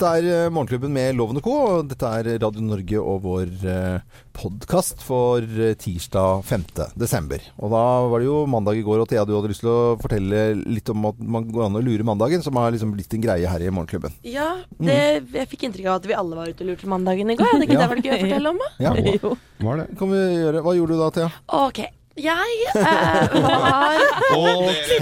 Dette 0.00 0.16
er 0.16 0.26
eh, 0.32 0.46
Morgenklubben 0.48 0.94
med 0.96 1.12
Loven 1.18 1.36
og 1.36 1.44
Co. 1.44 1.54
Dette 1.84 2.08
er 2.08 2.28
Radio 2.40 2.62
Norge 2.64 3.00
og 3.02 3.18
vår 3.20 3.50
eh, 3.68 4.22
podkast 4.32 5.02
for 5.04 5.44
eh, 5.44 5.74
tirsdag 5.76 6.40
5. 6.48 6.64
desember. 6.96 7.44
Og 7.60 7.68
da 7.74 7.82
var 8.08 8.22
det 8.24 8.30
jo 8.30 8.38
mandag 8.48 8.80
i 8.80 8.84
går, 8.86 9.02
og 9.02 9.10
Thea, 9.10 9.26
du 9.28 9.34
hadde 9.36 9.50
lyst 9.52 9.60
til 9.60 9.68
å 9.68 9.98
fortelle 10.00 10.54
litt 10.56 10.88
om 10.94 11.04
at 11.10 11.20
man 11.20 11.50
går 11.52 11.66
an 11.66 11.76
å 11.76 11.84
lure 11.84 12.06
mandagen, 12.08 12.40
som 12.40 12.56
har 12.56 12.72
liksom 12.72 12.96
blitt 12.96 13.12
en 13.12 13.26
greie 13.28 13.44
her 13.52 13.60
i 13.60 13.68
Morgenklubben. 13.68 14.16
Ja, 14.24 14.48
det, 14.80 14.96
jeg 15.36 15.52
fikk 15.52 15.68
inntrykk 15.68 15.92
av 15.92 16.00
at 16.00 16.08
vi 16.08 16.16
alle 16.16 16.40
var 16.40 16.48
ute 16.48 16.64
og 16.64 16.72
lurte 16.72 16.88
mandagen 16.96 17.28
i 17.28 17.36
går. 17.36 17.52
Hadde 17.52 17.68
ikke 17.68 17.76
Ja. 17.76 17.84
det 17.84 17.92
vært 17.92 18.08
gøy 18.08 18.16
å 18.16 18.24
fortelle 18.24 18.54
om? 18.56 18.64
da? 18.64 18.72
Ja, 18.88 18.96
Jo. 19.20 19.36
Var 19.68 19.82
det? 19.84 19.88
kan 20.00 20.16
vi 20.16 20.26
gjøre. 20.40 20.64
Hva 20.64 20.78
gjorde 20.80 20.96
du 20.96 21.02
da, 21.04 21.10
Thea? 21.18 21.32
Ok. 21.60 21.84
Jeg 22.20 22.56
eh, 22.72 23.36
var 23.44 24.00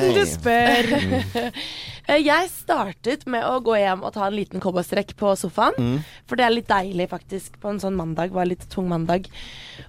Du 0.19 0.25
spør. 0.29 0.91
Eh, 2.09 2.22
Jeg 2.25 2.48
startet 2.48 3.27
med 3.29 3.45
å 3.45 3.59
gå 3.64 3.75
hjem 3.77 4.02
og 4.06 4.14
ta 4.16 4.27
en 4.29 4.36
liten 4.36 4.62
cowboystrekk 4.64 5.14
på 5.20 5.34
sofaen. 5.36 5.77
Mm. 5.77 5.98
For 6.29 6.40
det 6.40 6.45
er 6.46 6.54
litt 6.54 6.68
deilig 6.71 7.08
faktisk 7.11 7.58
på 7.61 7.68
en 7.72 7.80
sånn 7.82 7.96
mandag. 7.99 8.32
Var 8.32 8.49
litt 8.49 8.64
tung 8.72 8.89
mandag. 8.89 9.29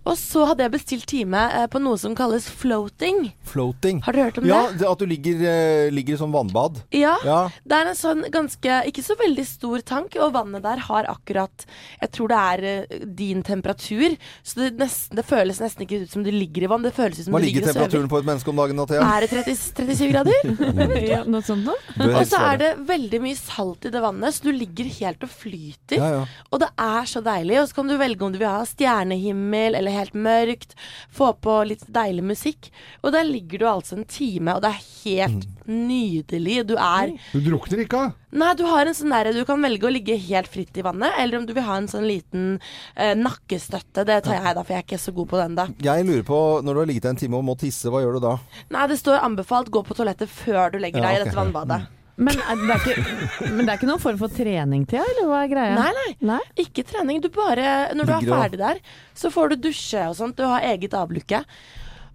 Og 0.06 0.18
så 0.20 0.44
hadde 0.50 0.66
jeg 0.66 0.74
bestilt 0.76 1.08
time 1.10 1.40
eh, 1.56 1.68
på 1.72 1.80
noe 1.82 1.98
som 2.02 2.16
kalles 2.18 2.50
floating. 2.52 3.30
Floating. 3.48 4.02
Har 4.06 4.14
du 4.14 4.22
hørt 4.22 4.38
om 4.42 4.46
Ja, 4.50 4.66
det? 4.74 4.84
Ja, 4.84 4.92
at 4.92 5.00
du 5.00 5.06
ligger, 5.10 5.40
eh, 5.48 5.90
ligger 5.96 6.18
i 6.18 6.20
sånn 6.20 6.34
vannbad. 6.36 6.82
Ja. 6.96 7.16
Ja. 7.26 7.40
Det 7.64 7.80
er 7.80 7.90
en 7.94 7.98
sånn 8.00 8.26
ganske 8.32 8.80
Ikke 8.90 9.04
så 9.06 9.16
veldig 9.20 9.46
stor 9.48 9.82
tank, 9.86 10.16
og 10.20 10.34
vannet 10.36 10.62
der 10.64 10.78
har 10.90 11.08
akkurat 11.10 11.66
Jeg 12.02 12.12
tror 12.16 12.28
det 12.32 12.38
er 12.38 13.06
din 13.06 13.44
temperatur. 13.44 14.18
Så 14.44 14.60
det, 14.60 14.74
nesten, 14.80 15.16
det 15.16 15.26
føles 15.26 15.60
nesten 15.64 15.86
ikke 15.88 16.04
ut 16.04 16.12
som 16.12 16.24
du 16.24 16.32
ligger 16.32 16.64
i 16.68 16.72
vann. 16.72 16.84
Det 16.84 16.94
føles 16.96 17.20
ut 17.20 17.26
som 17.30 17.34
Hva 17.34 17.40
du 17.42 17.46
ligger 17.48 17.62
ligger 17.64 17.70
og 17.70 17.76
sover. 17.76 17.88
temperaturen 17.88 18.10
på 18.12 18.20
et 18.20 18.28
menneske 18.30 18.50
om 18.52 18.60
dagen 18.60 18.84
Athea? 18.84 19.08
Er 19.08 19.26
det 19.26 19.30
30, 19.32 19.56
37 19.56 20.12
grader? 20.12 21.00
Ja, 21.10 21.24
noe 21.26 21.42
sånt 21.46 21.64
noe? 21.66 22.09
Og 22.16 22.26
så 22.28 22.40
er 22.50 22.58
det 22.62 22.70
veldig 22.88 23.20
mye 23.22 23.38
salt 23.38 23.86
i 23.86 23.92
det 23.94 24.02
vannet, 24.02 24.34
så 24.34 24.44
du 24.48 24.52
ligger 24.56 24.90
helt 25.00 25.24
og 25.24 25.30
flyter. 25.30 25.98
Ja, 26.00 26.10
ja. 26.18 26.26
Og 26.52 26.60
det 26.64 26.70
er 26.80 27.04
så 27.12 27.22
deilig. 27.26 27.60
Og 27.62 27.68
så 27.70 27.76
kan 27.76 27.88
du 27.92 27.98
velge 28.00 28.26
om 28.26 28.32
du 28.34 28.40
vil 28.42 28.48
ha 28.50 28.64
stjernehimmel 28.66 29.76
eller 29.78 29.92
helt 29.92 30.14
mørkt. 30.14 30.76
Få 31.12 31.34
på 31.40 31.60
litt 31.70 31.86
deilig 31.94 32.24
musikk. 32.24 32.72
Og 33.04 33.14
der 33.16 33.24
ligger 33.28 33.60
du 33.60 33.68
altså 33.70 33.98
en 34.00 34.06
time, 34.10 34.56
og 34.56 34.62
det 34.66 34.74
er 34.74 34.84
helt 35.04 35.46
Mm. 35.70 35.88
nydelig. 35.88 36.66
Du 36.68 36.76
er 36.76 37.12
Du 37.32 37.40
drukner 37.46 37.84
ikke, 37.86 37.98
av? 38.08 38.14
Nei, 38.32 38.54
du 38.54 38.64
har 38.66 38.86
en 38.86 38.94
sånn 38.94 39.10
derre 39.10 39.34
Du 39.34 39.44
kan 39.46 39.62
velge 39.62 39.88
å 39.88 39.92
ligge 39.92 40.16
helt 40.18 40.48
fritt 40.48 40.76
i 40.78 40.82
vannet, 40.86 41.14
eller 41.18 41.38
om 41.40 41.46
du 41.46 41.54
vil 41.54 41.64
ha 41.66 41.78
en 41.78 41.88
sånn 41.88 42.06
liten 42.08 42.60
eh, 42.96 43.14
nakkestøtte. 43.18 44.06
Det 44.06 44.24
tar 44.26 44.38
jeg, 44.42 44.56
da, 44.56 44.64
for 44.64 44.74
jeg 44.74 44.84
er 44.84 44.88
ikke 44.88 45.02
så 45.02 45.14
god 45.14 45.30
på 45.30 45.38
den, 45.42 45.56
da. 45.56 45.68
Jeg 45.82 46.06
lurer 46.06 46.24
på, 46.28 46.40
når 46.64 46.74
du 46.74 46.80
har 46.80 46.86
ligget 46.90 47.04
der 47.04 47.10
en 47.16 47.22
time 47.22 47.38
og 47.38 47.46
må 47.46 47.58
tisse, 47.58 47.90
hva 47.90 48.02
gjør 48.04 48.18
du 48.20 48.26
da? 48.28 48.36
Nei, 48.74 48.88
det 48.92 49.00
står 49.02 49.22
anbefalt 49.26 49.70
gå 49.74 49.84
på 49.86 49.98
toalettet 49.98 50.30
før 50.30 50.72
du 50.74 50.80
legger 50.80 51.02
Ja, 51.02 51.08
deg 51.10 51.22
i 51.22 51.24
dette 51.26 51.38
vannbadet. 51.38 51.82
Men 52.20 52.36
er 52.44 52.58
det, 52.60 52.70
er 52.76 52.82
ikke, 52.84 53.50
men 53.56 53.62
det 53.64 53.72
er 53.72 53.78
ikke 53.80 53.88
noen 53.88 54.02
form 54.04 54.18
for 54.20 54.34
trening 54.36 54.82
til, 54.92 55.00
eller 55.00 55.30
hva 55.30 55.38
er 55.46 55.52
greia? 55.54 55.76
Nei, 55.78 55.92
nei. 55.96 56.10
Nei? 56.34 56.40
Ikke 56.66 56.84
trening. 56.84 57.22
Du 57.24 57.30
bare 57.32 57.94
Når 57.96 58.10
du 58.10 58.14
er 58.18 58.28
ferdig 58.28 58.60
der, 58.60 58.82
så 59.16 59.32
får 59.32 59.54
du 59.54 59.62
dusje 59.70 60.04
og 60.10 60.18
sånt. 60.20 60.36
Du 60.36 60.44
har 60.44 60.66
eget 60.68 60.94
avlukke. 61.00 61.40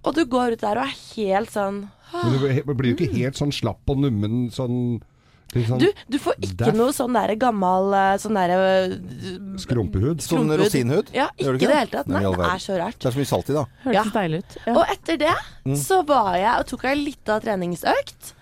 Og 0.04 0.12
du 0.18 0.26
går 0.28 0.58
ut 0.58 0.60
der 0.60 0.76
og 0.76 0.84
er 0.84 0.94
helt 1.16 1.48
sånn 1.54 1.78
Men 2.12 2.34
du 2.36 2.74
blir 2.76 2.92
jo 2.92 2.98
ikke 2.98 3.08
helt 3.16 3.40
sånn 3.40 3.54
slapp 3.56 3.88
og 3.88 4.02
nummen 4.04 4.50
sånn, 4.52 5.00
sånn 5.54 5.80
Du, 5.80 5.86
du 6.12 6.18
får 6.20 6.36
ikke 6.42 6.58
Daff. 6.60 6.76
noe 6.76 6.92
sånn 6.92 7.16
der 7.16 7.32
gammel 7.40 7.96
eh, 7.96 8.12
sånn 8.20 8.36
derre 8.36 8.58
skrumpehud. 9.64 10.20
Sånn 10.24 10.52
rosinhud? 10.60 11.10
Ja, 11.16 11.30
ikke 11.38 11.56
du 11.56 11.64
i 11.64 11.66
det 11.70 11.78
hele 11.80 11.92
tatt. 11.96 12.12
Nei, 12.12 12.20
Nei, 12.26 12.34
det 12.36 12.50
er 12.52 12.62
så 12.68 12.76
rart. 12.80 12.98
Det 13.00 13.08
er 13.08 13.16
så 13.16 13.22
mye 13.24 13.30
salt 13.32 13.50
i, 13.50 13.56
da. 13.56 13.64
Hørtes 13.86 13.96
Ja. 13.96 14.04
deilig 14.20 14.44
ut. 14.44 14.56
Ja. 14.66 14.76
Og 14.76 14.84
etter 14.94 15.20
det 15.24 15.34
så 15.80 16.02
var 16.06 16.34
jeg 16.36 16.54
og 16.60 16.66
tok 16.74 16.84
ei 16.92 16.94
lita 17.00 17.40
treningsøkt. 17.40 18.34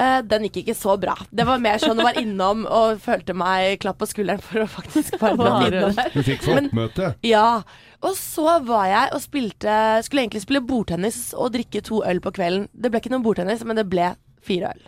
Eh, 0.00 0.18
den 0.24 0.46
gikk 0.48 0.62
ikke 0.62 0.76
så 0.78 0.96
bra. 1.00 1.14
Det 1.30 1.44
var 1.48 1.60
mer 1.60 1.80
sånn 1.82 2.00
var 2.00 2.16
innom 2.20 2.64
og 2.64 3.00
følte 3.04 3.34
meg 3.36 3.80
klapp 3.82 4.00
på 4.00 4.08
skulderen 4.08 4.40
for 4.44 4.64
å 4.64 4.68
faktisk 4.70 5.18
bare 5.20 5.36
dra 5.36 5.54
innom 5.68 5.96
der. 5.98 6.12
Du 6.14 6.22
fikk 6.24 6.44
floppmøte. 6.46 7.14
Ja. 7.26 7.62
Og 8.00 8.16
så 8.16 8.54
var 8.64 8.86
jeg 8.88 9.10
og 9.12 9.20
spilte 9.20 9.72
Skulle 10.06 10.22
egentlig 10.24 10.40
spille 10.46 10.62
bordtennis 10.64 11.34
og 11.36 11.52
drikke 11.52 11.82
to 11.84 12.00
øl 12.08 12.22
på 12.24 12.32
kvelden. 12.38 12.70
Det 12.72 12.88
ble 12.88 13.02
ikke 13.02 13.12
noe 13.12 13.24
bordtennis, 13.26 13.64
men 13.68 13.76
det 13.76 13.84
ble 13.92 14.14
fire 14.46 14.72
øl. 14.72 14.86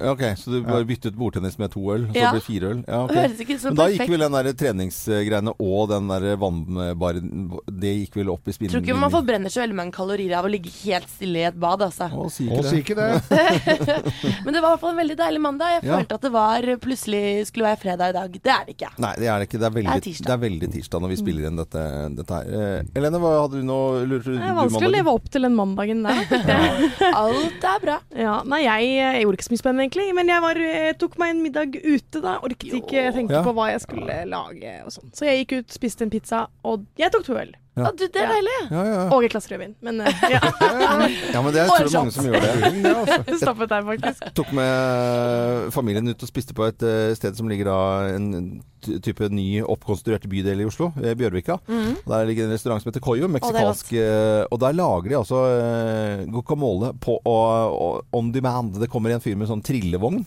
Ok, 0.00 0.20
Så 0.36 0.48
du 0.52 0.62
bare 0.64 0.84
byttet 0.88 1.12
bordtennis 1.16 1.58
med 1.60 1.70
to 1.72 1.80
øl, 1.92 2.06
så 2.08 2.16
Ja. 2.16 2.30
det 2.32 2.40
ble 2.40 2.44
fire 2.44 2.68
øl? 2.72 2.78
Ja, 2.88 2.98
ok. 3.04 3.10
Høres 3.12 3.40
ikke 3.40 3.56
så 3.60 3.64
Men 3.70 3.74
da 3.76 3.86
gikk 3.92 4.08
vel 4.08 4.22
den 4.24 4.32
der 4.32 4.52
treningsgreiene 4.56 5.52
og 5.60 5.88
den 5.90 6.08
der 6.08 6.36
vannbaren 6.40 7.50
Det 7.68 7.92
gikk 7.98 8.16
vel 8.16 8.30
opp 8.32 8.48
i 8.48 8.52
Tror 8.52 8.80
ikke 8.80 8.96
man 8.96 9.10
forbrenner 9.12 9.52
så 9.52 9.60
veldig 9.64 9.76
mange 9.76 9.92
kalorier 9.92 10.32
av 10.38 10.44
å 10.44 10.50
ligge 10.52 10.70
helt 10.84 11.08
stille 11.08 11.36
i 11.42 11.44
et 11.48 11.58
bad, 11.60 11.80
altså. 11.84 12.08
Å, 12.12 12.30
si 12.32 12.48
ikke 12.48 12.62
det. 12.64 12.80
ikke 12.80 12.96
det. 12.96 14.38
Men 14.44 14.54
det 14.54 14.62
var 14.62 14.70
i 14.70 14.72
hvert 14.74 14.80
fall 14.80 14.94
en 14.94 15.00
veldig 15.02 15.16
deilig 15.20 15.40
mandag. 15.40 15.74
Jeg 15.80 15.84
Ja. 15.90 15.98
at 16.00 16.20
det 16.20 16.32
var 16.32 16.60
plutselig 16.80 17.46
skulle 17.48 17.68
være 17.68 17.80
fredag 17.80 18.08
i 18.08 18.12
dag. 18.16 18.32
Det 18.32 18.52
er 18.52 18.64
det 18.66 18.76
ikke. 18.76 18.90
Nei, 18.98 19.14
det 19.20 19.28
er 19.28 19.38
det 19.38 19.48
ikke. 19.48 19.60
Det 19.60 19.68
er 19.68 19.74
veldig, 19.76 19.90
Det 19.90 19.96
er 19.96 20.00
det 20.00 20.08
tirsdag. 20.08 20.32
er 20.32 20.42
veldig 20.48 20.72
tirsdag 20.72 21.00
når 21.04 21.08
vi 21.08 21.16
spiller 21.20 21.46
inn 21.50 21.56
dette, 21.60 21.84
dette 22.16 22.40
her. 22.40 22.44
Eh, 22.60 22.82
Helene, 22.96 23.20
hva 23.20 23.32
hadde 23.44 23.60
du 23.60 23.64
nå? 23.68 23.80
Lurte 24.08 24.24
du 24.32 24.38
Det 24.38 24.48
er 24.48 24.56
vanskelig 24.60 24.88
å 24.88 24.96
leve 24.96 25.14
opp 25.14 25.28
til 25.30 25.42
den 25.42 25.54
mandagen 25.56 26.02
der. 26.02 26.24
Alt 27.24 27.64
er 27.74 27.80
bra. 27.84 27.98
Ja, 28.16 28.42
nei, 28.44 28.62
jeg, 28.64 28.90
jeg 28.96 29.26
gjorde 29.30 29.38
ikke 29.40 29.46
så 29.48 29.54
mye 29.54 29.62
spennende 29.62 29.86
egentlig, 29.86 30.08
men 30.18 30.28
jeg, 30.34 30.42
var, 30.44 30.60
tok 31.00 31.16
meg 31.22 31.30
en 31.36 31.42
middag 31.46 31.78
ute 31.80 32.20
da. 32.24 32.36
Orket 32.44 32.74
ikke 32.82 33.06
tenke 33.14 33.38
Ja. 33.38 33.42
på 33.46 33.54
hva 33.54 33.70
jeg 33.70 33.80
skulle 33.86 34.18
lage 34.26 34.74
og 34.84 34.92
sånn. 34.98 35.12
Så 35.14 35.24
jeg 35.30 35.44
gikk 35.46 35.58
ut, 35.62 35.72
spiste 35.78 36.02
en 36.04 36.10
pizza, 36.10 36.46
og 36.64 36.84
jeg 36.98 37.12
tok 37.14 37.24
to 37.30 37.38
øl. 37.38 37.54
Ja. 37.78 37.84
Ja, 37.86 37.90
du, 37.94 38.02
det 38.02 38.18
er 38.18 38.32
deilig. 38.34 38.56
Ja, 38.66 38.80
ja. 38.82 39.02
Og 39.14 39.24
et 39.24 39.32
glass 39.32 39.46
rødvin. 39.50 39.76
Men 39.84 40.00
uh, 40.02 40.08
ja, 40.26 40.40
ja, 40.42 41.42
men 41.42 41.52
det 41.54 41.62
er 41.62 41.70
tror 41.70 41.86
jeg 41.86 41.92
mange 41.94 42.14
som 42.16 42.26
gjør 42.26 42.42
det. 42.42 42.72
Ja, 42.90 42.94
altså. 43.04 43.36
stoppet 43.44 43.70
der 43.70 43.84
faktisk. 43.86 44.24
Jeg 44.26 44.34
Tok 44.40 44.50
med 44.58 45.70
familien 45.74 46.10
ut 46.10 46.24
og 46.26 46.30
spiste 46.30 46.56
på 46.56 46.66
et 46.66 46.82
eh, 46.86 47.12
sted 47.18 47.38
som 47.38 47.48
ligger 47.50 47.70
da 47.70 47.78
en 48.16 48.58
type 48.80 49.28
ny 49.30 49.60
oppkonstruert 49.62 50.24
bydel 50.30 50.64
i 50.64 50.66
Oslo, 50.66 50.90
eh, 51.02 51.14
Bjørvika. 51.18 51.60
Der 51.68 52.26
ligger 52.28 52.48
en 52.48 52.54
restaurant 52.56 52.82
som 52.82 52.90
heter 52.90 53.04
er 53.04 53.32
meksikansk. 53.36 53.94
Og, 53.94 54.50
og 54.50 54.60
der 54.64 54.76
lager 54.76 55.08
de 55.08 55.18
altså 55.20 55.44
eh, 55.54 56.26
guacamole 56.32 56.94
på 57.00 57.20
og, 57.22 57.78
og 57.80 58.16
on 58.16 58.32
demand. 58.32 58.80
Det 58.80 58.90
kommer 58.90 59.14
en 59.14 59.22
fyr 59.22 59.38
med 59.38 59.50
sånn 59.50 59.62
trillevogn. 59.62 60.24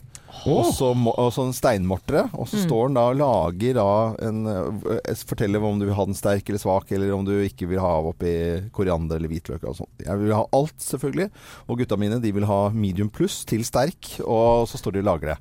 Og, 0.49 0.65
så, 0.75 0.89
en 0.91 1.31
sånn 1.31 1.53
steinmortere. 1.55 2.25
Og 2.35 2.49
så 2.51 2.59
står 2.63 2.89
han 2.89 2.97
da 2.97 3.05
og 3.11 3.19
lager 3.21 3.77
da 3.77 3.87
en 4.27 4.49
eh, 4.49 5.13
Forteller 5.29 5.63
om 5.63 5.79
du 5.79 5.85
vil 5.87 5.95
ha 5.95 6.07
den 6.09 6.17
sterk 6.17 6.49
eller 6.49 6.61
svak, 6.61 6.91
eller 6.91 7.13
om 7.15 7.23
du 7.27 7.31
ikke 7.37 7.69
vil 7.69 7.81
ha 7.83 7.93
oppi 8.09 8.33
koriander 8.75 9.21
eller 9.21 9.31
hvitløk 9.31 9.63
og 9.69 9.77
sånt. 9.77 10.03
Jeg 10.03 10.19
vil 10.19 10.35
ha 10.35 10.43
alt, 10.57 10.75
selvfølgelig. 10.83 11.29
Og 11.69 11.79
gutta 11.79 11.99
mine 12.01 12.19
de 12.23 12.33
vil 12.35 12.49
ha 12.49 12.59
medium 12.75 13.11
pluss 13.13 13.43
til 13.47 13.63
sterk, 13.67 14.17
og 14.25 14.67
så 14.69 14.81
står 14.81 14.97
de 14.97 15.03
og 15.05 15.09
lager 15.13 15.33
det. 15.33 15.39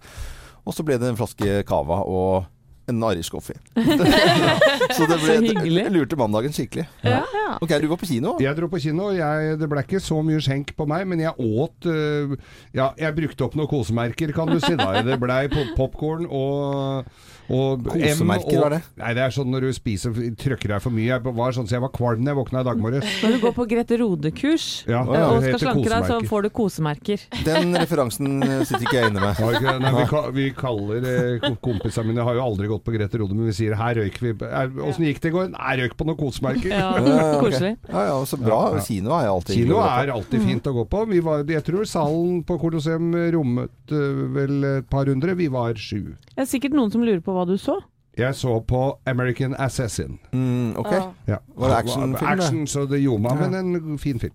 Og 0.63 0.77
så 0.77 0.85
ble 0.87 0.99
det 1.01 1.11
en 1.11 1.19
flaske 1.19 1.63
cava 1.67 2.05
og 2.07 2.52
en 2.91 3.03
Irish 3.13 3.31
coffee. 3.31 3.59
så 4.97 5.07
det 5.07 5.19
ble, 5.23 5.37
Så 5.63 5.91
lurte 5.95 6.19
mandagen 6.19 6.55
skikkelig. 6.55 6.87
Ja. 7.07 7.23
Ok, 7.63 7.75
du 7.83 7.87
var 7.91 8.01
på 8.01 8.09
kino? 8.09 8.35
Jeg 8.43 8.59
dro 8.59 8.69
på 8.73 8.81
kino. 8.83 9.11
Jeg, 9.15 9.57
det 9.61 9.69
ble 9.71 9.85
ikke 9.85 10.01
så 10.03 10.19
mye 10.25 10.41
skjenk 10.43 10.73
på 10.79 10.87
meg, 10.91 11.05
men 11.09 11.23
jeg 11.23 11.35
åt 11.39 11.89
uh, 11.89 12.35
Ja, 12.75 12.91
jeg 12.99 13.17
brukte 13.19 13.47
opp 13.47 13.59
noen 13.59 13.71
kosemerker, 13.71 14.33
kan 14.35 14.51
du 14.51 14.59
si. 14.63 14.75
da 14.79 15.05
Det 15.07 15.19
blei 15.23 15.45
popkorn 15.53 16.27
og, 16.27 17.07
og 17.53 17.85
Kosemerker, 17.93 18.65
er 18.67 18.75
det? 18.77 18.81
Nei, 19.03 19.13
det 19.19 19.23
er 19.27 19.35
sånn 19.35 19.51
når 19.53 19.67
du 19.67 19.73
spiser 19.77 20.15
trykker 20.41 20.73
deg 20.75 20.83
for 20.85 20.95
mye. 20.95 21.09
Jeg 21.13 21.23
var 21.37 21.53
sånn 21.57 21.69
så 21.69 21.77
jeg 21.77 21.85
var 21.85 21.93
kvalm 21.95 22.25
da 22.25 22.33
jeg 22.33 22.39
våkna 22.41 22.63
i 22.63 22.67
dag 22.69 22.81
morges. 22.83 23.05
Når 23.23 23.35
du 23.37 23.39
går 23.45 23.55
på 23.57 23.67
Grete 23.71 23.99
Rode-kurs 24.01 24.67
Ja, 24.89 25.03
eh, 25.03 25.27
og 25.29 25.43
skal 25.45 25.59
slanke 25.63 25.89
deg, 25.93 26.07
så 26.09 26.19
får 26.31 26.47
du 26.47 26.51
kosemerker. 26.57 27.27
Den 27.45 27.75
referansen 27.77 28.43
eh, 28.43 28.65
sitter 28.69 28.87
ikke 28.87 28.99
jeg 29.01 29.13
inne 29.13 29.21
med. 29.21 29.43
Ikke- 29.53 29.77
Nei, 29.83 29.93
vi, 29.99 30.23
vi 30.39 30.47
kaller 30.57 31.07
eh, 31.13 31.47
kompisene 31.65 32.07
mine 32.11 32.25
Har 32.27 32.35
jo 32.39 32.43
aldri 32.45 32.69
gått 32.71 32.85
på 32.87 32.95
Grete 32.95 33.21
Rode, 33.21 33.35
men 33.37 33.47
vi 33.51 33.57
sier 33.57 33.75
'her 33.77 33.95
røyk 34.01 34.19
vi'. 34.23 34.35
Åssen 34.89 35.05
gikk 35.07 35.21
det 35.21 35.33
i 35.33 35.35
går? 35.37 35.51
Nei, 35.57 35.77
røyk 35.83 35.97
på 35.97 36.07
noen 36.09 36.19
kosemerker. 36.21 36.71
Ja. 36.73 36.93
Koselig. 37.43 37.77
Ja, 37.89 38.05
ja, 38.11 38.17
så 38.25 38.37
bra. 38.41 38.59
Ja, 38.73 38.77
ja. 38.79 38.85
Kino 38.87 39.11
er 39.19 39.29
alltid 39.33 39.57
Kino 39.57 39.79
er 39.83 40.13
alltid 40.15 40.43
fint 40.47 40.67
å 40.67 40.73
gå 40.77 40.85
på. 40.89 41.05
Vi 41.11 41.21
var, 41.25 41.45
jeg 41.49 41.65
tror 41.67 41.85
salen 41.89 42.43
på 42.49 42.59
Colosseum 42.63 43.13
rommet 43.35 43.93
øh, 43.93 44.23
vel 44.35 44.65
et 44.79 44.89
par 44.91 45.07
hundre. 45.11 45.35
Vi 45.39 45.49
var 45.53 45.75
sju. 45.75 46.15
Det 46.33 46.45
er 46.45 46.49
sikkert 46.49 46.77
noen 46.77 46.91
som 46.93 47.03
lurer 47.05 47.21
på 47.25 47.35
hva 47.35 47.42
du 47.49 47.57
så. 47.59 47.79
Jeg 48.19 48.35
så 48.37 48.59
på 48.69 48.99
American 49.09 49.55
Assassin. 49.57 50.19
Mm, 50.37 50.75
ok, 50.77 50.91
Ja. 50.93 51.03
Ja. 51.27 51.39
Var 51.57 51.69
det 51.69 51.77
actionfilm? 51.79 52.29
Action, 52.29 52.67
så 52.67 52.87
det 52.89 53.01
gjorde 53.01 53.23
meg, 53.25 53.39
Ja. 53.41 53.49
men 53.49 53.75
en 53.77 53.99
fin 53.99 54.19
film. 54.21 54.35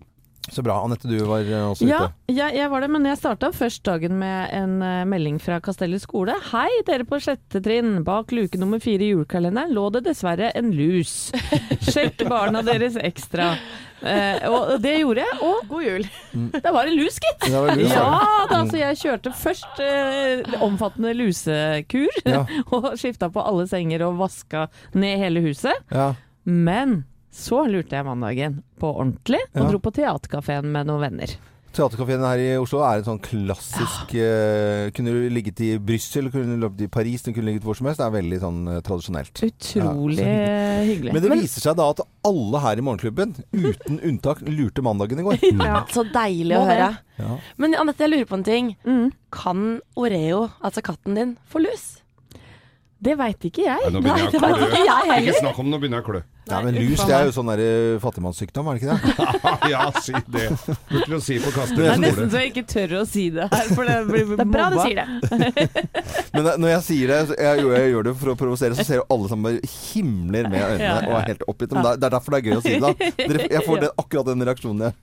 så 0.50 0.62
bra. 0.64 0.78
Anette, 0.82 1.06
du 1.06 1.18
var 1.28 1.40
eh, 1.44 1.70
også 1.70 1.84
Ja, 1.86 1.98
ute. 2.08 2.32
Ja, 2.32 2.48
jeg 2.48 2.70
var 2.70 2.80
det, 2.80 2.88
men 2.90 3.04
jeg 3.04 3.18
starta 3.18 3.50
først 3.52 3.82
dagen 3.84 4.18
med 4.18 4.48
en 4.56 4.80
eh, 4.82 5.04
melding 5.04 5.38
fra 5.38 5.60
Kastellet 5.60 6.00
skole. 6.00 6.32
Hei, 6.52 6.70
dere 6.86 7.04
på 7.04 7.20
sjette 7.20 7.60
trinn. 7.62 8.02
Bak 8.02 8.32
luke 8.32 8.56
nummer 8.58 8.80
fire 8.80 9.04
i 9.04 9.10
julekalenderen 9.12 9.74
lå 9.76 9.90
det 9.92 10.04
dessverre 10.08 10.50
en 10.56 10.70
lus. 10.72 11.30
Sjekk 11.92 12.24
barna 12.30 12.62
deres 12.64 12.96
ekstra. 12.96 13.52
Eh, 14.02 14.44
og 14.48 14.76
det 14.82 14.92
gjorde 15.00 15.24
jeg, 15.24 15.38
og 15.42 15.64
God 15.70 15.82
jul. 15.82 16.04
det 16.54 16.70
var 16.74 16.86
en 16.86 16.94
lus, 16.98 17.16
gitt. 17.18 17.40
Det 17.48 17.52
var 17.64 17.74
lus, 17.76 17.90
Ja 17.90 18.04
ja. 18.04 18.46
da, 18.52 18.60
så 18.70 18.78
jeg 18.78 18.98
kjørte 19.00 19.32
først 19.34 19.80
eh, 19.82 20.56
omfattende 20.62 21.14
lusekur, 21.18 22.20
Ja. 22.24 22.44
og 22.74 22.92
skifta 23.00 23.30
på 23.34 23.42
alle 23.42 23.66
senger 23.70 24.06
og 24.06 24.18
vaska 24.20 24.68
ned 24.94 25.18
hele 25.24 25.42
huset. 25.48 25.74
ja. 25.90 26.12
Men 26.48 27.04
så 27.34 27.66
lurte 27.68 27.92
jeg 27.98 28.06
mandagen 28.06 28.62
på 28.80 28.88
ordentlig, 29.02 29.40
og 29.54 29.60
Ja. 29.64 29.66
dro 29.72 29.78
på 29.84 29.92
teaterkafeen 29.98 30.70
med 30.72 30.86
noen 30.88 31.02
venner. 31.02 31.34
Teaterkafeen 31.78 32.24
her 32.26 32.40
i 32.42 32.46
Oslo 32.58 32.80
er 32.82 32.98
en 32.98 33.06
sånn 33.06 33.20
klassisk 33.22 34.14
eh, 34.18 34.88
Kunne 34.96 35.12
du 35.14 35.28
ligget 35.30 35.60
i 35.62 35.68
Brussel, 35.78 36.26
kunne 36.32 36.56
du 36.56 36.64
løpt 36.64 36.82
i 36.82 36.88
Paris, 36.90 37.22
den 37.22 37.36
kunne 37.36 37.52
ligget 37.52 37.66
hvor 37.66 37.78
som 37.78 37.86
helst. 37.86 38.00
Det 38.00 38.08
er 38.08 38.16
veldig 38.16 38.40
sånn 38.42 38.58
eh, 38.72 38.80
tradisjonelt. 38.86 39.42
Utrolig 39.46 40.26
hyggelig. 40.88 41.14
Men 41.14 41.22
det 41.22 41.38
viser 41.38 41.68
seg 41.68 41.78
da 41.78 41.86
at 41.92 42.02
alle 42.26 42.62
her 42.64 42.82
i 42.82 42.86
Morgenklubben, 42.88 43.36
uten 43.54 44.00
unntak, 44.10 44.42
lurte 44.48 44.82
mandagen 44.82 45.22
i 45.22 45.28
går. 45.28 45.38
Ja, 45.54 45.84
så 45.94 46.02
deilig 46.10 46.58
å 46.58 46.64
høre. 46.66 46.90
Ja. 47.18 47.38
Men 47.62 47.78
Anette, 47.78 48.06
jeg 48.06 48.16
lurer 48.16 48.28
på 48.30 48.40
en 48.40 48.46
ting. 48.48 48.74
Mm. 48.88 49.06
Kan 49.34 49.64
Oreo, 49.98 50.48
altså 50.58 50.82
katten 50.82 51.18
din, 51.18 51.36
få 51.46 51.62
lus? 51.62 51.97
Det 52.98 53.14
veit 53.14 53.44
ikke 53.46 53.62
jeg. 53.62 53.78
Nei, 53.78 53.90
nå 53.94 54.00
begynner 54.02 54.24
jeg 54.24 54.32
det 54.32 54.38
å 54.38 54.42
vet 54.42 54.62
ikke 54.64 54.78
klø. 54.82 55.12
jeg 55.14 55.22
Ikke 55.22 55.38
snakk 55.38 55.58
om 55.62 55.66
det, 55.68 55.70
nå 55.70 55.78
begynner 55.78 56.00
jeg 56.00 56.04
å 56.04 56.08
klø. 56.08 56.20
Ja, 56.48 56.58
men 56.64 56.78
lus 56.80 57.02
det 57.04 57.12
er 57.14 57.26
jo 57.28 57.32
sånn 57.36 57.50
eh, 57.52 57.98
fattigmannssykdom, 58.02 58.68
er 58.72 58.78
det 58.78 58.80
ikke 58.80 58.96
det? 58.96 59.70
ja, 59.72 59.82
si 60.02 60.14
det. 60.32 60.46
Burde 60.88 61.06
du 61.12 61.20
si 61.22 61.36
på 61.44 61.52
Det 61.76 61.86
er 61.92 62.00
nesten 62.02 62.32
så 62.32 62.40
jeg 62.42 62.50
ikke 62.54 62.64
tør 62.72 62.94
å 62.98 63.02
si 63.06 63.26
det 63.36 63.46
her, 63.52 63.70
for 63.76 63.86
det 63.86 63.98
blir 64.08 64.32
Det 64.32 64.46
er 64.46 64.50
bra 64.50 64.66
du 64.72 64.78
sier 64.80 65.02
det. 65.02 65.06
Men 66.34 66.48
når 66.64 66.72
jeg 66.72 66.82
sier 66.88 67.12
det, 67.12 67.20
jeg, 67.38 67.66
jeg 67.68 67.92
gjør 67.92 68.08
det 68.08 68.14
for 68.24 68.32
å 68.32 68.36
provosere, 68.42 68.78
så 68.80 68.88
ser 68.88 69.02
jo 69.02 69.06
alle 69.14 69.30
sammen 69.30 69.46
bare 69.50 69.70
himler 69.76 70.48
med 70.50 70.64
øynene 70.64 70.88
Ja, 70.88 70.96
ja, 70.98 71.06
og 71.12 71.20
er 71.20 71.28
helt 71.34 71.44
oppgitt. 71.52 71.76
Men 71.76 71.84
det 71.86 71.92
er- 71.94 72.08
er 72.08 72.16
derfor 72.16 72.34
det 72.34 72.40
er 72.40 72.48
gøy 72.48 72.58
å 72.58 72.64
si 72.64 72.74
det, 72.74 72.82
da. 72.82 73.46
Jeg 73.58 73.66
får 73.68 73.80
det, 73.84 73.92
akkurat 74.02 74.32
den 74.32 74.48
reaksjonen, 74.48 74.88
jeg. 74.88 74.98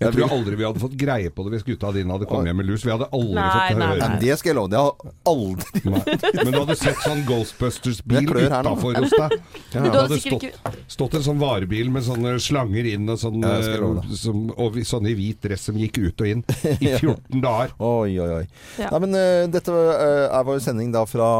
Jeg 0.00 0.12
tror 0.14 0.32
aldri 0.34 0.56
vi 0.58 0.64
hadde 0.66 0.80
fått 0.82 0.94
greie 1.00 1.30
på 1.34 1.44
det 1.46 1.52
hvis 1.54 1.64
gutta 1.66 1.90
dine 1.94 2.12
hadde 2.14 2.28
kommet 2.30 2.50
hjem 2.50 2.60
med 2.62 2.68
lus. 2.70 2.84
Vi 2.86 2.92
hadde 2.92 3.08
aldri 3.12 3.36
Nei, 3.36 3.48
fått 3.50 3.80
høre 3.80 3.96
det. 3.96 4.08
men 4.08 4.20
det 4.22 4.36
skal 4.40 4.50
jeg 4.52 4.58
love 4.58 4.70
deg. 4.72 4.78
Har 4.80 5.14
aldri 5.32 5.82
Nei. 5.90 6.02
Men 6.40 6.50
du 6.54 6.58
hadde 6.60 6.76
sett 6.80 7.00
sånn 7.04 7.22
Ghostbusters-bil 7.28 8.30
utafor 8.46 9.00
hos 9.00 9.16
deg. 9.16 9.36
Ja. 9.70 9.80
Du 9.84 9.86
Det 9.90 10.00
hadde 10.00 10.16
stått, 10.18 10.44
stått 10.90 11.14
en 11.20 11.22
sånn 11.22 11.38
varebil 11.38 11.90
med 11.94 12.02
sånne 12.02 12.32
slanger 12.42 12.86
inn 12.90 13.04
og 13.12 13.20
sånn, 13.22 13.38
Ja, 13.44 13.52
eh, 13.62 14.14
som, 14.18 14.48
og 14.56 14.74
vi- 14.74 14.82
sånn 14.88 15.06
i 15.06 15.14
hvit 15.14 15.38
dress 15.44 15.68
som 15.68 15.78
gikk 15.78 16.00
ut 16.02 16.24
og 16.24 16.32
inn 16.32 16.42
i 16.82 16.90
14 16.96 17.38
dager. 17.44 17.70
Oi, 17.78 18.16
oi, 18.18 18.28
oi. 18.40 18.44
Ja. 18.80 18.90
Nei, 18.90 19.00
men 19.06 19.14
uh, 19.14 19.46
dette 19.52 19.70
uh, 19.70 20.26
er 20.26 20.46
vår 20.48 20.58
sending 20.64 20.90
da 20.94 21.04
fra, 21.06 21.30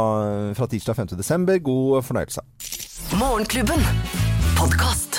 fra 0.55 0.70
tirsdag 0.70 0.94
5. 1.02 1.12
desember. 1.19 1.58
God 1.58 2.06
fornøyelse. 2.06 2.44
Morgenklubben. 3.19 3.82
Podkast. 4.61 5.10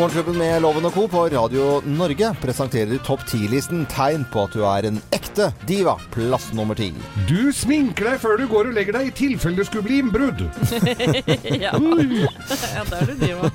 Morgenklubben 0.00 0.38
med 0.40 0.62
Loven 0.64 0.86
og 0.88 0.94
Co. 0.96 1.02
på 1.12 1.22
Radio 1.28 1.64
Norge 1.84 2.30
presenterer 2.40 3.02
topp 3.04 3.20
10-listen 3.28 3.82
tegn 3.92 4.22
på 4.32 4.46
at 4.46 4.54
du 4.56 4.62
er 4.64 4.86
en 4.88 4.96
ekte 5.12 5.50
diva. 5.68 5.92
Plass 6.14 6.46
nummer 6.56 6.78
ti. 6.78 6.86
Du 7.28 7.50
sminker 7.52 8.08
deg 8.08 8.22
før 8.22 8.40
du 8.40 8.46
går 8.48 8.70
og 8.70 8.78
legger 8.78 8.96
deg 8.96 9.10
i 9.10 9.12
tilfelle 9.18 9.60
det 9.60 9.66
skulle 9.68 9.84
bli 9.84 9.98
innbrudd. 10.00 10.46
Ja. 11.60 11.74
ja, 11.76 12.84
da 12.88 13.00
er 13.02 13.10
du 13.10 13.20
diva. 13.20 13.50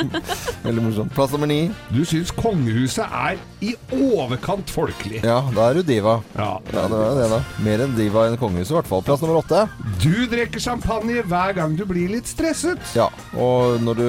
Veldig 0.64 0.84
morsomt. 0.86 1.12
Plass 1.12 1.34
nummer 1.34 1.50
ni. 1.50 1.58
Du 1.92 2.00
syns 2.08 2.32
kongehuset 2.38 3.04
er 3.04 3.36
i 3.60 3.74
overkant 3.92 4.72
folkelig. 4.72 5.20
Ja, 5.26 5.42
da 5.52 5.68
er 5.68 5.76
du 5.76 5.84
diva. 5.92 6.16
Ja. 6.38 6.54
Ja, 6.72 6.86
det 6.88 7.02
er 7.02 7.20
det, 7.20 7.28
da. 7.34 7.42
Mer 7.66 7.84
enn 7.84 7.98
diva 7.98 8.24
enn 8.30 8.40
kongehuset, 8.40 8.72
i 8.72 8.78
hvert 8.78 8.88
fall. 8.94 9.04
Plass 9.04 9.26
nummer 9.26 9.42
åtte. 9.42 9.66
Du 10.00 10.24
drikker 10.32 10.62
champagne 10.70 11.20
hver 11.28 11.52
gang 11.60 11.76
du 11.76 11.84
blir 11.90 12.16
litt 12.16 12.32
stresset. 12.32 12.80
Ja, 12.96 13.10
og 13.36 13.76
når 13.84 14.00
du 14.00 14.08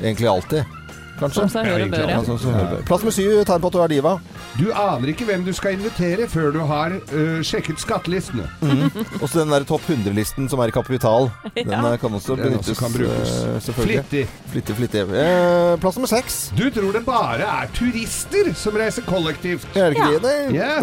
egentlig 0.00 0.32
alltid 0.32 0.77
Kanskje? 1.18 1.40
Som 1.44 1.48
seg 1.50 1.66
hør 1.66 1.82
og 1.84 1.90
bør, 1.92 2.04
Ja, 2.04 2.16
ja. 2.16 2.22
sånn 2.26 2.38
som 2.42 2.52
bør. 2.54 2.82
Plass 2.88 3.02
med 3.06 3.12
syv. 3.16 3.32
Tegn 3.48 3.60
på 3.64 3.70
at 3.70 3.72
du 3.76 3.80
er 3.82 3.88
diva. 3.92 4.12
Du 4.58 4.66
aner 4.72 5.08
ikke 5.12 5.26
hvem 5.28 5.44
du 5.46 5.52
skal 5.54 5.74
invitere 5.76 6.28
før 6.30 6.52
du 6.54 6.60
har 6.66 6.94
øh, 6.98 7.40
sjekket 7.46 7.80
skattelistene. 7.82 8.46
Og 9.20 9.26
så 9.28 9.40
den 9.42 9.52
der 9.52 9.66
topp 9.68 9.82
100-listen 9.90 10.48
som 10.50 10.60
er 10.64 10.72
i 10.72 10.74
Kapital. 10.74 11.30
Den 11.58 11.70
Ja. 11.74 11.82
eh, 11.92 11.98
kan 12.00 12.14
også 12.14 12.36
benyttes. 12.38 12.70
også 12.70 12.78
kan 12.80 12.92
brukes. 12.94 13.34
eh, 13.44 13.60
selvfølgelig. 13.66 14.04
Flittig. 14.08 14.24
Flittig, 14.52 14.76
flittig. 14.78 15.02
Eh, 15.10 15.76
plass 15.82 15.96
nummer 15.98 16.08
seks. 16.10 16.38
Du 16.58 16.64
tror 16.70 16.92
det 16.92 17.04
bare 17.06 17.46
er 17.46 17.68
turister 17.74 18.52
som 18.54 18.76
reiser 18.78 19.02
kollektivt. 19.06 19.66
Er 19.76 19.90
det 19.90 19.98
ikke 19.98 20.22
det? 20.24 20.54
Ja. 20.54 20.78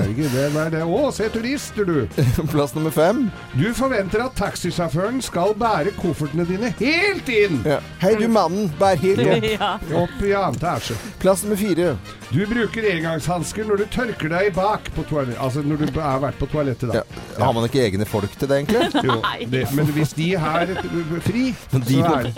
Er 0.00 0.08
ikke 0.10 0.28
det? 0.34 0.46
Er 0.56 0.70
det? 0.74 0.82
Å, 0.84 1.10
se 1.14 1.28
turister, 1.32 1.84
du. 1.84 2.06
Plass 2.52 2.74
nummer 2.74 2.90
fem. 2.94 3.30
Du 3.56 3.68
forventer 3.74 4.24
at 4.26 4.34
taxisjåføren 4.38 5.20
skal 5.24 5.54
bære 5.58 5.94
koffertene 6.00 6.46
dine 6.48 6.72
helt 6.80 7.28
inn. 7.32 7.60
Ja. 7.66 7.78
Hei 8.02 8.14
du 8.20 8.26
mannen, 8.28 8.70
bær 8.80 8.98
helt 9.00 9.20
opp. 9.30 9.59
Ja. 9.60 9.74
Opp 10.00 10.22
i 10.24 10.30
annen 10.34 10.56
etasje. 10.56 10.94
Plass 11.20 11.42
nummer 11.44 11.58
fire. 11.60 11.90
Du 12.30 12.40
bruker 12.48 12.86
engangshansker 12.94 13.66
når 13.68 13.82
du 13.82 13.86
tørker 13.92 14.30
deg 14.32 14.54
bak 14.56 14.86
på 14.96 15.04
toalettet. 15.10 15.36
Altså 15.42 15.62
når 15.66 15.82
du 15.90 15.98
har 16.00 16.20
vært 16.22 16.38
på 16.40 16.48
toalettet, 16.48 16.94
Ja. 16.94 17.02
da. 17.04 17.44
Har 17.44 17.52
man 17.56 17.66
ikke 17.68 17.82
egne 17.84 18.06
folk 18.08 18.32
til 18.40 18.48
det, 18.48 18.60
egentlig? 18.62 19.04
Jo, 19.10 19.18
det, 19.52 19.64
men 19.76 19.90
hvis 19.96 20.14
de 20.16 20.30
er 20.38 20.72
fri, 21.26 21.44
de 21.90 22.00
så 22.00 22.14
er 22.16 22.28
det 22.30 22.34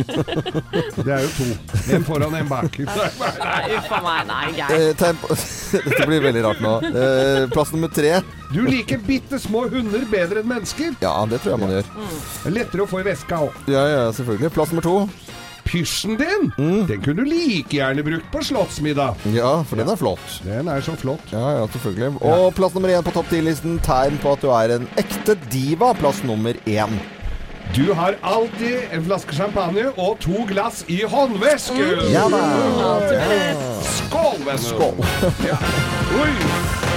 Det 1.07 1.13
er 1.15 1.25
jo 1.27 1.31
to. 1.39 1.49
En 1.97 2.05
foran, 2.09 2.35
en 2.41 2.49
bak. 2.51 2.79
Nei, 2.83 3.77
uff 3.79 3.93
a 3.93 4.01
meg. 4.05 4.27
Nei, 4.33 4.45
Geir. 4.59 4.77
Eh, 4.77 4.95
Dette 5.73 6.07
blir 6.09 6.23
veldig 6.27 6.43
rart 6.45 6.61
nå. 6.65 6.75
Eh, 6.91 7.45
plass 7.53 7.73
nummer 7.75 7.93
tre. 7.95 8.17
Du 8.53 8.61
liker 8.67 8.99
bitte 9.07 9.39
små 9.41 9.65
hunder 9.73 10.03
bedre 10.11 10.43
enn 10.43 10.49
mennesker. 10.51 10.97
Ja, 11.01 11.15
det 11.31 11.41
tror 11.45 11.55
jeg 11.55 11.63
man 11.63 11.73
gjør. 11.79 11.93
Er 12.51 12.57
lettere 12.59 12.85
å 12.85 12.91
få 12.91 13.01
i 13.01 13.07
veska 13.07 13.39
òg. 13.47 13.63
Ja, 13.73 13.87
ja, 13.89 14.03
selvfølgelig. 14.13 14.53
Plass 14.57 14.75
nummer 14.75 14.85
to. 14.85 14.97
Pysjen 15.73 16.19
din, 16.21 16.51
Mm. 16.59 16.87
den 16.87 17.01
kunne 17.01 17.25
du 17.25 17.31
like 17.31 17.73
gjerne 17.73 18.03
brukt 18.05 18.27
på 18.33 18.43
slottsmiddag. 18.45 19.15
Ja, 19.33 19.63
for 19.65 19.77
den 19.81 19.89
er 19.89 19.97
flott. 19.97 20.41
Den 20.45 20.69
er 20.69 20.81
så 20.85 20.93
flott. 21.01 21.25
Ja, 21.33 21.47
ja, 21.59 21.67
selvfølgelig. 21.73 22.11
Og 22.21 22.53
plass 22.55 22.75
nummer 22.77 22.93
én 22.93 23.03
på 23.07 23.13
topp 23.17 23.31
ti-listen. 23.33 23.79
Tegn 23.81 24.19
på 24.21 24.35
at 24.37 24.43
du 24.45 24.51
er 24.53 24.77
en 24.77 24.87
ekte 25.01 25.39
diva. 25.51 25.95
Plass 25.97 26.21
nummer 26.29 26.53
én. 26.69 26.99
Du 27.73 27.95
har 27.97 28.19
alltid 28.23 28.83
en 28.93 29.05
flaske 29.07 29.33
champagne 29.33 29.87
og 29.97 30.19
to 30.21 30.45
glass 30.51 30.85
i 30.93 31.01
håndveske. 31.09 31.87
Ja 32.13 32.27
da. 32.29 32.43
Skål, 33.81 34.43
venner. 34.45 34.59
Skål. 34.59 35.05
Ja. 35.47 35.57
Oi. 36.21 36.92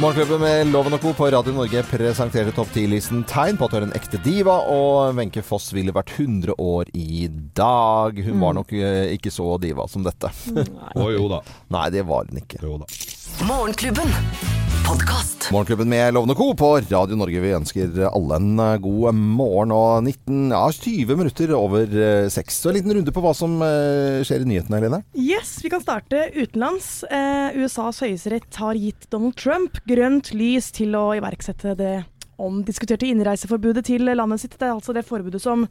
Morgenklubben 0.00 0.40
med 0.40 0.66
Loven 0.72 0.96
og 0.96 1.00
Co. 1.04 1.12
på 1.14 1.28
Radio 1.30 1.52
Norge 1.54 1.84
presenterte 1.86 2.50
topp 2.56 2.72
10-listen 2.74 3.20
tegn 3.30 3.54
på 3.60 3.68
at 3.68 3.74
du 3.74 3.76
er 3.78 3.86
en 3.86 3.94
ekte 3.94 4.18
diva, 4.24 4.56
og 4.66 5.14
Wenche 5.14 5.44
Foss 5.46 5.68
ville 5.76 5.94
vært 5.94 6.10
100 6.16 6.56
år 6.58 6.90
i 6.98 7.28
dag. 7.54 8.18
Hun 8.26 8.42
var 8.42 8.58
nok 8.58 8.74
eh, 8.74 9.14
ikke 9.14 9.30
så 9.30 9.54
diva 9.62 9.86
som 9.90 10.02
dette. 10.02 10.32
Å 10.98 11.08
jo 11.14 11.30
da. 11.30 11.44
Nei, 11.78 11.86
det 11.94 12.02
var 12.10 12.26
hun 12.26 12.42
ikke. 12.42 12.58
Jo 12.66 12.80
da. 12.82 12.90
Morgenklubben. 13.46 14.63
Podkast. 14.86 15.50
Morgenklubben 15.52 15.88
med 15.88 16.14
Lovende 16.14 16.34
Co. 16.34 16.54
på 16.54 16.80
Radio 16.80 17.16
Norge. 17.16 17.40
Vi 17.40 17.52
ønsker 17.56 17.98
alle 18.08 18.36
en 18.36 18.58
eh, 18.60 18.76
god 18.84 19.16
morgen 19.16 19.72
og 19.74 20.04
19, 20.04 20.52
ja, 20.52 20.60
20 20.72 21.16
minutter 21.16 21.54
over 21.56 21.96
6. 22.30 22.58
Så 22.60 22.70
en 22.70 22.76
liten 22.78 22.94
runde 22.96 23.14
på 23.14 23.22
hva 23.24 23.32
som 23.36 23.56
eh, 23.64 24.20
skjer 24.26 24.44
i 24.44 24.48
nyhetene, 24.50 24.80
Helene. 24.80 25.00
Yes, 25.16 25.56
vi 25.64 25.72
kan 25.72 25.82
starte 25.84 26.26
utenlands. 26.36 26.88
Eh, 27.08 27.56
USAs 27.60 28.02
høyesterett 28.04 28.60
har 28.60 28.76
gitt 28.78 29.08
Donald 29.14 29.38
Trump 29.40 29.80
grønt 29.88 30.34
lys 30.36 30.68
til 30.76 30.96
å 31.00 31.06
iverksette 31.16 31.76
det 31.80 31.94
omdiskuterte 32.40 33.08
innreiseforbudet 33.08 33.86
til 33.88 34.10
landet 34.10 34.44
sitt. 34.44 34.58
Det 34.58 34.68
er 34.68 34.76
altså 34.76 34.96
det 34.96 35.06
forbudet 35.08 35.42
som 35.42 35.68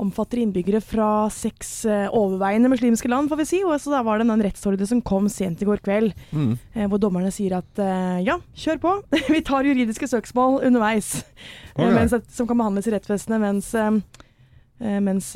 omfatter 0.00 0.40
innbyggere 0.42 0.80
fra 0.82 1.28
seks 1.30 1.84
eh, 1.86 2.08
overveiende 2.10 2.70
muslimske 2.72 3.08
land, 3.08 3.28
får 3.30 3.40
vi 3.42 3.46
si. 3.46 3.60
Og 3.64 3.76
så 3.80 3.92
da 3.94 4.00
var 4.06 4.18
det 4.18 4.26
en 4.28 4.42
rettsordre 4.42 4.88
som 4.90 5.02
kom 5.06 5.28
sent 5.30 5.62
i 5.62 5.68
går 5.68 5.82
kveld, 5.84 6.14
Mm. 6.34 6.58
eh, 6.74 6.86
hvor 6.90 6.98
dommerne 6.98 7.30
sier 7.34 7.56
at 7.60 7.78
eh, 7.78 8.24
ja, 8.26 8.38
kjør 8.58 8.80
på. 8.82 8.94
vi 9.34 9.40
tar 9.46 9.64
juridiske 9.68 10.08
søksmål 10.10 10.62
underveis, 10.66 11.24
eh, 11.76 11.90
mens, 11.94 12.14
som 12.34 12.46
kan 12.50 12.58
behandles 12.58 12.88
i 12.90 12.94
rettsvesenet 12.96 13.40
mens, 13.44 13.72
mens 15.04 15.28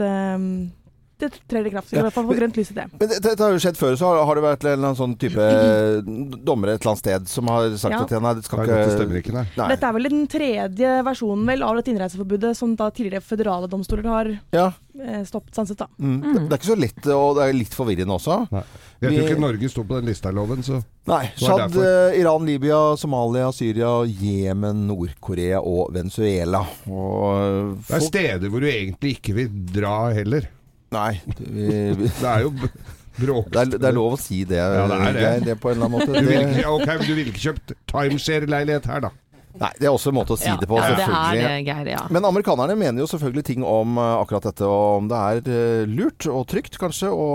det 1.18 1.32
trer 1.48 1.66
i 1.66 1.70
kraft. 1.70 1.92
I 1.92 2.00
hvert 2.02 2.12
fall 2.14 2.26
får 2.28 2.38
grønt 2.38 2.56
lys 2.56 2.70
i 2.70 2.75
det. 2.75 2.87
Men 3.00 3.08
det- 3.08 3.22
dette 3.22 3.40
har 3.42 3.50
jo 3.52 3.58
skjedd 3.58 3.76
før, 3.76 3.96
så 3.98 4.06
har, 4.12 4.25
har 4.25 4.34
det 4.38 4.44
vært 4.44 4.64
en 4.64 4.72
eller 4.72 4.88
annen 4.88 5.00
sånn 5.00 5.16
type 5.18 5.46
dommere 6.44 6.75
et 6.75 6.80
eller 6.82 6.92
annet 6.94 7.02
sted 7.02 7.28
som 7.28 7.46
har 7.48 7.70
sagt 7.76 7.92
Ja. 7.94 8.02
at 8.04 8.22
nei, 8.22 8.34
det 8.34 8.44
skal 8.44 8.58
ikke 8.64 8.96
stemmer 8.96 9.18
ikke, 9.22 9.32
nei. 9.34 9.46
Nei. 9.56 9.68
Dette 9.75 9.87
er 9.88 9.92
vel 9.92 10.08
den 10.08 10.26
tredje 10.26 10.92
versjonen 11.04 11.46
vel 11.46 11.62
av 11.62 11.76
dette 11.76 11.92
innreiseforbudet 11.94 12.54
som 12.56 12.75
da 12.76 12.90
tidligere 12.90 13.22
føderale 13.22 13.68
domstoler 13.68 14.04
har 14.06 14.40
Ja. 14.52 14.72
eh, 15.00 15.22
stoppet, 15.25 15.54
sanset, 15.54 15.76
da. 15.78 15.87
Mm. 16.00 16.20
Det, 16.22 16.48
det 16.48 16.52
er 16.52 16.58
ikke 16.58 16.75
så 16.75 16.78
lett, 16.78 17.06
og 17.14 17.37
det 17.37 17.48
er 17.48 17.52
litt 17.52 17.75
forvirrende 17.75 18.14
også. 18.18 18.50
nei. 18.52 18.62
Jeg 19.00 19.10
tror 19.12 19.18
Vi- 19.18 19.28
ikke 19.28 19.40
Norge 19.40 19.68
sto 19.70 19.82
på 19.84 19.94
den 20.00 20.06
lista, 20.06 20.30
loven, 20.32 20.62
så 20.62 20.82
Nei. 21.06 21.30
Tsjad, 21.37 21.75
eh, 21.76 22.20
Iran, 22.20 22.44
Libya, 22.44 22.94
Somalia, 22.96 23.50
Syria, 23.52 24.04
Jemen, 24.04 24.87
Nord-Korea 24.88 25.60
og 25.62 25.92
Venezuela. 25.94 26.66
Og 26.87 27.78
Det 27.87 27.96
er 27.96 28.00
steder 28.00 28.48
hvor 28.50 28.60
du 28.60 28.66
egentlig 28.66 29.16
ikke 29.18 29.34
vil 29.34 29.48
dra 29.72 30.10
heller. 30.12 30.48
Nei, 30.95 31.21
vi, 31.38 31.68
vi, 31.99 32.09
Det 32.09 32.28
er 32.28 32.45
jo 32.47 32.52
bråk... 33.18 33.49
det, 33.52 33.64
det 33.76 33.88
er 33.90 33.97
lov 33.97 34.14
å 34.16 34.21
si 34.21 34.42
det, 34.49 34.57
Ja, 34.57 34.85
det 34.88 34.99
er 34.99 35.16
det. 35.18 35.33
Det 35.50 35.57
på 35.61 35.73
en 35.73 35.76
eller 35.76 35.88
annen 35.88 35.99
måte. 35.99 36.12
Du 36.14 36.28
ville 36.28 36.45
ikke, 36.49 36.68
ok, 36.76 36.92
du 37.04 37.14
vil 37.18 37.33
ikke 37.33 37.42
kjøpt 37.49 37.75
timeshare-leilighet 37.90 38.88
her, 38.88 39.02
da. 39.09 39.11
nei, 39.59 39.73
det 39.80 39.88
er 39.88 39.92
også 39.92 40.12
en 40.12 40.18
måte 40.21 40.37
å 40.37 40.38
si 40.40 40.49
det 40.49 40.68
på, 40.71 40.78
ja, 40.78 40.87
det 40.95 40.95
er 40.95 41.02
selvfølgelig. 41.02 41.66
Geir. 41.66 41.90
Ja. 41.92 42.04
Men 42.14 42.28
amerikanerne 42.30 42.78
mener 42.78 43.04
jo 43.04 43.11
selvfølgelig 43.11 43.45
ting 43.50 43.66
om 43.66 43.99
eh, 43.99 44.14
akkurat 44.23 44.49
dette, 44.49 44.64
og 44.64 45.02
om 45.02 45.11
det 45.11 45.21
er 45.33 45.52
eh, 45.59 45.85
lurt 45.90 46.28
og 46.30 46.47
trygt 46.52 46.78
kanskje 46.80 47.12
å 47.12 47.28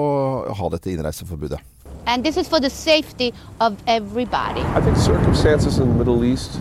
ha 0.57 0.73
dette 0.73 0.93
innreiseforbudet. 0.93 1.61
And 2.05 2.23
this 2.25 2.35
is 2.35 2.49
for 2.49 2.59
the 2.59 2.69
safety 2.69 3.33
of 3.61 3.77
everybody. 3.87 4.59
I 4.75 4.81
think 4.81 4.97
circumstances 4.97 5.77
in 5.79 5.87
the 5.87 5.95
Middle 5.95 6.25
East 6.25 6.59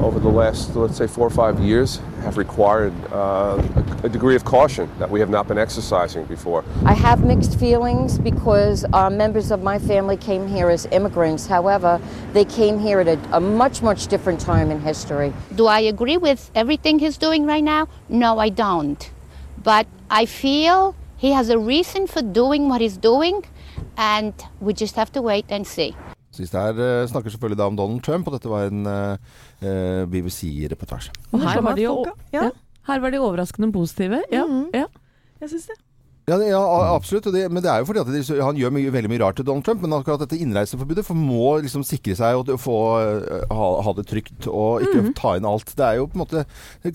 over 0.00 0.18
the 0.20 0.28
last, 0.28 0.74
let's 0.76 0.96
say, 0.96 1.06
four 1.06 1.26
or 1.26 1.30
five 1.30 1.60
years 1.60 2.00
have 2.22 2.36
required 2.36 2.92
uh, 3.12 3.62
a, 4.02 4.06
a 4.06 4.08
degree 4.08 4.36
of 4.36 4.44
caution 4.44 4.88
that 4.98 5.10
we 5.10 5.20
have 5.20 5.30
not 5.30 5.46
been 5.48 5.58
exercising 5.58 6.24
before. 6.26 6.64
I 6.84 6.94
have 6.94 7.24
mixed 7.24 7.58
feelings 7.58 8.18
because 8.18 8.84
uh, 8.92 9.10
members 9.10 9.50
of 9.50 9.62
my 9.62 9.78
family 9.78 10.16
came 10.16 10.48
here 10.48 10.70
as 10.70 10.86
immigrants. 10.86 11.46
However, 11.46 12.00
they 12.32 12.44
came 12.44 12.78
here 12.78 13.00
at 13.00 13.08
a, 13.08 13.36
a 13.36 13.40
much, 13.40 13.82
much 13.82 14.06
different 14.06 14.40
time 14.40 14.70
in 14.70 14.80
history. 14.80 15.32
Do 15.54 15.66
I 15.66 15.80
agree 15.80 16.16
with 16.16 16.50
everything 16.54 16.98
he's 16.98 17.18
doing 17.18 17.46
right 17.46 17.64
now? 17.64 17.88
No, 18.08 18.38
I 18.38 18.48
don't. 18.48 19.10
But 19.62 19.86
I 20.10 20.26
feel 20.26 20.94
he 21.16 21.32
has 21.32 21.48
a 21.48 21.58
reason 21.58 22.06
for 22.06 22.22
doing 22.22 22.68
what 22.68 22.80
he's 22.80 22.96
doing, 22.96 23.44
and 23.96 24.34
we 24.60 24.74
just 24.74 24.96
have 24.96 25.10
to 25.12 25.22
wait 25.22 25.46
and 25.48 25.66
see. 25.66 25.96
Siste 26.34 26.58
her 26.58 26.74
eh, 26.82 27.06
snakker 27.08 27.30
selvfølgelig 27.30 27.58
da 27.60 27.66
om 27.70 27.76
Donald 27.78 28.02
Trump, 28.02 28.26
og 28.26 28.34
dette 28.34 28.50
var 28.50 28.66
en 28.66 28.82
uh, 28.90 30.04
BBC-reportasje. 30.10 31.12
Og 31.32 31.40
her 31.44 31.60
var 31.62 31.74
de 31.78 31.84
jo 31.86 32.04
ja. 32.34 32.48
Her 32.88 33.00
var 33.00 33.10
de 33.14 33.18
overraskende 33.22 33.70
positive. 33.72 34.18
Ja, 34.32 34.42
Mhm. 34.46 34.66
ja. 34.74 34.84
Jeg 35.40 35.48
syns 35.52 35.68
det. 35.70 35.76
Ja, 36.26 36.38
ja 36.40 36.60
absolutt. 36.94 37.26
Det, 37.34 37.42
men 37.52 37.60
det 37.62 37.68
er 37.68 37.82
jo 37.82 37.86
fordi 37.90 38.00
at 38.00 38.08
de, 38.08 38.40
han 38.40 38.56
gjør 38.56 38.72
mye, 38.72 38.90
veldig 38.94 39.10
mye 39.12 39.20
rart 39.20 39.36
til 39.36 39.44
Donald 39.44 39.64
Trump. 39.66 39.82
Men 39.84 39.92
akkurat 39.92 40.22
dette 40.22 40.38
innreiseforbudet 40.40 41.04
for 41.04 41.18
må 41.18 41.60
liksom 41.60 41.84
sikre 41.84 42.14
seg 42.16 42.38
og 42.40 42.48
få 42.62 42.76
eh, 43.02 43.44
ha, 43.52 43.66
ha 43.84 43.92
det 43.98 44.06
trygt 44.08 44.48
og 44.48 44.80
ikke 44.86 45.02
Mhm. 45.04 45.10
ta 45.18 45.34
inn 45.36 45.44
alt. 45.44 45.74
Det 45.76 45.84
er 45.84 45.98
jo 45.98 46.06
på 46.08 46.16
en 46.16 46.22
måte 46.24 46.44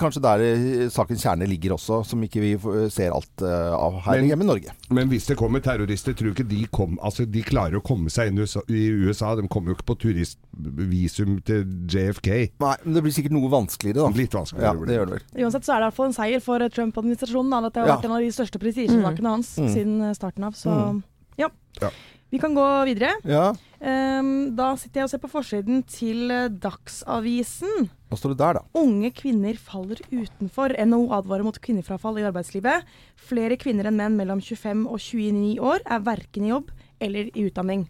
kanskje 0.01 0.23
der 0.25 0.39
eh, 0.47 0.87
sakens 0.89 1.21
kjerne 1.21 1.45
ligger 1.47 1.75
også, 1.77 2.01
som 2.09 2.23
ikke 2.25 2.41
vi 2.41 2.55
ser 2.89 3.13
alt 3.13 3.43
eh, 3.45 3.73
av 3.77 3.99
her 4.07 4.17
Men- 4.17 4.29
hjemme 4.31 4.47
i 4.47 4.49
Norge. 4.49 4.73
Men 4.89 5.09
hvis 5.13 5.27
det 5.29 5.37
kommer 5.37 5.61
terrorister, 5.61 6.13
tror 6.17 6.33
du 6.33 6.33
ikke 6.33 6.49
de 6.49 6.65
kom 6.73 6.97
Altså, 7.03 7.25
de 7.29 7.41
klarer 7.45 7.77
å 7.77 7.83
komme 7.85 8.09
seg 8.09 8.31
inn 8.31 8.39
i 8.39 8.41
USA. 8.47 8.61
I 8.67 8.87
USA. 9.05 9.35
De 9.37 9.45
kommer 9.47 9.69
jo 9.71 9.75
ikke 9.77 9.85
på 9.93 9.99
turistvisum 10.01 11.37
til 11.45 11.63
JFK. 11.89 12.29
Nei, 12.59 12.75
men 12.83 12.93
det 12.97 13.03
blir 13.05 13.13
sikkert 13.15 13.35
noe 13.35 13.49
vanskeligere, 13.51 14.07
da. 14.07 14.09
Litt 14.17 14.33
Ja, 14.33 14.73
det 14.73 14.97
gjør 14.97 15.05
det 15.09 15.19
vel. 15.19 15.45
Uansett 15.45 15.65
så 15.65 15.75
er 15.75 15.79
det 15.79 15.85
i 15.85 15.89
hvert 15.89 15.97
fall 15.99 16.09
en 16.09 16.17
seier 16.17 16.41
for 16.43 16.59
Trump-administrasjonen. 16.69 17.65
At 17.69 17.73
det 17.73 17.81
har 17.83 17.87
Ja. 17.89 17.95
vært 17.97 18.05
en 18.05 18.11
av 18.17 18.19
de 18.25 18.31
største 18.33 18.59
prestisjesakene 18.61 19.18
hans 19.25 19.57
Mm. 19.57 19.73
siden 19.73 20.01
eh, 20.01 20.13
starten 20.13 20.43
av. 20.43 20.53
Så 20.53 20.69
Mm. 20.69 21.03
ja. 21.37 21.49
Ja. 21.81 21.89
Vi 22.31 22.37
kan 22.37 22.53
gå 22.53 22.85
videre. 22.85 23.15
Ja, 23.25 23.53
Um, 23.81 24.55
da 24.57 24.75
sitter 24.75 24.99
jeg 24.99 25.03
og 25.05 25.09
ser 25.09 25.17
på 25.19 25.29
forsiden 25.31 25.85
til 25.87 26.29
eh, 26.29 26.49
Dagsavisen. 26.49 27.89
hva 28.09 28.17
står 28.17 28.29
det 28.33 28.37
der, 28.37 28.53
da? 28.53 28.61
Unge 28.75 29.09
kvinner 29.15 29.55
faller 29.57 29.95
utenfor. 30.11 30.75
NHO 30.85 31.07
advarer 31.15 31.43
mot 31.45 31.57
kvinnefrafall 31.57 32.19
i 32.19 32.25
arbeidslivet. 32.27 32.83
Flere 33.15 33.55
kvinner 33.55 33.85
enn 33.87 33.95
menn 33.95 34.17
mellom 34.17 34.41
25 34.41 34.85
og 34.85 34.99
29 34.99 35.59
år 35.59 35.79
er 35.85 35.99
verken 36.01 36.43
i 36.43 36.49
jobb 36.49 36.71
eller 36.99 37.29
i 37.33 37.47
utdanning. 37.49 37.87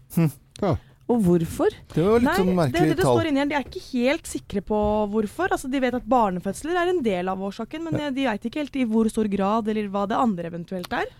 Og 1.10 1.24
hvorfor? 1.26 1.74
Det 1.90 2.04
var 2.04 2.20
litt 2.22 2.28
Nei, 2.28 2.34
sånn 2.38 2.50
det, 2.50 2.56
merkelig 2.60 2.90
det, 2.92 2.96
det 2.98 3.02
tall. 3.02 3.16
står 3.18 3.30
inni 3.30 3.42
her. 3.42 3.48
De 3.50 3.56
er 3.58 3.66
ikke 3.66 3.82
helt 3.88 4.30
sikre 4.30 4.62
på 4.66 4.82
hvorfor. 5.14 5.54
Altså, 5.56 5.70
de 5.72 5.80
vet 5.82 5.96
at 5.98 6.06
barnefødsler 6.12 6.78
er 6.78 6.92
en 6.92 7.02
del 7.06 7.32
av 7.32 7.42
årsaken, 7.48 7.88
men 7.88 7.98
ja. 7.98 8.12
de 8.14 8.28
veit 8.28 8.46
ikke 8.46 8.62
helt 8.62 8.78
i 8.78 8.86
hvor 8.90 9.10
stor 9.10 9.30
grad 9.32 9.70
eller 9.72 9.90
hva 9.90 10.04
det 10.10 10.20
andre 10.20 10.52
eventuelt 10.52 10.94
er. 11.00 11.10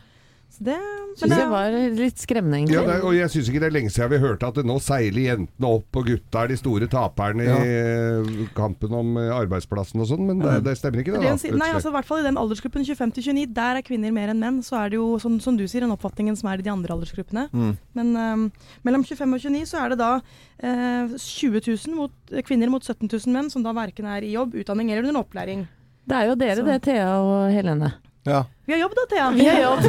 Så 0.50 0.64
det, 0.66 0.76
Synes 1.14 1.30
men, 1.30 1.38
det 1.38 1.46
var 1.50 1.74
litt 1.94 2.18
skremmende, 2.18 2.58
egentlig. 2.58 2.74
Ja, 2.74 2.82
det 2.86 2.94
er, 2.96 3.04
og 3.06 3.14
jeg 3.14 3.30
syns 3.30 3.48
ikke 3.50 3.60
det 3.62 3.68
er 3.68 3.74
lenge 3.76 3.92
siden 3.94 4.10
vi 4.10 4.18
hørte 4.22 4.48
at 4.50 4.56
det 4.58 4.64
nå 4.66 4.76
seiler 4.82 5.22
jentene 5.22 5.68
opp, 5.76 5.98
og 6.00 6.08
gutta 6.10 6.42
er 6.42 6.50
de 6.50 6.56
store 6.58 6.88
taperne 6.90 7.46
Ja. 7.46 7.58
i 7.62 7.76
eh, 7.78 8.48
kampen 8.56 8.96
om 8.98 9.12
eh, 9.20 9.30
arbeidsplassen 9.36 10.02
og 10.02 10.08
sånn, 10.10 10.24
men 10.26 10.42
det, 10.42 10.56
det 10.66 10.74
stemmer 10.80 11.04
ikke, 11.04 11.14
det. 11.14 11.22
det 11.22 11.52
da. 11.52 11.60
nei, 11.62 11.70
altså, 11.76 11.92
i 11.92 11.96
hvert 11.96 12.08
fall 12.10 12.24
i 12.24 12.26
den 12.26 12.40
aldersgruppen 12.40 12.82
25-29, 12.88 13.46
der 13.54 13.78
er 13.78 13.86
kvinner 13.86 14.14
mer 14.16 14.34
enn 14.34 14.42
menn. 14.42 14.58
Så 14.66 14.74
er 14.80 14.90
det 14.90 14.98
jo, 14.98 15.06
som, 15.22 15.38
som 15.42 15.54
du 15.58 15.64
sier, 15.70 15.86
den 15.86 15.94
oppfatningen 15.94 16.38
som 16.38 16.50
er 16.50 16.58
i 16.58 16.66
de 16.66 16.74
andre 16.74 16.98
aldersgruppene. 16.98 17.46
Mm. 17.54 17.72
Men 17.98 18.12
um, 18.18 18.44
mellom 18.86 19.06
25 19.06 19.38
og 19.38 19.46
29 19.46 19.70
så 19.70 19.84
er 19.84 19.94
det 19.94 20.00
da 20.02 20.12
uh, 20.18 21.16
20 21.16 21.62
000 21.62 21.94
mot, 21.96 22.14
eh, 22.34 22.42
kvinner 22.46 22.70
mot 22.74 22.82
17 22.82 23.06
000 23.06 23.34
menn, 23.38 23.50
som 23.54 23.62
da 23.62 23.74
verken 23.76 24.10
er 24.10 24.26
i 24.26 24.34
jobb, 24.34 24.58
utdanning 24.60 24.90
eller 24.90 25.08
under 25.08 25.22
opplæring. 25.22 25.66
Det 26.10 26.16
er 26.16 26.30
jo 26.32 26.38
dere 26.40 26.56
Så- 26.58 26.66
det, 26.66 26.80
Thea 26.90 27.10
og 27.22 27.52
Helene. 27.54 27.94
Ja. 28.28 28.44
Vi 28.66 28.72
har 28.72 28.80
jobb 28.80 28.92
da, 28.96 29.06
Thea. 29.10 29.30
Vi 29.30 29.46
har 29.48 29.60
jobb. 29.60 29.80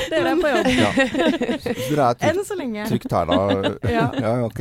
Dere 0.12 0.34
er 0.34 0.40
på 0.42 0.50
jobb. 0.52 0.68
ja. 0.82 0.90
Så 0.92 1.94
dere 1.94 2.08
er 2.10 2.18
trygt, 2.18 2.28
Enn 2.28 2.44
så 2.46 2.58
lenge. 2.58 2.86
trygt 2.90 3.14
her, 3.16 3.30
da? 3.32 3.38
Ja. 3.96 4.04
ja, 4.20 4.34
ok. 4.44 4.60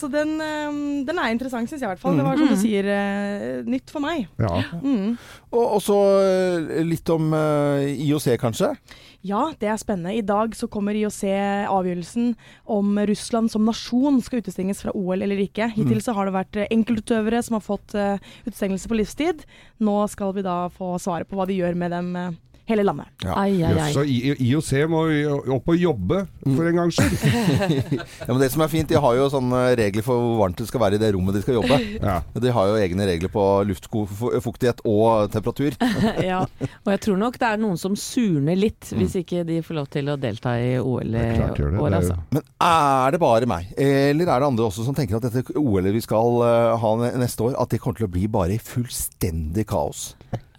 Så 0.00 0.08
den, 0.08 0.36
eh, 0.40 0.76
den 1.08 1.18
er 1.20 1.32
interessant, 1.32 1.68
syns 1.68 1.80
jeg 1.82 1.88
i 1.88 1.90
hvert 1.90 2.00
fall. 2.00 2.16
Det 2.16 2.24
var 2.24 2.38
som 2.40 2.52
du 2.52 2.56
sier, 2.60 2.86
eh, 2.88 3.60
nytt 3.68 3.92
for 3.92 4.04
meg. 4.04 4.28
Ja. 4.40 4.62
Mm. 4.80 5.16
Og, 5.50 5.64
og 5.64 5.80
så 5.84 5.98
eh, 6.24 6.80
litt 6.88 7.08
om 7.12 7.32
eh, 7.36 7.90
IOC, 8.06 8.30
kanskje? 8.40 8.72
Ja, 9.20 9.50
det 9.60 9.68
er 9.68 9.76
spennende. 9.76 10.14
I 10.16 10.24
dag 10.24 10.54
så 10.56 10.64
kommer 10.72 10.96
IOC 10.96 11.26
avgjørelsen 11.68 12.30
om 12.72 12.96
Russland 13.10 13.52
som 13.52 13.66
nasjon 13.68 14.16
skal 14.24 14.40
utestenges 14.40 14.80
fra 14.80 14.94
OL 14.96 15.20
eller 15.20 15.42
ikke. 15.44 15.68
Hittil 15.74 16.00
så 16.00 16.14
har 16.16 16.28
det 16.28 16.36
vært 16.38 16.56
eh, 16.56 16.70
enkeltutøvere 16.72 17.42
som 17.44 17.58
har 17.58 17.64
fått 17.66 17.92
uh, 18.00 18.16
utestengelse 18.46 18.88
på 18.88 18.96
livstid. 18.96 19.44
Nå 19.84 19.98
skal 20.08 20.32
vi 20.38 20.46
da 20.46 20.62
få 20.72 20.94
svaret 21.02 21.28
på 21.28 21.36
hva 21.36 21.44
de 21.50 21.58
gjør 21.58 21.76
med 21.76 21.92
dem 21.92 22.08
eh, 22.16 22.30
hele 22.70 22.84
landet. 22.86 23.10
Ja. 23.24 23.34
Ai, 23.40 23.58
ai, 23.66 23.74
ai. 23.86 23.90
så 23.94 24.04
IOC 24.06 24.70
må 24.90 25.02
jo 25.12 25.36
opp 25.56 25.68
og 25.74 25.76
jobbe, 25.80 26.22
for 26.46 26.70
en 26.70 26.78
gangs 26.80 26.96
skyld. 26.98 27.18
Ja, 28.20 28.28
men 28.30 28.40
det 28.42 28.50
som 28.52 28.62
er 28.64 28.70
fint, 28.72 28.88
De 28.90 28.98
har 29.00 29.14
jo 29.16 29.26
sånne 29.32 29.60
regler 29.78 30.04
for 30.06 30.20
hvor 30.20 30.38
varmt 30.44 30.58
det 30.60 30.66
skal 30.70 30.80
være 30.82 30.98
i 30.98 31.02
det 31.02 31.10
rommet 31.14 31.36
de 31.38 31.42
skal 31.44 31.58
jobbe. 31.60 31.78
Ja. 32.10 32.18
De 32.40 32.52
har 32.54 32.70
jo 32.70 32.78
egne 32.80 33.06
regler 33.08 33.30
på 33.32 33.44
luftfuktighet 33.68 34.80
og 34.88 35.30
temperatur. 35.32 35.76
ja. 36.30 36.40
Og 36.84 36.90
jeg 36.94 37.02
tror 37.06 37.18
nok 37.20 37.38
det 37.40 37.48
er 37.50 37.60
noen 37.62 37.78
som 37.80 37.96
surner 37.98 38.58
litt 38.58 38.90
hvis 38.96 39.16
ikke 39.20 39.42
de 39.48 39.60
får 39.66 39.78
lov 39.80 39.90
til 39.92 40.10
å 40.12 40.16
delta 40.20 40.54
i 40.60 40.72
OL 40.80 41.10
i 41.14 41.18
Det 41.18 41.36
klart 41.38 41.60
gjør 41.60 41.74
det. 41.74 41.80
år, 41.82 41.90
er- 41.90 41.98
altså. 42.00 42.18
Men 42.36 42.46
er 42.70 43.14
det 43.16 43.20
bare 43.22 43.50
meg, 43.50 43.70
eller 43.80 44.30
er 44.30 44.42
det 44.44 44.50
andre 44.52 44.68
også 44.70 44.86
som 44.86 44.96
tenker 44.96 45.18
at 45.20 45.26
dette 45.28 45.56
OL-et 45.60 45.94
vi 45.94 46.02
skal 46.04 46.40
eh, 46.46 46.74
ha 46.82 46.94
neste 47.20 47.46
år, 47.48 47.56
at 47.60 47.70
det 47.74 47.80
kommer 47.82 48.00
til 48.00 48.08
å 48.08 48.12
bli 48.12 48.26
bare 48.30 48.58
fullstendig 48.62 49.66
kaos? 49.70 50.10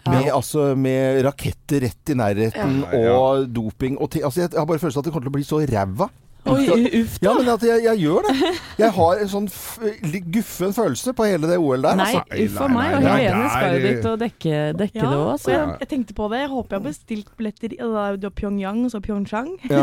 Med, 0.10 0.32
altså, 0.34 0.72
med 0.76 1.22
raketter 1.28 1.84
rett 1.86 2.10
i 2.10 2.16
nærheten 2.18 2.80
Ja. 2.92 3.02
Ja. 3.06 3.12
og 3.14 3.46
doping 3.54 4.00
og 4.02 4.10
ting. 4.10 4.24
Altså, 4.26 4.42
jeg 4.42 4.50
har 4.58 4.66
bare 4.66 4.80
følelsen 4.82 4.98
av 4.98 5.04
at 5.04 5.06
det 5.06 5.14
kommer 5.14 5.28
til 5.30 5.34
å 5.34 5.38
bli 5.38 5.46
så 5.46 5.60
ræva. 5.70 6.08
Oi, 6.50 6.66
uff 7.02 7.18
Ja, 7.22 7.36
men 7.38 7.50
at 7.54 7.64
jeg, 7.66 7.84
jeg 7.86 8.02
gjør 8.02 8.26
det. 8.26 8.52
Jeg 8.82 8.92
har 8.96 9.20
en 9.22 9.30
sånn 9.30 9.48
f 9.52 9.78
guffen 10.34 10.74
følelse 10.74 11.14
på 11.18 11.28
hele 11.30 11.50
det 11.50 11.60
OL 11.62 11.84
der. 11.86 12.00
Nei, 12.00 12.10
Altså. 12.12 12.46
uff 12.46 12.58
a 12.62 12.68
meg. 12.72 12.96
Og 12.98 13.06
Helene 13.06 13.50
skal 13.54 13.76
jo 13.76 13.82
dit 13.86 14.08
og 14.10 14.16
dekke, 14.22 14.62
dekke 14.80 15.00
det 15.02 15.20
òg, 15.22 15.46
jeg, 15.52 15.68
jeg 15.84 15.92
tenkte 15.92 16.18
på 16.18 16.30
det. 16.32 16.42
Jeg 16.42 16.52
håper 16.52 16.76
jeg 16.76 16.82
har 16.82 16.88
bestilt 16.88 17.32
billetter 17.38 17.76
i 17.78 18.32
Pyongyang 18.42 18.86
og 18.88 18.92
så 18.94 19.02
Pyeongchang. 19.04 19.52
Ja. 19.70 19.82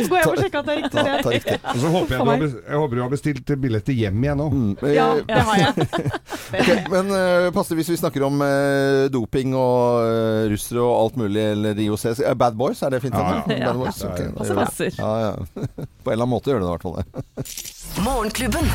Så 0.00 0.08
går 0.10 0.16
jeg 0.16 0.30
og 0.30 0.38
sjekker 0.40 0.60
at 0.60 0.66
det 0.66 0.72
er 0.72 0.80
riktig 0.80 1.00
Ta, 1.00 1.16
ta 1.22 1.32
riktig. 1.34 1.58
Og 1.60 1.80
så 1.82 1.92
håper 1.94 2.14
jeg, 2.14 2.20
du 2.20 2.30
har, 2.30 2.40
bestilt, 2.40 2.64
jeg 2.70 2.82
håper 2.82 2.96
du 2.96 3.02
har 3.02 3.12
bestilt 3.12 3.52
billetter 3.64 3.96
hjem 3.96 4.24
igjen 4.24 4.42
òg. 4.44 4.54
Mm, 4.54 4.72
eh, 4.82 4.94
Ja, 4.96 5.08
det 5.26 5.44
har 5.50 5.60
jeg. 5.60 5.72
okay, 6.60 6.78
men 6.92 7.12
uh, 7.14 7.48
passer 7.54 7.78
hvis 7.78 7.90
vi 7.92 7.98
snakker 8.00 8.24
om 8.26 8.40
uh, 8.44 9.06
doping 9.12 9.54
og 9.58 10.06
uh, 10.06 10.44
russere 10.50 10.84
og 10.84 10.94
alt 11.04 11.20
mulig, 11.20 11.42
eller 11.54 11.80
IOC 11.86 12.04
eh, 12.12 12.34
Bad 12.38 12.54
Boys, 12.60 12.82
er 12.86 12.94
det 12.94 13.02
fint? 13.04 13.16
Ja, 13.16 13.42
Bad 13.46 13.56
ja. 13.58 13.72
Boys, 13.76 13.89
Ja, 13.90 14.30
passer, 14.38 14.54
passer. 14.54 14.92
Ja, 14.98 15.12
ja. 15.20 15.32
På 16.04 16.10
en 16.10 16.14
eller 16.14 16.24
annen 16.24 16.34
måte 16.36 16.52
gjør 16.52 16.62
det 16.62 16.66
det 16.66 16.70
i 16.70 16.76
hvert 16.76 16.86
fall 16.86 17.00
det. 17.00 18.04
Morgenklubben. 18.04 18.70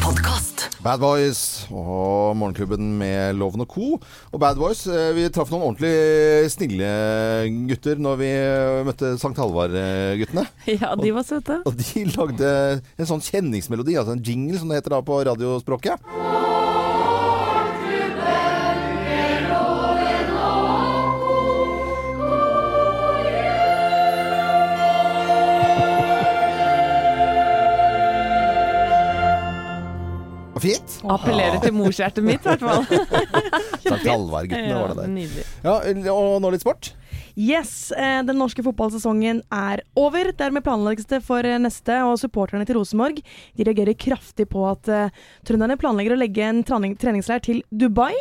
Podcast. 0.00 0.64
Bad 0.80 1.02
Boys 1.02 1.66
og 1.68 2.32
Morgenklubben 2.40 2.94
med 2.98 3.36
Loven 3.36 3.62
og 3.62 3.68
Co. 3.68 3.88
Og 4.32 4.40
Bad 4.40 4.56
Boys, 4.56 4.86
eh, 4.88 5.10
vi 5.16 5.26
traff 5.32 5.52
noen 5.52 5.66
ordentlig 5.68 6.48
snille 6.54 6.88
gutter 7.68 8.00
når 8.00 8.20
vi 8.22 8.30
eh, 8.32 8.80
møtte 8.88 9.12
Sankt 9.20 9.40
Halvard-guttene. 9.42 10.46
Ja, 10.80 10.94
de 10.96 11.12
var 11.14 11.26
søte. 11.28 11.60
Og 11.68 11.76
de 11.76 12.06
lagde 12.14 12.52
en 12.96 13.10
sånn 13.12 13.22
kjenningsmelodi, 13.24 13.98
altså 14.00 14.16
en 14.16 14.24
jingle 14.24 14.60
som 14.62 14.72
det 14.72 14.80
heter 14.80 14.96
da 14.96 15.02
på 15.04 15.20
radiospråket. 15.28 16.08
Fint. 30.60 30.96
Appellerer 31.08 31.60
til 31.62 31.74
morshjertet 31.76 32.24
mitt, 32.24 32.44
i 32.44 32.52
hvert 32.52 32.64
fall. 32.64 32.84
Sankt 33.86 34.06
Halvard-guttene 34.06 34.76
var 34.76 34.94
det 34.94 35.06
der. 35.06 35.52
Ja, 35.64 35.76
og 36.14 36.40
nå 36.44 36.50
litt 36.52 36.64
sport. 36.64 36.92
Yes, 37.40 37.92
eh, 37.92 38.20
den 38.26 38.36
norske 38.40 38.62
fotballsesongen 38.66 39.42
er 39.54 39.80
over. 39.98 40.32
Dermed 40.36 40.64
planlegges 40.66 41.08
det 41.08 41.22
for 41.24 41.46
eh, 41.46 41.60
neste, 41.62 42.00
og 42.04 42.18
supporterne 42.20 42.66
til 42.68 42.76
Rosenborg 42.80 43.22
de 43.22 43.66
reagerer 43.66 43.96
kraftig 43.96 44.48
på 44.50 44.66
at 44.68 44.90
eh, 44.90 45.22
trønderne 45.48 45.78
planlegger 45.80 46.16
å 46.16 46.20
legge 46.20 46.44
en 46.44 46.60
trening, 46.66 46.98
treningsleir 47.00 47.44
til 47.46 47.62
Dubai. 47.70 48.12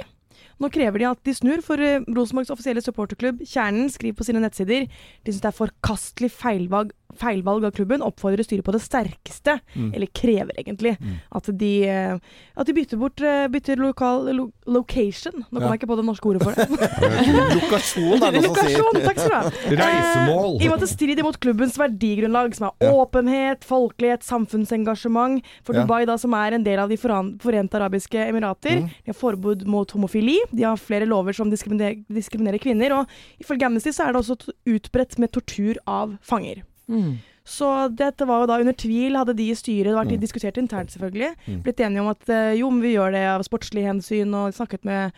Nå 0.59 0.69
krever 0.71 0.99
de 0.99 1.05
at 1.09 1.23
de 1.23 1.33
snur, 1.33 1.61
for 1.63 1.79
eh, 1.79 1.99
Rosenborgs 2.07 2.49
offisielle 2.51 2.81
supporterklubb, 2.83 3.41
Kjernen, 3.47 3.89
skriver 3.89 4.17
på 4.19 4.25
sine 4.27 4.41
nettsider 4.43 4.87
de 4.89 5.31
syns 5.31 5.41
det 5.41 5.51
er 5.53 5.55
forkastelig 5.59 6.29
feilvalg, 6.31 6.91
feilvalg 7.19 7.63
av 7.65 7.71
klubben, 7.73 8.03
oppfordrer 8.05 8.43
styret 8.45 8.63
på 8.67 8.71
det 8.75 8.81
sterkeste, 8.83 9.59
Mm. 9.75 9.93
eller 9.95 10.07
krever 10.13 10.51
egentlig, 10.59 10.97
at 11.31 11.45
de, 11.57 11.83
eh, 11.87 12.17
at 12.57 12.67
de 12.67 12.73
bytter 12.73 12.97
bort 12.97 13.21
eh, 13.21 13.47
bytter 13.47 13.77
lokal 13.77 14.27
lo, 14.35 14.51
location. 14.67 15.33
Nå 15.51 15.59
Ja. 15.59 15.59
kommer 15.59 15.73
jeg 15.73 15.79
ikke 15.79 15.89
på 15.89 15.97
det 15.97 16.05
norske 16.05 16.25
ordet 16.29 16.43
for 16.43 16.51
det. 16.53 16.67
Lokasjon 17.59 18.21
er 18.23 18.31
det 18.31 18.41
noe 18.43 18.55
som 18.55 18.67
sier. 18.67 19.03
Takk 19.05 19.19
skal 19.19 19.29
du 19.29 19.35
ha. 19.35 19.51
Reisemål. 19.81 20.55
Eh, 20.59 20.63
I 20.63 20.67
og 20.67 20.73
med 20.73 20.77
at 20.77 20.85
det 20.85 20.89
strider 20.91 21.23
mot 21.25 21.39
klubbens 21.39 21.77
verdigrunnlag, 21.79 22.55
som 22.55 22.67
er 22.69 22.85
Ja. 22.85 22.91
åpenhet, 22.93 23.63
folkelighet, 23.65 24.23
samfunnsengasjement. 24.23 25.41
For 25.63 25.73
Ja. 25.75 25.83
Dubai, 25.85 26.05
da, 26.05 26.17
som 26.17 26.33
er 26.33 26.53
en 26.53 26.63
del 26.63 26.79
av 26.79 26.89
De 26.89 26.97
forente 26.97 27.73
arabiske 27.77 28.17
emirater, 28.27 28.81
Mm. 28.81 28.89
de 29.05 29.11
har 29.11 29.13
forbud 29.13 29.65
mot 29.65 29.89
homofili. 29.91 30.37
De 30.51 30.63
har 30.65 30.77
flere 30.77 31.05
lover 31.09 31.33
som 31.37 31.49
diskriminerer, 31.51 31.99
diskriminerer 32.09 32.59
kvinner. 32.63 32.95
Og 32.99 33.07
ifølge 33.43 33.65
Amnesty 33.67 33.91
så 33.95 34.07
er 34.07 34.13
det 34.13 34.21
også 34.23 34.37
utbredt 34.65 35.17
med 35.19 35.31
tortur 35.31 35.77
av 35.87 36.17
fanger. 36.25 36.63
Mm. 36.89 37.17
Så 37.49 37.65
dette 37.97 38.27
var 38.29 38.43
jo 38.43 38.49
da 38.51 38.59
under 38.61 38.73
tvil, 38.77 39.15
hadde 39.17 39.33
de 39.33 39.47
i 39.49 39.55
styret 39.57 39.95
vært 39.95 40.11
Mm. 40.13 40.19
diskutert 40.21 40.57
internt 40.61 40.91
selvfølgelig. 40.93 41.31
Mm. 41.47 41.61
Blitt 41.65 41.79
enige 41.81 42.01
om 42.01 42.09
at 42.11 42.29
eh, 42.29 42.53
jo, 42.59 42.69
men 42.69 42.81
vi 42.81 42.93
gjør 42.93 43.11
det 43.11 43.23
av 43.25 43.41
sportslige 43.41 43.89
hensyn, 43.89 44.33
og 44.37 44.53
snakket 44.53 44.85
med, 44.85 45.11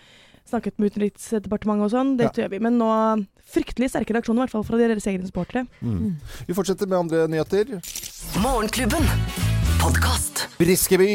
snakket 0.47 0.79
med 0.79 0.91
Utenriksdepartementet 0.91 1.83
og 1.83 1.91
sånn. 1.91 2.17
Det 2.17 2.31
gjør 2.33 2.49
vi. 2.55 2.59
Men 2.59 2.77
nå 2.79 3.25
fryktelig 3.51 3.91
sterke 3.91 4.15
reaksjoner, 4.15 4.43
i 4.43 4.47
hvert 4.47 4.55
fall 4.55 4.63
fra 4.63 4.77
deres 4.79 5.07
egne 5.11 5.27
supportere. 5.27 5.67
Mm. 5.83 6.15
Vi 6.47 6.53
fortsetter 6.55 6.87
med 6.87 6.99
andre 7.03 7.27
nyheter. 7.27 7.81
Morgenklubben. 8.39 9.50
Podkast. 9.81 10.43
Briskeby 10.59 11.07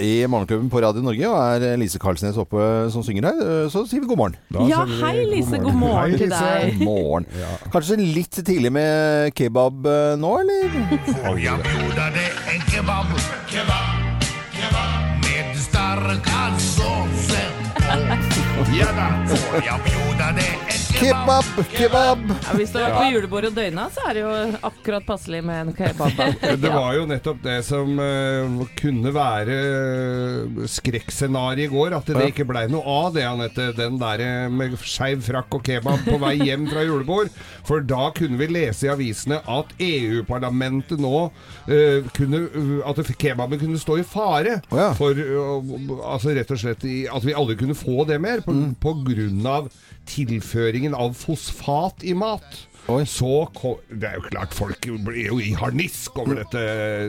i 0.00 0.26
Morgenklubben 0.26 0.70
på 0.72 0.80
Radio 0.80 1.02
Norge, 1.04 1.28
og 1.28 1.64
er 1.64 1.76
Lise 1.76 1.98
Karlsnes 2.00 2.38
oppe 2.40 2.56
som 2.92 3.04
synger 3.04 3.26
her. 3.28 3.42
Så 3.72 3.82
sier 3.90 4.00
vi 4.00 4.08
god 4.08 4.16
morgen. 4.20 4.36
Da 4.48 4.64
Ja, 4.70 4.84
vi 4.88 4.96
hei 5.02 5.26
Lise, 5.28 5.58
god 5.60 5.76
morgen 5.76 6.14
Hei, 6.14 6.20
til 6.22 6.32
deg. 6.32 6.78
God 6.78 6.86
morgen. 6.88 7.26
Ja. 7.36 7.50
Kanskje 7.74 7.98
litt 8.00 8.38
tidlig 8.40 8.72
med 8.72 9.34
kebab 9.36 9.84
eh, 9.90 10.14
nå, 10.20 10.32
eller? 10.40 10.78
Får 11.20 11.36
jeg 11.42 11.66
bjuda 11.68 12.08
det 12.16 12.26
en 12.54 12.64
kebab? 12.72 13.12
Kebab, 13.52 14.24
kebab 14.56 15.28
med 15.28 15.60
sterk 15.66 16.32
såse 16.64 17.44
på. 17.84 18.64
Ja 18.74 18.88
da, 18.96 19.10
får 19.28 19.60
jeg 19.68 19.84
bjuda 19.84 20.32
det 20.40 20.48
en 20.72 20.73
Kebab, 20.94 21.44
kebab! 21.74 22.20
Ja, 22.30 22.52
hvis 22.54 22.70
du 22.72 22.76
har 22.78 22.86
vært 22.92 23.00
på 23.00 23.06
julebordet 23.16 23.48
og 23.50 23.56
døgna, 23.58 23.84
så 23.92 24.04
er 24.08 24.14
det 24.16 24.20
jo 24.22 24.32
akkurat 24.68 25.04
passelig 25.08 25.40
med 25.44 25.58
en 25.64 25.72
kebab. 25.76 26.20
Det 26.62 26.70
var 26.70 26.94
jo 26.96 27.06
nettopp 27.10 27.40
det 27.44 27.56
som 27.66 27.98
uh, 27.98 28.62
kunne 28.78 29.10
være 29.14 29.56
skrekkscenarioet 30.70 31.64
i 31.66 31.68
går. 31.72 31.96
At 31.98 32.08
det 32.08 32.14
Ja. 32.22 32.28
ikke 32.30 32.46
blei 32.48 32.62
noe 32.70 32.84
av 32.86 33.10
det, 33.16 33.24
Anette. 33.26 33.66
Den 33.76 33.98
der 34.00 34.22
eh, 34.22 34.46
med 34.54 34.76
skeiv 34.80 35.24
frakk 35.26 35.56
og 35.58 35.64
kebab 35.66 36.04
på 36.06 36.16
vei 36.22 36.36
hjem 36.46 36.68
fra 36.70 36.84
julebord. 36.86 37.32
For 37.66 37.82
da 37.84 38.06
kunne 38.16 38.38
vi 38.40 38.48
lese 38.54 38.86
i 38.86 38.92
avisene 38.94 39.40
at 39.50 39.74
EU-parlamentet 39.82 41.02
nå 41.02 41.14
uh, 41.26 42.08
kunne 42.16 42.44
uh, 42.54 42.74
At 42.90 43.02
kebaben 43.18 43.60
kunne 43.60 43.80
stå 43.82 43.98
i 44.00 44.06
fare. 44.06 44.60
Oh, 44.70 44.78
ja. 44.78 44.92
For 44.96 45.10
uh, 45.18 45.74
altså 46.14 46.36
rett 46.38 46.54
og 46.54 46.62
slett 46.62 46.86
i, 46.88 47.02
at 47.10 47.26
vi 47.26 47.34
aldri 47.34 47.58
kunne 47.64 47.76
få 47.78 48.06
det 48.08 48.20
mer. 48.22 48.44
På, 48.46 48.54
Mm. 48.54 48.76
på 48.78 48.92
grunn 49.02 49.46
av 49.50 49.66
tilføringen 50.08 50.94
av 50.96 51.16
fosfat 51.18 52.04
i 52.04 52.14
mat. 52.18 52.64
Oi. 52.92 53.04
Så 53.08 53.48
Det 53.88 54.08
er 54.08 54.18
jo 54.18 54.26
klart 54.28 54.52
folk 54.52 54.88
blir 55.06 55.30
jo 55.30 55.38
i 55.40 55.54
harnisk 55.56 56.18
over 56.20 56.42
dette 56.42 56.60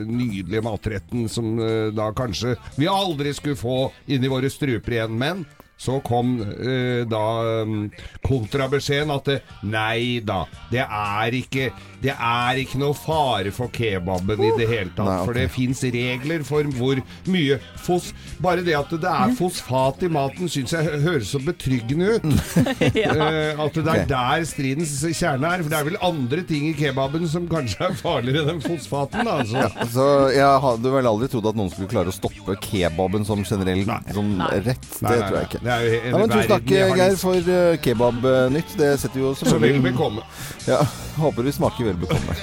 nydelige 0.08 0.64
matretten 0.64 1.26
som 1.28 1.58
eh, 1.60 1.92
da 1.92 2.08
kanskje 2.16 2.54
vi 2.78 2.88
aldri 2.88 3.34
skulle 3.36 3.60
få 3.60 3.90
inn 4.08 4.24
i 4.24 4.30
våre 4.32 4.48
struper 4.52 4.96
igjen. 4.96 5.18
Men 5.20 5.44
så 5.76 5.98
kom 6.04 6.38
uh, 6.40 7.02
da 7.08 7.24
um, 7.62 7.86
kontrabeskjeden 8.24 9.12
at 9.12 9.28
det, 9.28 9.40
nei 9.68 10.22
da, 10.24 10.44
det 10.72 10.84
er 10.86 11.36
ikke 11.36 11.70
det 12.02 12.12
er 12.12 12.58
ikke 12.60 12.78
noe 12.80 12.94
fare 12.96 13.50
for 13.54 13.72
kebaben 13.72 14.42
i 14.44 14.52
det 14.58 14.66
hele 14.68 14.92
tatt. 14.92 15.06
Nei, 15.06 15.14
okay. 15.16 15.26
For 15.26 15.38
det 15.38 15.46
fins 15.54 15.82
regler 15.94 16.44
for 16.46 16.68
hvor 16.76 17.00
mye 17.32 17.58
fos... 17.82 18.12
Bare 18.42 18.64
det 18.66 18.76
at 18.76 18.92
det 19.00 19.10
er 19.10 19.32
fosfat 19.36 20.04
i 20.06 20.10
maten, 20.12 20.50
syns 20.52 20.74
jeg 20.76 21.00
høres 21.06 21.32
så 21.32 21.40
betryggende 21.42 22.16
ut. 22.16 22.26
uh, 22.28 23.64
at 23.64 23.78
det 23.78 23.94
er 23.94 24.04
der 24.10 24.46
stridens 24.48 24.94
kjerne 25.06 25.50
er. 25.50 25.64
For 25.64 25.72
det 25.72 25.80
er 25.80 25.88
vel 25.88 25.98
andre 26.04 26.44
ting 26.46 26.68
i 26.70 26.74
kebaben 26.76 27.26
som 27.30 27.48
kanskje 27.50 27.88
er 27.88 27.96
farligere 27.98 28.54
enn 28.54 28.62
fosfaten. 28.64 29.26
Da, 29.26 29.38
altså. 29.40 29.88
Så 29.94 30.06
jeg 30.36 30.62
hadde 30.66 30.94
vel 30.98 31.10
aldri 31.10 31.30
trodd 31.32 31.50
at 31.50 31.58
noen 31.58 31.72
skulle 31.72 31.90
klare 31.90 32.12
å 32.12 32.16
stoppe 32.16 32.58
kebaben 32.68 33.26
som 33.26 33.44
generell 33.46 33.86
som 34.12 34.36
rett. 34.36 34.36
Nei, 34.36 34.60
det 34.62 34.76
nei, 35.08 35.16
tror 35.16 35.40
jeg 35.40 35.50
ikke. 35.50 35.64
Ja, 35.66 35.78
men 36.14 36.30
tusen 36.30 36.50
takk. 36.52 36.68
Geir, 36.70 37.16
for 37.18 37.50
uh, 37.50 37.74
kebabnytt. 37.82 38.76
Det 38.78 38.92
setter 39.02 39.22
jo 39.24 39.34
selvfølgelig 39.38 39.82
Vel 39.82 39.92
bekomme. 39.92 40.26
Ja, 40.68 40.80
håper 41.18 41.46
vi 41.46 41.54
smaker 41.56 41.90
vel 41.90 41.98
bekomme. 42.04 42.38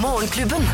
Morgenklubben. 0.00 0.66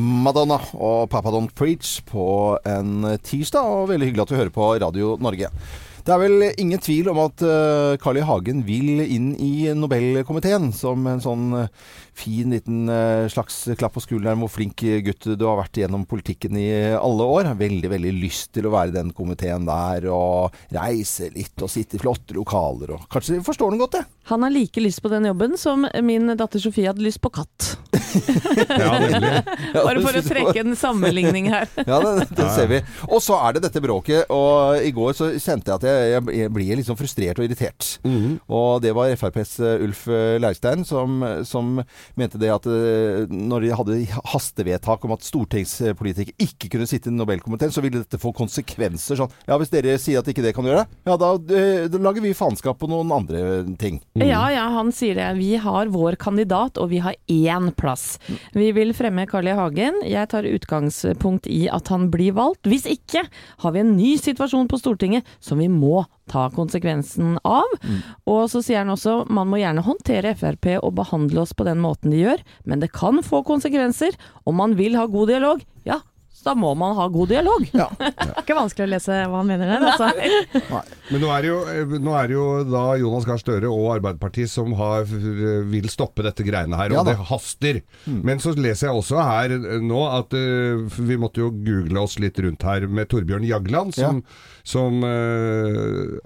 Madonna 0.00 0.56
og 0.72 1.10
Papa 1.12 1.28
Don't 1.34 1.52
Preach 1.56 1.98
på 2.08 2.56
en 2.64 3.04
tirsdag, 3.26 3.66
og 3.66 3.90
veldig 3.90 4.08
hyggelig 4.08 4.24
at 4.24 4.32
du 4.32 4.38
hører 4.38 4.54
på 4.54 4.72
Radio 4.80 5.16
Norge. 5.20 5.50
Det 6.00 6.14
er 6.14 6.20
vel 6.22 6.44
ingen 6.58 6.80
tvil 6.80 7.10
om 7.12 7.18
at 7.26 7.42
eh, 7.44 7.98
Carl 8.00 8.16
I. 8.16 8.24
Hagen 8.24 8.62
vil 8.64 9.02
inn 9.04 9.34
i 9.36 9.68
Nobelkomiteen 9.76 10.70
som 10.72 11.04
en 11.10 11.20
sånn 11.20 11.44
eh, 11.58 11.68
fin 12.20 12.54
liten 12.54 12.88
eh, 12.92 13.26
slags 13.32 13.62
klapp 13.80 13.96
på 13.96 14.04
skulderen 14.04 14.40
hvor 14.42 14.52
flink 14.52 14.84
gutt 15.06 15.30
du 15.34 15.44
har 15.46 15.58
vært 15.62 15.80
gjennom 15.82 16.06
politikken 16.08 16.58
i 16.60 16.68
alle 16.96 17.26
år. 17.36 17.52
Veldig, 17.60 17.90
veldig 17.94 18.14
lyst 18.20 18.52
til 18.56 18.68
å 18.68 18.74
være 18.74 18.92
i 18.92 18.96
den 19.00 19.12
komiteen 19.16 19.66
der 19.68 20.08
og 20.12 20.56
reise 20.74 21.30
litt 21.34 21.60
og 21.64 21.72
sitte 21.72 21.98
i 21.98 22.02
flotte 22.02 22.36
lokaler 22.36 22.94
og 22.96 23.08
Kanskje 23.10 23.40
forstår 23.44 23.72
den 23.72 23.80
godt 23.82 23.96
det? 23.98 24.04
Han 24.30 24.44
har 24.46 24.52
like 24.54 24.82
lyst 24.82 25.02
på 25.02 25.10
den 25.10 25.26
jobben 25.26 25.56
som 25.58 25.86
min 26.06 26.30
datter 26.38 26.62
Sofie 26.62 26.86
hadde 26.90 27.02
lyst 27.02 27.22
på 27.24 27.32
katt. 27.34 27.74
Ja, 28.10 28.90
Bare 29.86 30.00
for 30.02 30.16
å 30.18 30.22
trekke 30.24 30.62
en 30.62 30.76
sammenligning 30.78 31.50
her. 31.52 31.68
Ja, 31.90 32.00
det, 32.02 32.26
det 32.36 32.46
ser 32.54 32.68
vi. 32.70 32.80
Og 33.08 33.22
så 33.24 33.36
er 33.38 33.56
det 33.56 33.64
dette 33.66 33.82
bråket. 33.82 34.30
Og 34.34 34.82
i 34.84 34.90
går 34.94 35.14
så 35.16 35.30
kjente 35.36 35.70
jeg 35.70 35.78
at 35.78 35.86
jeg, 35.86 36.10
jeg, 36.14 36.36
jeg 36.40 36.52
blir 36.54 36.78
litt 36.78 36.88
sånn 36.88 36.98
frustrert 36.98 37.40
og 37.40 37.46
irritert. 37.46 37.92
Mhm. 38.06 38.38
Og 38.50 38.82
det 38.84 38.94
var 38.96 39.12
FrPs 39.14 39.56
eh, 39.62 39.84
Ulf 39.86 40.04
eh, 40.10 40.36
Leirstein 40.42 40.84
som, 40.88 41.20
som 41.46 41.80
mente 42.18 42.40
det 42.40 42.50
at 42.52 42.66
eh, 42.70 43.26
når 43.30 43.66
de 43.66 43.72
hadde 43.78 43.98
hastevedtak 44.32 45.04
om 45.06 45.14
at 45.14 45.26
stortingspolitikere 45.26 46.36
ikke 46.40 46.70
kunne 46.74 46.88
sitte 46.90 47.10
i 47.10 47.14
Nobelkomiteen, 47.14 47.72
så 47.74 47.84
ville 47.84 48.02
dette 48.02 48.20
få 48.20 48.32
konsekvenser. 48.36 49.20
Sånn 49.20 49.32
ja, 49.46 49.58
hvis 49.60 49.72
dere 49.72 49.96
sier 50.00 50.20
at 50.20 50.30
ikke 50.30 50.44
det 50.44 50.54
kan 50.56 50.66
gjøre 50.66 50.86
ja 51.06 51.16
da, 51.20 51.32
eh, 51.54 51.86
da 51.90 52.00
lager 52.02 52.24
vi 52.24 52.34
faenskap 52.36 52.78
på 52.80 52.88
noen 52.90 53.10
andre 53.14 53.42
ting. 53.80 54.00
Ja, 54.18 54.42
ja, 54.52 54.66
han 54.74 54.92
sier 54.94 55.16
det. 55.18 55.28
Vi 55.38 55.54
har 55.60 55.90
vår 55.92 56.18
kandidat, 56.20 56.78
og 56.80 56.90
vi 56.92 57.00
har 57.04 57.16
én 57.30 57.70
plass. 57.76 58.18
Vi 58.56 58.70
vil 58.76 58.94
fremme 58.96 59.26
Carl 59.30 59.48
I. 59.48 59.56
Hagen. 59.56 60.00
Jeg 60.06 60.30
tar 60.32 60.48
utgangspunkt 60.48 61.48
i 61.50 61.66
at 61.72 61.90
han 61.92 62.08
blir 62.12 62.34
valgt. 62.36 62.68
Hvis 62.70 62.86
ikke 62.90 63.26
har 63.64 63.74
vi 63.74 63.82
en 63.82 63.96
ny 63.96 64.14
situasjon 64.20 64.70
på 64.70 64.80
Stortinget 64.80 65.28
som 65.42 65.60
vi 65.60 65.68
må 65.72 66.04
ta 66.30 66.46
konsekvensen 66.54 67.36
av. 67.46 67.76
Og 68.30 68.44
så 68.52 68.62
sier 68.64 68.82
han 68.82 68.92
også 68.94 69.24
man 69.30 69.50
må 69.50 69.60
gjerne 69.60 69.84
håndtere 69.86 70.36
Frp 70.38 70.72
og 70.78 70.94
behandle 70.98 71.44
oss 71.44 71.54
på 71.56 71.66
den 71.68 71.82
måten 71.82 72.14
de 72.14 72.22
gjør, 72.22 72.44
men 72.64 72.82
det 72.82 72.92
kan 72.96 73.20
få 73.26 73.42
konsekvenser. 73.46 74.16
Om 74.48 74.60
man 74.62 74.78
vil 74.78 74.96
ha 74.98 75.06
god 75.10 75.32
dialog, 75.32 75.64
ja, 75.88 76.00
så 76.40 76.48
da 76.48 76.54
må 76.56 76.70
man 76.78 76.94
ha 76.96 77.04
god 77.12 77.28
dialog. 77.28 77.66
Ja. 77.76 77.90
Ikke 78.40 78.56
vanskelig 78.56 78.86
å 78.86 78.90
lese 78.94 79.16
hva 79.28 79.42
han 79.42 79.48
mener 79.50 79.68
der, 79.68 79.82
altså. 79.90 80.80
Men 81.10 81.20
nå 81.20 81.28
er, 81.34 81.42
det 81.44 81.50
jo, 81.50 81.58
eh, 81.68 81.96
nå 82.00 82.14
er 82.16 82.30
det 82.30 82.36
jo 82.36 82.46
da 82.64 82.84
Jonas 83.00 83.26
Gahr 83.28 83.42
Støre 83.42 83.68
og 83.68 83.90
Arbeiderpartiet 83.98 84.48
som 84.48 84.72
har, 84.78 85.04
vil 85.04 85.90
stoppe 85.92 86.24
dette 86.24 86.46
greiene 86.46 86.78
her, 86.80 86.94
og 86.94 87.02
ja, 87.02 87.04
det 87.10 87.16
haster. 87.28 87.82
Mm. 88.06 88.22
Men 88.30 88.40
så 88.40 88.54
leser 88.56 88.88
jeg 88.88 89.02
også 89.02 89.20
her 89.20 89.56
eh, 89.58 89.76
nå 89.84 90.00
at 90.08 90.32
uh, 90.32 90.80
vi 90.96 91.18
måtte 91.20 91.44
jo 91.44 91.50
google 91.52 92.06
oss 92.06 92.16
litt 92.22 92.40
rundt 92.40 92.64
her 92.64 92.88
med 92.88 93.10
Torbjørn 93.12 93.44
Jagland, 93.44 93.92
som, 93.98 94.22
som 94.64 95.04
uh, 95.04 96.16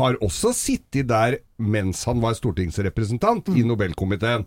har 0.00 0.16
også 0.24 0.54
sittet 0.56 1.10
der 1.12 1.42
mens 1.58 2.06
han 2.08 2.22
var 2.24 2.38
stortingsrepresentant 2.38 3.50
i 3.52 3.58
Mm. 3.58 3.72
Nobelkomiteen. 3.72 4.44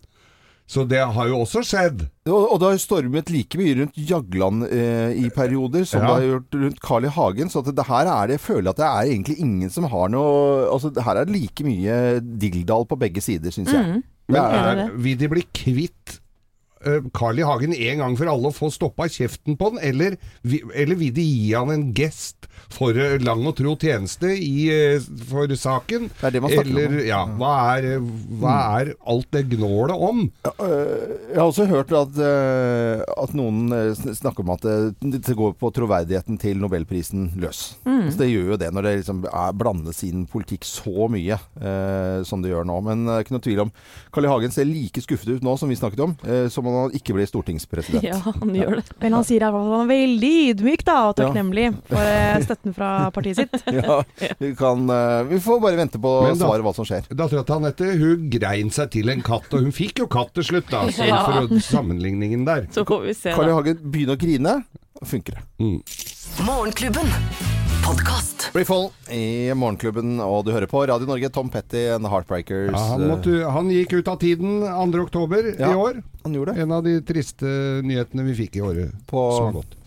Så 0.72 0.86
det 0.88 1.02
har 1.04 1.28
jo 1.28 1.42
også 1.44 1.62
skjedd. 1.68 2.06
Og, 2.32 2.46
og 2.54 2.60
det 2.62 2.68
har 2.70 2.78
stormet 2.80 3.32
like 3.34 3.60
mye 3.60 3.74
rundt 3.82 3.98
Jagland 4.08 4.64
eh, 4.70 5.12
i 5.20 5.28
perioder 5.36 5.84
som 5.84 6.00
Ja. 6.00 6.06
det 6.08 6.14
har 6.14 6.28
gjort 6.30 6.56
rundt 6.62 6.80
Carl 6.86 7.08
I. 7.10 7.12
Hagen. 7.12 7.52
Så 7.52 7.60
at 7.60 7.74
det 7.76 7.88
her 7.90 8.08
er 8.08 8.30
det, 8.32 8.38
jeg 8.40 8.46
føler 8.46 8.72
at 8.72 8.80
det 8.80 8.88
er 8.88 9.12
egentlig 9.12 9.36
ingen 9.44 9.74
som 9.74 9.90
har 9.92 10.08
noe 10.14 10.70
Altså 10.72 10.94
her 10.96 11.20
er 11.20 11.28
det 11.28 11.36
like 11.36 11.66
mye 11.68 11.98
dilldall 12.24 12.88
på 12.88 12.96
begge 13.04 13.20
sider, 13.26 13.52
syns 13.52 13.74
jeg. 13.76 13.84
Mm. 13.84 14.04
Men 14.32 14.40
er, 14.62 14.84
vil 14.96 15.20
de 15.20 15.28
bli 15.28 15.44
kvitt 15.52 16.21
Carl 17.13 17.39
I. 17.39 17.46
Hagen 17.48 17.74
en 17.74 18.04
gang 18.04 18.17
for 18.20 18.32
alle 18.32 18.52
og 18.52 18.58
få 18.58 18.72
stoppa 18.74 19.08
kjeften 19.12 19.58
på 19.60 19.74
den, 19.74 19.82
eller, 19.91 20.17
eller 20.46 21.00
vil 21.00 21.13
de 21.15 21.26
gi 21.26 21.52
han 21.54 21.72
en 21.74 21.89
gest 21.98 22.48
for 22.72 22.96
eh, 22.96 23.17
lang 23.24 23.44
og 23.48 23.56
tro 23.58 23.76
tjeneste 23.80 24.30
i, 24.32 24.70
eh, 24.72 25.04
for 25.30 25.52
saken? 25.58 26.10
Det 26.20 26.30
er 26.30 26.36
det 26.36 26.44
man 26.44 26.54
snakker 26.54 26.88
om. 26.88 27.00
ja, 27.08 27.22
hva 27.39 27.54
er, 27.76 27.88
eh, 27.96 28.12
hva 28.41 28.56
er 28.80 28.94
alt 29.12 29.30
det 29.36 29.44
gnålet 29.56 30.06
om? 30.10 30.24
Jeg 30.46 31.38
har 31.38 31.48
også 31.48 31.67
hørt 31.72 31.91
at, 31.98 32.20
eh, 32.22 33.04
at 33.26 33.36
noen 33.38 33.72
eh, 33.76 33.91
snakker 33.96 34.46
om 34.46 34.54
at 34.56 34.65
det, 34.67 35.22
det 35.28 35.38
går 35.38 35.56
på 35.60 35.72
troverdigheten 35.76 36.39
til 36.41 36.62
nobelprisen 36.62 37.32
løs. 37.41 37.76
Mm. 37.86 38.08
Så 38.12 38.24
det 38.24 38.32
gjør 38.32 38.54
jo 38.54 38.62
det 38.62 38.72
når 38.74 38.88
det 38.88 38.96
liksom 39.02 39.26
er, 39.28 39.58
blandes 39.58 40.04
inn 40.08 40.26
politikk 40.30 40.65
så 40.67 41.10
mye 41.12 41.38
eh, 41.38 42.22
som 42.28 42.44
det 42.44 42.54
gjør 42.54 42.67
nå. 42.70 42.80
Men 42.88 43.06
det 43.08 43.17
er 43.17 43.26
ikke 43.26 43.38
noe 43.38 43.46
tvil 43.48 43.65
om 43.65 43.74
Carl 44.13 44.28
I. 44.28 44.32
Hagen 44.32 44.54
ser 44.56 44.70
like 44.70 45.04
skuffet 45.04 45.36
ut 45.36 45.46
nå 45.46 45.58
som 45.60 45.72
vi 45.72 45.80
snakket 45.80 46.06
om, 46.06 46.15
eh, 46.24 46.48
som 46.54 46.67
om 46.72 46.78
han 46.86 46.96
ikke 46.98 47.14
blir 47.18 47.28
stortingspresident. 47.30 48.04
Ja, 48.12 48.18
han 48.24 48.56
gjør 48.56 48.80
det. 48.80 48.86
Men 49.04 49.16
han 49.20 49.26
sier 49.28 49.44
at 49.48 49.54
han 49.56 49.84
er 49.84 49.90
veldig 49.92 50.32
ydmyk 50.52 50.86
da, 50.88 50.96
og 51.12 51.16
takknemlig 51.20 51.68
for 51.92 52.10
eh, 52.10 52.40
støtten 52.48 52.76
fra 52.78 52.92
partiet 53.16 53.44
sitt. 53.44 53.58
Ja, 53.82 54.00
vi, 54.40 54.54
kan, 54.60 54.84
eh, 54.90 55.22
vi 55.32 55.40
får 55.44 55.62
bare 55.64 55.80
vente 55.80 56.02
på 56.02 56.12
da- 56.30 56.36
svaret 56.42 56.66
hva 56.66 56.74
som 56.78 56.88
skjer. 56.88 57.08
Dattera 57.12 57.44
til 57.48 57.58
Anette 57.60 57.92
hun 58.02 58.28
grein 58.34 58.72
seg 58.74 58.92
til 58.98 59.12
en 59.14 59.22
katt, 59.26 59.48
og 59.54 59.66
hun 59.68 59.76
fikk 59.76 60.02
jo 60.04 60.10
katt 60.12 60.34
til 60.40 60.48
slutt, 60.54 60.70
da. 60.74 60.86
Så 60.98 61.08
Ja. 61.12 61.22
for 61.28 61.54
sammenligningen 61.68 62.46
der. 62.48 62.68
Så 62.74 62.86
får 62.88 63.06
vi 63.10 63.18
se, 63.18 63.36
Karl 63.38 63.52
I. 63.52 63.58
Hagen 63.60 63.82
begynner 63.92 64.18
å 64.18 64.22
grine, 64.22 64.58
funker 65.06 65.38
det. 65.40 65.48
Mm. 65.62 65.82
Morgenklubben. 66.48 67.61
Podkast. 67.86 68.48
Freefall 68.52 68.89
i 69.12 69.52
Morgenklubben, 69.56 70.17
og 70.24 70.46
du 70.46 70.52
hører 70.54 70.70
på 70.70 70.84
Radio 70.89 71.08
Norge. 71.08 71.30
Tom 71.34 71.50
Petty 71.52 71.86
and 71.94 72.06
The 72.06 72.12
Heartbreakers. 72.12 72.74
Ja, 72.76 72.82
han, 72.94 73.06
måtte, 73.10 73.36
han 73.48 73.70
gikk 73.72 73.96
ut 74.00 74.10
av 74.12 74.20
tiden 74.22 74.62
2. 74.65 75.04
oktober 75.06 75.54
Ja, 75.56 75.72
i 75.72 75.78
år. 75.80 76.02
Han 76.24 76.36
gjorde 76.38 76.54
det. 76.54 76.62
En 76.62 76.74
av 76.76 76.84
de 76.86 76.98
triste 77.02 77.50
nyhetene 77.82 78.26
vi 78.28 78.36
fikk 78.44 78.60
i 78.60 78.62
året 78.62 78.91
på, 79.10 79.22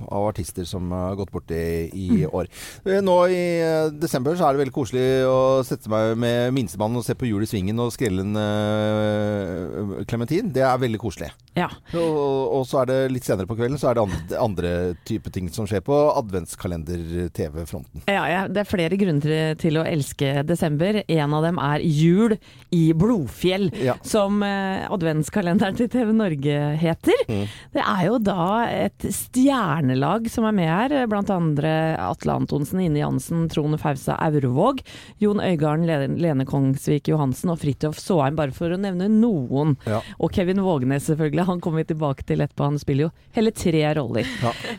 av 0.09 0.25
artister 0.27 0.67
som 0.67 0.91
har 0.91 1.15
gått 1.21 1.31
bort 1.31 1.53
i, 1.55 1.91
i 1.95 2.25
år. 2.27 2.49
Eh, 2.83 2.99
Nå 3.05 3.15
i 3.31 3.43
eh, 3.63 3.93
desember 3.95 4.35
så 4.35 4.49
er 4.49 4.57
det 4.57 4.65
veldig 4.65 4.75
koselig 4.75 5.05
å 5.31 5.37
sette 5.67 5.93
meg 5.93 6.17
med 6.19 6.51
minstemann 6.57 6.99
og 6.99 7.07
se 7.07 7.15
på 7.19 7.29
Jul 7.29 7.45
i 7.47 7.51
Svingen 7.51 7.79
og 7.85 7.93
skrelle 7.95 8.25
en 8.25 8.35
uh, 8.35 10.03
klementin. 10.11 10.51
Det 10.55 10.65
er 10.67 10.81
veldig 10.83 10.99
koselig. 11.05 11.31
Ja. 11.55 11.69
Og, 11.95 12.59
og 12.59 12.67
så 12.67 12.83
er 12.83 12.91
det 12.91 12.99
litt 13.15 13.29
senere 13.29 13.47
på 13.47 13.55
kvelden 13.61 13.79
så 13.79 13.93
er 13.93 13.99
det 14.01 14.07
andre, 14.09 14.41
andre 14.43 14.73
type 15.07 15.31
ting 15.35 15.53
som 15.55 15.69
skjer 15.71 15.85
på 15.87 16.01
adventskalender-TV-fronten. 16.19 17.84
Ja, 18.09 18.25
ja, 18.29 18.41
det 18.51 18.63
er 18.65 18.69
flere 18.69 18.97
grunner 19.01 19.55
til, 19.61 19.79
å 19.81 19.85
elske 19.87 20.43
desember. 20.47 21.03
En 21.09 21.35
av 21.37 21.45
dem 21.47 21.59
er 21.63 21.81
Jul 21.85 22.35
i 22.75 22.93
Blodfjell, 22.97 23.69
Ja. 23.83 23.95
som 24.07 24.43
eh, 24.43 24.85
adventskalenderen 24.93 25.77
til 25.79 25.89
TV 25.93 26.13
Norge 26.13 26.59
heter. 26.81 27.25
Mm. 27.29 27.45
Det 27.75 27.83
er 27.85 28.03
jo 28.09 28.19
da 28.19 28.47
et 28.71 29.07
stjernelag 29.15 30.29
som 30.33 30.47
er 30.49 30.57
med 30.57 30.69
her, 30.71 30.95
blant 31.11 31.31
andre 31.35 31.73
Atle 32.01 32.35
Antonsen, 32.39 32.81
Ine 32.85 33.01
Jansen, 33.03 33.47
Trone 33.53 33.79
Fausa 33.81 34.17
Aurevåg, 34.25 34.83
Jon 35.23 35.43
Øygarden, 35.43 36.19
Lene, 36.21 36.47
Kongsvik 36.49 37.09
Johansen 37.13 37.53
og 37.55 37.61
Fridtjof 37.63 37.99
Saaheim, 38.01 38.37
bare 38.39 38.55
for 38.55 38.73
å 38.75 38.79
nevne 38.81 39.09
noen. 39.13 39.77
Ja. 39.89 40.01
Og 40.19 40.33
Kevin 40.35 40.63
Vågenes, 40.65 41.07
selvfølgelig. 41.11 41.47
Han 41.51 41.61
kommer 41.65 41.83
vi 41.83 41.89
tilbake 41.93 42.25
til 42.27 42.43
etterpå. 42.45 42.69
Han 42.71 42.79
spiller 42.83 43.09
jo 43.09 43.13
hele 43.37 43.53
tre 43.55 43.85
roller. 43.99 44.29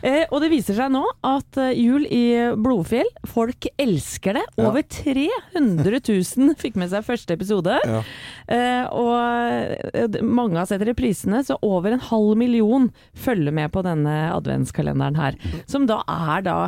Eh, 0.02 0.24
og 0.30 0.40
det 0.42 0.50
viser 0.52 0.76
seg 0.78 0.90
nå 0.92 1.02
at 1.26 1.56
eh, 1.60 1.72
jul 1.76 2.06
i 2.10 2.24
Blodfjell, 2.56 2.95
folk 3.28 3.66
elsker 3.80 4.38
det. 4.38 4.44
Over 4.60 4.82
300 4.82 6.00
000 6.00 6.56
fikk 6.60 6.78
med 6.80 6.92
seg 6.92 7.06
første 7.06 7.36
episode. 7.36 7.78
Ja. 7.86 8.02
Eh, 8.46 8.84
og 8.90 9.96
eh, 9.96 10.20
mange 10.22 10.60
har 10.60 10.68
sett 10.70 10.84
reprisene, 10.86 11.42
så 11.46 11.58
over 11.66 11.94
en 11.94 12.04
halv 12.10 12.36
million 12.38 12.90
følger 13.16 13.54
med 13.54 13.72
på 13.74 13.84
denne 13.86 14.16
adventskalenderen 14.34 15.18
her. 15.18 15.40
Som 15.68 15.88
da 15.90 16.02
er 16.06 16.46
da 16.46 16.58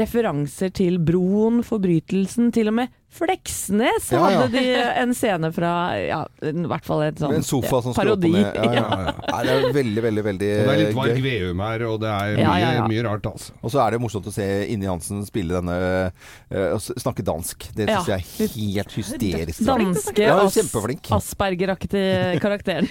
referanser 0.00 0.72
til 0.76 1.00
Broen, 1.02 1.62
Forbrytelsen, 1.66 2.52
til 2.54 2.72
og 2.72 2.80
med 2.80 2.94
Fleksnes 3.16 4.10
Ja, 4.12 4.18
ja. 4.30 4.40
hadde 4.42 4.48
de 4.60 4.74
en 5.00 5.12
scene 5.16 5.48
fra, 5.54 5.70
ja, 5.96 6.18
i 6.44 6.50
hvert 6.68 6.84
fall 6.84 7.04
et 7.06 7.20
sånn 7.22 7.32
en 7.38 7.44
sofa 7.46 7.78
som 7.84 7.94
parodi. 7.96 8.28
ned. 8.34 8.58
Ja, 8.58 8.72
ja. 8.76 9.12
Nei, 9.30 9.38
det 9.46 9.54
er 9.54 9.66
veldig, 9.76 10.02
veldig 10.04 10.24
veldig 10.26 10.48
gøy. 10.50 10.58
det 10.58 10.72
er 10.74 10.80
litt 10.82 10.96
Varg. 10.98 11.20
Veum 11.24 11.62
her, 11.64 11.84
og 11.88 12.00
det 12.02 12.10
er 12.12 12.34
mye, 12.36 12.56
ja, 12.60 12.72
ja. 12.76 12.82
mye 12.90 13.04
rart, 13.06 13.28
altså. 13.30 13.54
Og 13.62 13.72
så 13.72 13.80
er 13.86 13.96
det 13.96 14.00
morsomt 14.04 14.28
å 14.28 14.34
se 14.34 14.48
Inni 14.74 14.88
Hansen 14.90 15.22
spille 15.24 15.56
denne 15.56 15.76
uh, 16.12 16.76
Snakke 16.96 17.24
dansk. 17.24 17.68
Det 17.76 17.86
syns 17.88 18.10
Ja. 18.10 18.18
jeg 18.18 18.44
er 18.44 18.52
helt 18.58 18.96
hysterisk. 18.98 19.62
Danske 19.70 20.26
Ja, 20.26 20.34
hun 20.36 20.42
er 20.42 20.50
As 20.50 20.58
kjempeflink. 20.60 21.10
Asperger-aktige 21.16 22.36
karakteren. 22.44 22.90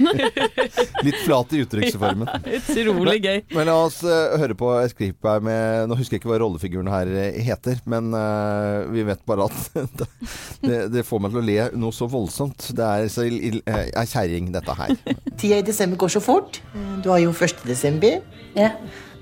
Litt 1.05 1.21
flat 1.25 1.53
i 1.53 1.61
uttrykksformen. 1.67 2.25
Utrolig 2.55 3.19
gøy. 3.23 3.43
Men 3.53 3.69
la 3.69 3.77
oss 3.85 4.01
uh, 4.07 4.35
høre 4.41 4.57
på 4.57 4.73
et 4.81 4.97
klipp 4.97 5.29
her 5.29 5.43
med 5.45 5.85
Nå 5.91 5.99
husker 5.99 6.17
jeg 6.17 6.23
ikke 6.23 6.33
hva 6.33 6.41
rollefiguren 6.41 6.89
her 6.89 7.13
heter, 7.45 7.77
men 7.89 8.09
uh, 8.15 8.85
vi 8.89 9.05
vet 9.05 9.21
bare 9.29 9.49
at 9.51 10.04
det, 10.67 10.79
det 10.93 11.05
får 11.07 11.23
meg 11.23 11.33
til 11.33 11.41
å 11.41 11.45
le 11.45 11.57
noe 11.79 11.95
så 11.95 12.07
voldsomt. 12.11 12.69
Det 12.77 12.85
er 12.85 13.09
så 13.11 13.25
eh, 13.25 13.89
ei 13.89 14.05
kjerring, 14.09 14.51
dette 14.55 14.77
her. 14.77 14.93
Tida 15.39 15.59
i 15.59 15.65
desember 15.65 16.01
går 16.05 16.15
så 16.15 16.23
fort. 16.23 16.61
Du 17.03 17.11
har 17.13 17.21
jo 17.23 17.33
1. 17.33 17.65
desember. 17.67 18.21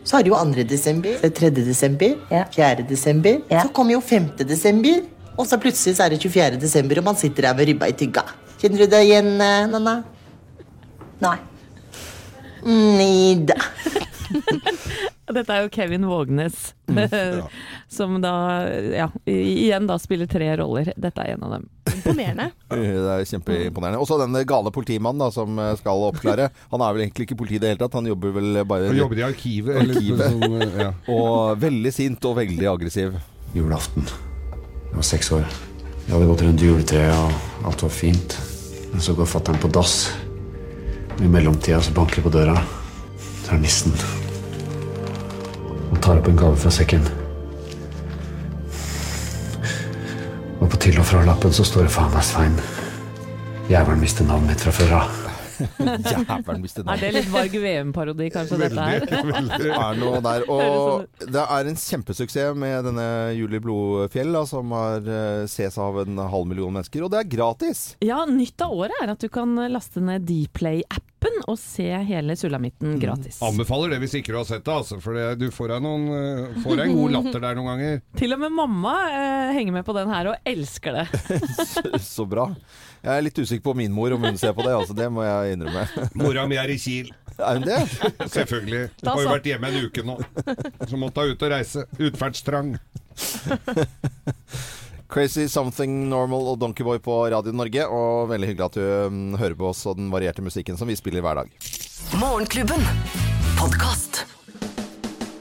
Så 0.04 0.18
har 0.18 0.24
du 0.26 0.34
jo 0.34 0.40
2. 0.40 0.66
desember, 0.68 1.16
så 1.18 1.30
er 1.30 1.32
det 1.32 1.40
3. 1.40 1.50
desember, 1.64 2.16
4. 2.56 2.88
desember. 2.90 3.40
Så 3.52 3.70
kommer 3.76 3.96
jo 3.96 4.02
5. 4.04 4.34
desember, 4.44 5.06
og 5.38 5.48
så 5.48 5.60
plutselig 5.62 5.96
så 5.98 6.06
er 6.06 6.14
det 6.14 6.22
24. 6.22 6.60
desember, 6.62 7.00
og 7.00 7.08
man 7.08 7.20
sitter 7.20 7.48
der 7.48 7.56
med 7.58 7.72
ribba 7.72 7.88
i 7.90 7.96
tygga. 7.98 8.26
Kjenner 8.60 8.84
du 8.84 8.92
deg 8.92 9.08
igjen, 9.08 9.32
eh, 9.42 9.66
Nanna? 9.72 9.96
Nei. 11.24 11.38
Nida. 12.64 13.58
Dette 15.32 15.56
er 15.56 15.62
jo 15.64 15.70
Kevin 15.72 16.04
Vågnes, 16.04 16.74
som 17.88 18.18
da 18.22 18.34
ja, 18.92 19.06
igjen 19.30 19.86
da 19.88 19.96
spiller 20.02 20.28
tre 20.28 20.50
roller. 20.60 20.90
Dette 21.00 21.24
er 21.24 21.38
en 21.38 21.46
av 21.48 21.54
dem. 21.56 21.68
Imponerende. 21.94 22.50
Det 22.74 23.14
er 23.14 23.24
kjempeimponerende. 23.30 24.02
Og 24.04 24.08
så 24.10 24.18
den 24.20 24.36
gale 24.50 24.74
politimannen 24.76 25.24
da, 25.24 25.30
som 25.32 25.56
eh, 25.64 25.72
skal 25.80 26.04
oppklare. 26.10 26.50
Han 26.74 26.84
er 26.84 26.96
vel 26.98 27.06
egentlig 27.06 27.30
ikke 27.30 27.38
politi 27.40 27.56
i 27.56 27.62
det 27.64 27.72
hele 27.72 27.82
tatt, 27.86 27.96
han 27.96 28.10
jobber 28.10 28.34
vel 28.36 28.60
bare 28.68 28.90
Han 28.92 29.00
jobber 29.00 29.22
i 29.22 29.26
arkivet. 29.30 29.78
Eller, 29.80 30.00
Arkivet. 30.02 30.26
sånn, 30.34 30.82
ja. 30.82 30.90
Og 31.14 31.62
veldig 31.62 31.94
sint 31.96 32.28
og 32.28 32.36
veldig 32.42 32.68
aggressiv. 32.74 33.16
Julaften. 33.56 34.08
Jeg 34.90 34.98
var 34.98 35.08
seks 35.08 35.32
år. 35.38 35.46
Jeg 36.04 36.12
hadde 36.18 36.28
gått 36.34 36.44
rundt 36.44 36.66
juletreet, 36.68 37.16
og 37.16 37.70
alt 37.72 37.86
var 37.86 37.94
fint. 37.96 38.36
Men 38.92 39.02
så 39.08 39.16
går 39.18 39.30
fatter'n 39.30 39.62
på 39.64 39.72
dass. 39.74 39.96
I 41.24 41.30
mellomtida 41.32 41.80
så 41.82 41.96
banker 41.96 42.20
det 42.20 42.28
på 42.28 42.36
døra. 42.36 42.58
Så 43.46 43.54
er 43.54 43.56
det 43.56 43.64
nissen. 43.70 43.96
Tar 46.04 46.18
opp 46.20 46.28
en 46.28 46.36
gave 46.36 46.56
fra 46.60 46.72
sekken. 46.72 47.06
Og 50.60 50.70
på 50.72 50.78
til- 50.84 51.00
og 51.00 51.06
fra-lappen 51.08 51.54
så 51.56 51.64
står 51.64 51.88
det 51.88 51.92
faen 51.96 52.12
meg 52.12 52.24
Svein. 52.28 52.58
Jævelen 53.72 54.02
mister 54.04 54.26
navnet 54.28 54.50
mitt 54.52 54.60
fra 54.66 54.72
før 54.76 54.92
av. 55.00 55.20
Jævelen 55.80 56.62
mister 56.62 56.84
Er 56.92 57.00
det 57.00 57.14
litt 57.16 57.30
Varg 57.32 57.56
VM-parodi, 57.56 58.28
kanskje, 58.34 58.58
dette 58.66 58.84
her? 58.84 59.06
Det 59.64 59.72
er 59.72 59.96
noe 60.02 60.20
der. 60.26 60.44
Og 60.52 61.08
det 61.24 61.46
er 61.46 61.72
en 61.72 61.80
kjempesuksess 61.80 62.58
med 62.60 62.84
denne 62.90 63.08
Julie 63.38 63.64
Blodfjell, 63.64 64.34
da, 64.36 64.44
som 64.50 64.76
har 64.76 65.08
eh, 65.08 65.46
ses 65.48 65.78
av 65.80 66.02
en 66.04 66.20
halv 66.20 66.50
million 66.52 66.74
mennesker. 66.74 67.06
Og 67.08 67.14
det 67.16 67.22
er 67.24 67.32
gratis! 67.38 67.94
Ja, 68.04 68.26
nytt 68.28 68.60
av 68.60 68.76
året 68.76 69.00
er 69.00 69.16
at 69.16 69.24
du 69.24 69.30
kan 69.32 69.56
laste 69.72 70.04
ned 70.04 70.28
Dplay-appen 71.24 71.44
og 71.50 71.58
se 71.60 71.86
hele 72.08 72.36
Sulamitten 72.36 72.98
gratis. 73.00 73.40
Anbefaler 73.44 73.94
det 73.94 74.00
hvis 74.04 74.16
ikke 74.20 74.34
du 74.34 74.40
har 74.40 74.48
sett 74.48 74.64
det, 74.66 74.74
altså. 74.74 75.00
For 75.04 75.16
det, 75.18 75.28
du 75.40 75.48
får 75.54 75.74
deg, 75.74 75.84
noen, 75.86 76.06
eh, 76.18 76.62
får 76.64 76.80
deg 76.80 76.90
en 76.90 76.98
god 76.98 77.16
latter 77.18 77.44
der 77.44 77.58
noen 77.58 77.70
ganger. 77.72 78.02
Til 78.20 78.36
og 78.36 78.42
med 78.44 78.56
mamma 78.60 78.94
eh, 79.10 79.54
henger 79.58 79.78
med 79.80 79.88
på 79.88 79.96
den 79.98 80.12
her 80.14 80.32
og 80.34 80.50
elsker 80.54 81.00
det. 81.00 81.06
Så, 81.74 81.84
så 82.04 82.26
bra. 82.30 82.50
Jeg 83.04 83.12
er 83.18 83.26
litt 83.26 83.40
usikker 83.40 83.64
på 83.66 83.76
min 83.78 83.94
mor, 83.94 84.14
om 84.16 84.24
hun 84.24 84.38
ser 84.40 84.54
på 84.56 84.64
det. 84.66 84.74
Altså, 84.76 84.96
det 84.98 85.10
må 85.12 85.26
jeg 85.26 85.58
innrømme. 85.58 85.86
Mora 86.20 86.46
mi 86.50 86.60
er 86.60 86.72
i 86.72 86.78
Kiel. 86.80 87.12
Er 87.34 87.58
hun 87.58 87.66
det? 87.66 87.80
Selvfølgelig. 88.30 88.84
Hun 89.02 89.10
Har 89.10 89.24
jo 89.24 89.32
vært 89.32 89.50
hjemme 89.50 89.72
en 89.72 89.88
uke 89.88 90.06
nå. 90.06 90.18
Så 90.86 91.00
måtte 91.02 91.26
hun 91.26 91.34
ut 91.34 91.46
og 91.48 91.54
reise. 91.56 91.86
Utferdstrang. 91.98 92.76
Crazy 95.14 95.46
Something 95.46 96.10
Normal 96.10 96.48
og 96.50 96.56
Donkeyboy 96.64 96.98
på 97.06 97.16
Radio 97.30 97.54
Norge. 97.54 97.86
Og 97.86 98.32
veldig 98.32 98.48
hyggelig 98.50 98.66
at 98.66 98.78
du 98.80 98.86
mm, 99.14 99.36
hører 99.38 99.58
på 99.60 99.68
oss 99.70 99.84
og 99.86 100.00
den 100.00 100.10
varierte 100.14 100.42
musikken 100.42 100.80
som 100.80 100.90
vi 100.90 100.98
spiller 100.98 101.22
hver 101.22 101.44
dag. 101.44 101.52
Morgenklubben. 102.18 102.82
Podcast. 103.60 104.24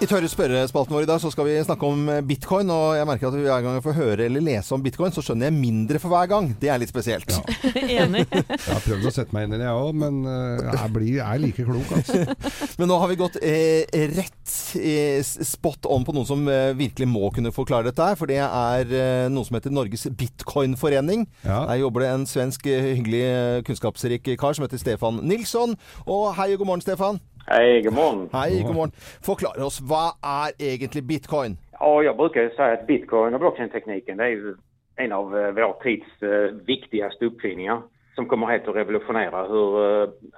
I 0.00 0.06
tørre 0.08 0.28
spørrespalten 0.32 0.94
vår 0.96 1.04
i 1.04 1.08
dag 1.10 1.18
så 1.20 1.28
skal 1.28 1.44
vi 1.44 1.58
snakke 1.60 1.84
om 1.84 2.06
eh, 2.08 2.22
bitcoin, 2.24 2.70
og 2.72 2.94
jeg 2.96 3.04
merker 3.04 3.28
at 3.28 3.34
hver 3.36 3.64
gang 3.66 3.74
jeg 3.76 3.82
får 3.84 3.96
høre 3.98 4.24
eller 4.30 4.40
lese 4.40 4.72
om 4.72 4.80
bitcoin, 4.80 5.12
så 5.12 5.20
skjønner 5.20 5.50
jeg 5.50 5.56
mindre 5.58 6.00
for 6.00 6.08
hver 6.14 6.30
gang. 6.30 6.46
Det 6.56 6.70
er 6.72 6.80
litt 6.80 6.88
spesielt. 6.88 7.28
Enig. 7.76 8.22
Jeg 8.32 8.46
har 8.64 8.80
prøvd 8.86 9.10
å 9.10 9.12
sette 9.12 9.36
meg 9.36 9.44
inn 9.44 9.58
i 9.58 9.60
det, 9.60 9.66
jeg 9.68 9.82
òg, 9.82 9.98
men 10.00 10.22
eh, 10.24 10.62
jeg, 10.70 10.92
blir, 10.94 11.10
jeg 11.18 11.26
er 11.26 11.42
like 11.42 11.66
klok, 11.68 11.92
altså. 11.98 12.16
Men 12.80 12.88
nå 12.88 12.96
har 13.02 13.10
vi 13.10 13.18
gått 13.20 13.36
eh, 13.44 14.06
rett 14.16 14.54
eh, 14.80 15.20
spot 15.20 15.84
on 15.92 16.06
på 16.08 16.14
noen 16.16 16.28
som 16.30 16.48
eh, 16.48 16.70
virkelig 16.78 17.08
må 17.10 17.28
kunne 17.36 17.52
forklare 17.52 17.90
dette 17.90 18.06
her. 18.08 18.16
For 18.16 18.30
det 18.30 18.38
er 18.40 18.94
eh, 18.96 19.26
noe 19.28 19.44
som 19.44 19.58
heter 19.58 19.74
Norges 19.74 20.06
bitcoinforening. 20.16 21.26
Der 21.44 21.76
jobber 21.82 22.06
det 22.06 22.14
en 22.14 22.24
svensk 22.30 22.70
hyggelig 22.72 23.66
kunnskapsrik 23.68 24.32
kar 24.40 24.56
som 24.56 24.64
heter 24.64 24.80
Stefan 24.80 25.20
Nilsson. 25.28 25.76
Og 26.08 26.30
hei 26.40 26.54
og 26.54 26.62
god 26.64 26.72
morgen, 26.72 26.86
Stefan. 26.88 27.20
Hej, 27.48 27.84
god 27.84 27.94
morgen. 27.94 28.28
Hei, 28.32 28.62
god 28.62 28.74
morgen. 28.74 28.92
Forklar 29.26 29.56
oss, 29.64 29.80
hva 29.80 30.04
er 30.22 30.52
egentlig 30.58 31.06
bitcoin? 31.06 31.58
Ja, 31.80 32.02
jeg 32.02 32.16
bruker 32.16 32.50
si 32.56 32.62
at 32.62 32.86
bitcoin 32.86 33.34
og 33.34 33.40
blockchain-tekniken 33.40 34.20
jo 34.34 34.56
en 35.00 35.12
av 35.12 35.32
eh, 35.36 35.54
vår 35.56 35.78
tids 35.82 36.22
viktigste 36.66 37.26
oppfinninger. 37.26 37.80
som 38.14 38.28
kommer 38.28 38.50
helt 38.50 38.66
til 38.66 38.74
å 38.74 38.76
revolusjonere 38.76 39.42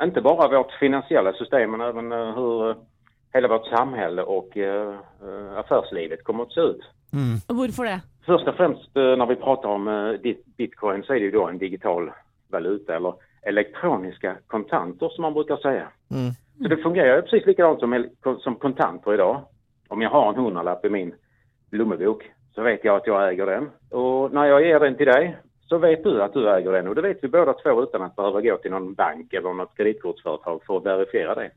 ikke 0.07 0.25
bare 0.25 0.51
vårt 0.53 0.75
finansielle 0.81 1.33
system 1.38 1.75
men 1.75 1.83
også 1.83 1.97
hvordan 1.99 2.37
hur 2.37 2.65
eh, 3.41 3.49
vårt 3.51 3.71
samfunn 3.73 4.23
og 4.23 4.57
eh, 4.57 4.93
eh, 5.25 5.53
affärslivet 5.62 6.25
kommer 6.25 6.47
å 6.47 6.55
se 6.55 6.67
ut. 6.75 6.85
Hvorfor 7.49 7.88
det? 7.88 7.99
Først 8.27 8.49
og 8.49 8.57
fremst 8.57 8.95
når 8.95 9.33
vi 9.33 9.41
prater 9.43 9.69
om 9.73 9.88
eh, 9.88 10.37
bitcoin 10.61 11.03
så 11.03 11.17
er 11.17 11.23
det 11.25 11.33
jo 11.33 11.41
da 11.41 11.51
en 11.51 11.62
digital 11.62 12.11
valuta 12.53 12.97
eller 12.97 13.19
elektroniske 13.49 14.37
kontanter 14.53 15.09
som 15.11 15.23
man 15.27 15.35
bruker 15.35 15.57
si. 15.57 15.62
säga. 15.62 15.88
Så 16.59 16.69
det 16.69 16.77
fungerer 16.77 17.17
jo 17.17 17.23
precis 17.23 17.47
likadant 17.47 17.81
som, 17.81 18.05
som 18.41 18.57
kontanter 18.57 19.15
idag. 19.15 19.41
Om 19.88 20.03
jag 20.03 20.11
har 20.11 20.29
en 20.29 20.45
hundralapp 20.45 20.85
i 20.85 20.91
min 20.91 21.15
lommebok 21.71 22.31
så 22.55 22.62
vet 22.62 22.85
jag 22.85 22.97
att 22.97 23.07
jag 23.07 23.29
äger 23.29 23.47
den. 23.47 23.71
Och 23.91 24.33
när 24.33 24.47
jag 24.47 24.67
ger 24.67 24.81
den 24.81 24.97
till 24.97 25.07
dig 25.07 25.37
så 25.61 25.79
vet 25.79 26.05
du 26.05 26.23
att 26.23 26.33
du 26.33 26.51
äger 26.51 26.73
den. 26.73 26.88
Och 26.88 26.95
det 26.95 27.03
vet 27.03 27.25
vi 27.25 27.29
båda 27.29 27.53
två 27.53 27.83
utan 27.83 28.03
att 28.03 28.17
behöva 28.17 28.41
gå 28.41 28.57
till 28.57 28.71
någon 28.71 28.95
bank 28.95 29.33
eller 29.33 29.53
något 29.55 29.77
kreditkortsföretag 29.77 30.61
för 30.67 30.77
att 30.77 30.87
verifiera 30.87 31.35
det. 31.35 31.51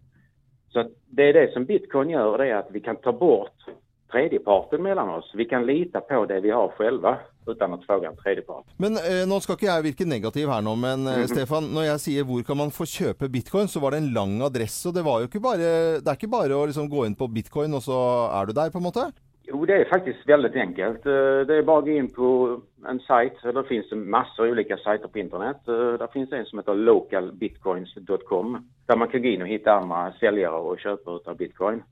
Så 0.69 0.89
det 1.05 1.23
är 1.23 1.33
det 1.33 1.53
som 1.53 1.65
bitcoin 1.65 2.09
gör, 2.09 2.37
det 2.37 2.47
är 2.47 2.55
att 2.55 2.71
vi 2.71 2.79
kan 2.79 2.95
ta 2.95 3.11
bort 3.11 3.65
tredjeparten 4.11 4.83
mellom 4.83 5.09
oss. 5.09 5.31
Vi 5.33 5.45
kan 5.45 5.65
lite 5.65 6.01
på 6.09 6.25
det 6.25 6.41
vi 6.43 6.53
har 6.53 6.71
selv 6.77 7.05
uten 7.45 7.75
å 7.75 7.81
spørre 7.83 8.09
en 8.09 8.17
tredjepart. 8.17 8.65
Men 8.81 8.97
eh, 9.01 9.23
nå 9.29 9.39
skal 9.43 9.57
ikke 9.57 9.69
jeg 9.69 9.85
virke 9.89 10.07
negativ 10.09 10.49
her 10.49 10.63
nå, 10.65 10.75
men 10.75 11.05
mm 11.05 11.11
-hmm. 11.13 11.27
Stefan, 11.27 11.69
når 11.75 11.83
jeg 11.91 11.99
sier 11.99 12.23
hvor 12.23 12.41
kan 12.43 12.57
man 12.57 12.71
få 12.71 12.85
kjøpe 12.85 13.29
bitcoin, 13.29 13.67
så 13.67 13.79
var 13.79 13.91
det 13.91 13.97
en 13.97 14.13
lang 14.13 14.41
adresse, 14.41 14.89
og 14.89 14.95
det 14.95 15.05
var 15.05 15.19
jo 15.19 15.27
ikke 15.27 15.39
bare 15.49 16.01
Det 16.01 16.07
er 16.07 16.17
ikke 16.17 16.37
bare 16.37 16.55
å 16.55 16.65
liksom 16.65 16.89
gå 16.89 17.05
inn 17.05 17.15
på 17.15 17.27
bitcoin, 17.27 17.73
og 17.73 17.81
så 17.81 17.99
er 18.41 18.45
du 18.45 18.53
der, 18.53 18.69
på 18.69 18.77
en 18.77 18.89
måte? 18.89 19.11
Jo, 19.47 19.65
det 19.65 19.75
er 19.75 19.93
faktisk 19.93 20.27
veldig 20.27 20.55
enkelt. 20.55 21.05
Eh, 21.05 21.45
Det 21.47 21.55
er 21.57 21.69
bare 21.69 21.81
å 21.81 21.85
gå 21.85 21.97
inn 21.97 22.09
på 22.09 22.61
en 22.89 22.99
sajt. 22.99 23.37
Det 23.43 23.67
finnes 23.67 23.91
masse 23.91 24.39
ulike 24.41 24.77
sider 24.77 25.07
på 25.07 25.19
internett. 25.19 25.65
Det 25.99 26.11
finnes 26.13 26.31
en 26.31 26.45
som 26.45 26.59
heter 26.59 26.73
localbitcoins.com 26.73 28.63
der 28.87 28.95
man 28.95 29.09
kan 29.09 29.21
gå 29.21 29.27
in 29.27 29.41
och 29.41 29.67
andre 29.67 30.13
selgere 30.19 30.53
og 30.53 30.79
kjøpe 30.79 31.15
ut 31.15 31.27
av 31.27 31.37
bitcoin. 31.37 31.83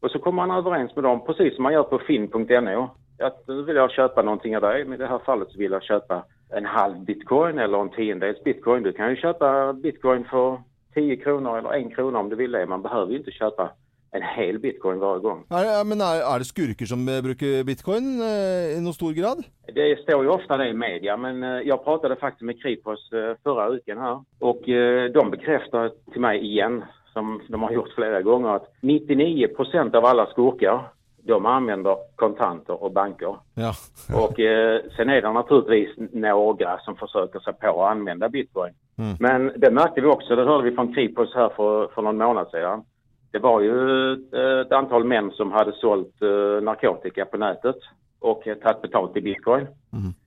Och 0.00 0.10
så 0.10 0.18
kommer 0.18 0.42
han 0.42 0.58
överens 0.58 0.96
med 0.96 1.04
dem, 1.04 1.24
precis 1.26 1.54
som 1.54 1.62
man 1.62 1.72
gör 1.72 1.82
på 1.82 1.98
finn.no. 1.98 2.90
Att 3.22 3.48
nu 3.48 3.62
vill 3.62 3.76
jag 3.76 3.90
köpa 3.90 4.22
någonting 4.22 4.56
av 4.56 4.62
dig, 4.62 4.84
men 4.84 4.94
i 4.94 4.96
det 4.96 5.06
här 5.06 5.18
fallet 5.18 5.50
så 5.50 5.58
vill 5.58 5.72
jag 5.72 5.82
köpa 5.82 6.24
en 6.52 6.64
halv 6.64 7.04
bitcoin 7.04 7.58
eller 7.58 7.78
en 7.78 7.90
tiondels 7.90 8.44
bitcoin. 8.44 8.82
Du 8.82 8.92
kan 8.92 9.10
ju 9.10 9.16
köpa 9.16 9.72
bitcoin 9.72 10.24
för 10.24 10.62
10 10.94 11.16
kronor 11.16 11.58
eller 11.58 11.86
1 11.86 11.94
krona 11.94 12.18
om 12.18 12.28
du 12.28 12.36
vill 12.36 12.52
det. 12.52 12.66
Man 12.66 12.82
behöver 12.82 13.12
ju 13.12 13.18
inte 13.18 13.30
köpa 13.30 13.70
en 14.12 14.22
hel 14.22 14.58
bitcoin 14.58 14.98
hver 14.98 15.20
gang. 15.20 15.42
Er, 15.50 15.84
men 15.84 16.00
er, 16.00 16.22
er 16.24 16.40
det 16.40 16.48
skurker 16.48 16.88
som 16.88 17.02
eh, 17.08 17.20
bruker 17.24 17.64
bitcoin 17.68 18.06
eh, 18.24 18.76
i 18.76 18.80
noen 18.80 18.96
stor 18.96 19.12
grad? 19.16 19.42
Det 19.74 19.88
står 20.02 20.24
jo 20.24 20.32
ofte 20.32 20.56
det 20.60 20.70
i 20.70 20.76
media, 20.76 21.16
men 21.20 21.42
eh, 21.44 21.66
jeg 21.68 21.84
pratet 21.84 22.16
faktisk 22.20 22.46
med 22.48 22.60
Kripos 22.62 23.04
eh, 23.12 23.34
forrige 23.44 23.78
veckan 23.78 24.00
her. 24.04 24.22
Og 24.40 24.64
eh, 24.64 25.10
de 25.12 25.26
bekreftet 25.34 25.98
til 26.14 26.24
meg 26.24 26.40
igen, 26.44 26.80
som 27.18 27.40
de 27.48 27.62
har 27.62 27.72
gjort 27.72 27.94
flere 27.94 28.22
ganger, 28.22 28.48
att 28.48 28.72
99 28.80 29.48
procent 29.48 29.94
av 29.94 30.04
alla 30.04 30.26
skurkar 30.26 30.88
de 31.22 31.46
använder 31.46 31.96
kontanter 32.16 32.82
och 32.82 32.92
banker. 32.92 33.36
Ja. 33.54 33.72
Och 34.24 34.40
eh, 34.40 34.80
sen 34.96 35.08
är 35.08 35.22
det 35.22 35.32
naturligtvis 35.32 36.12
några 36.12 36.78
som 36.78 36.96
försöker 36.96 37.40
sig 37.40 37.52
på 37.52 37.82
att 37.82 37.90
använda 37.90 38.28
bitcoin. 38.28 38.72
Mm. 38.98 39.16
Men 39.20 39.52
det 39.56 39.70
märkte 39.70 40.00
vi 40.00 40.06
också, 40.06 40.36
det 40.36 40.44
hörde 40.44 40.70
vi 40.70 40.76
från 40.76 40.94
Kripos 40.94 41.34
här 41.34 41.48
för, 41.56 41.88
för 41.94 42.02
någon 42.02 42.16
månad 42.16 42.48
sedan. 42.50 42.82
Det 43.30 43.38
var 43.38 43.60
ju 43.60 44.12
et 44.12 44.66
ett 44.66 44.72
antal 44.72 45.04
män 45.04 45.30
som 45.30 45.52
hade 45.52 45.72
sålt 45.72 46.22
eh, 46.22 46.62
narkotika 46.62 47.24
på 47.24 47.36
nätet 47.36 47.76
och 48.20 48.42
tatt 48.44 48.62
tagit 48.62 48.82
betalt 48.82 49.16
i 49.16 49.20
bitcoin. 49.20 49.66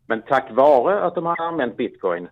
Men 0.08 0.22
tack 0.22 0.52
vare 0.52 1.04
att 1.04 1.16
de 1.16 1.26
hade 1.26 1.44
använt 1.44 1.78
bitcoin 1.78 2.28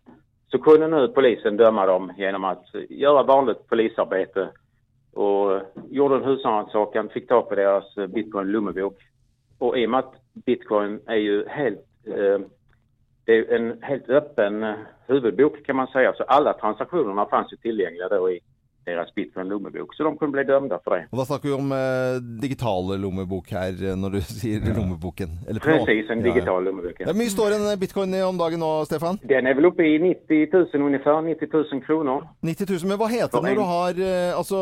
så 0.52 0.58
kunde 0.58 0.88
nu 0.88 1.08
polisen 1.08 1.58
döma 1.58 1.86
dem 1.86 2.14
genom 2.18 2.44
att 2.44 2.66
göra 2.90 3.24
vanligt 3.24 3.68
polisarbete 3.68 4.50
och 5.14 5.62
gjorde 5.90 6.16
en 6.16 6.24
husrannsakan, 6.24 7.10
fick 7.10 7.28
tag 7.28 7.50
på 7.50 7.56
deras 7.56 7.98
eh, 7.98 8.08
bitcoin-lommebok. 8.08 8.98
Och 9.58 9.78
i 9.78 9.86
och 9.86 9.90
med 9.90 10.00
att 10.00 10.14
bitcoin 10.34 11.00
är 11.06 11.16
ju 11.16 11.48
helt, 11.48 11.86
eh, 12.06 12.40
det 13.26 13.38
är 13.38 13.56
en 13.56 13.84
helt 13.84 14.10
öppen 14.10 14.64
eh, 14.64 14.76
huvudbok 15.08 15.66
kan 15.66 15.76
man 15.76 15.88
säga, 15.88 16.14
så 16.14 16.24
alla 16.24 16.54
transaktionerna 16.54 17.26
fanns 17.26 17.54
ju 17.54 17.58
tillgängliga 17.58 18.10
då 18.10 18.32
i 18.32 18.40
deras 18.90 19.14
bitcoin-lommebok. 19.16 19.94
Så 19.96 20.04
de 20.08 20.12
kunne 20.20 20.34
bli 20.36 20.44
dømt 20.50 20.74
for 20.84 20.96
det. 20.98 21.06
Og 21.14 21.22
da 21.22 21.26
snakker 21.30 21.50
vi 21.50 21.56
om 21.56 21.72
eh, 21.78 22.20
digitale 22.44 22.98
lommebok 23.02 23.50
her, 23.56 23.74
eh, 23.80 23.96
når 23.96 24.18
du 24.18 24.20
sier 24.40 24.60
lommeboken. 24.76 25.38
Eller 25.48 25.62
på- 25.64 25.78
Precis, 25.80 26.10
en 26.10 26.20
Ja, 26.20 26.28
ja. 26.28 26.34
digital 26.34 26.64
lommebok. 26.68 27.00
Hvor 27.06 27.18
mye 27.22 27.32
står 27.34 27.56
en 27.58 27.68
bitcoin 27.80 28.14
i 28.18 28.22
om 28.26 28.38
dagen 28.42 28.60
nå, 28.64 28.72
Stefan? 28.90 29.20
Den 29.30 29.48
er 29.48 29.56
vel 29.58 29.70
oppe 29.72 29.86
i 29.88 29.98
90 30.02 30.50
000 30.74 30.86
ungefær. 30.90 31.22
90 31.26 31.54
000 31.74 31.82
kroner. 31.86 32.26
90 32.44 32.70
000, 32.74 32.88
men 32.90 32.98
hva 33.02 33.10
heter 33.12 33.44
når 33.46 33.56
du 33.60 33.66
har 33.70 34.00
eh, 34.10 34.32
Altså, 34.40 34.60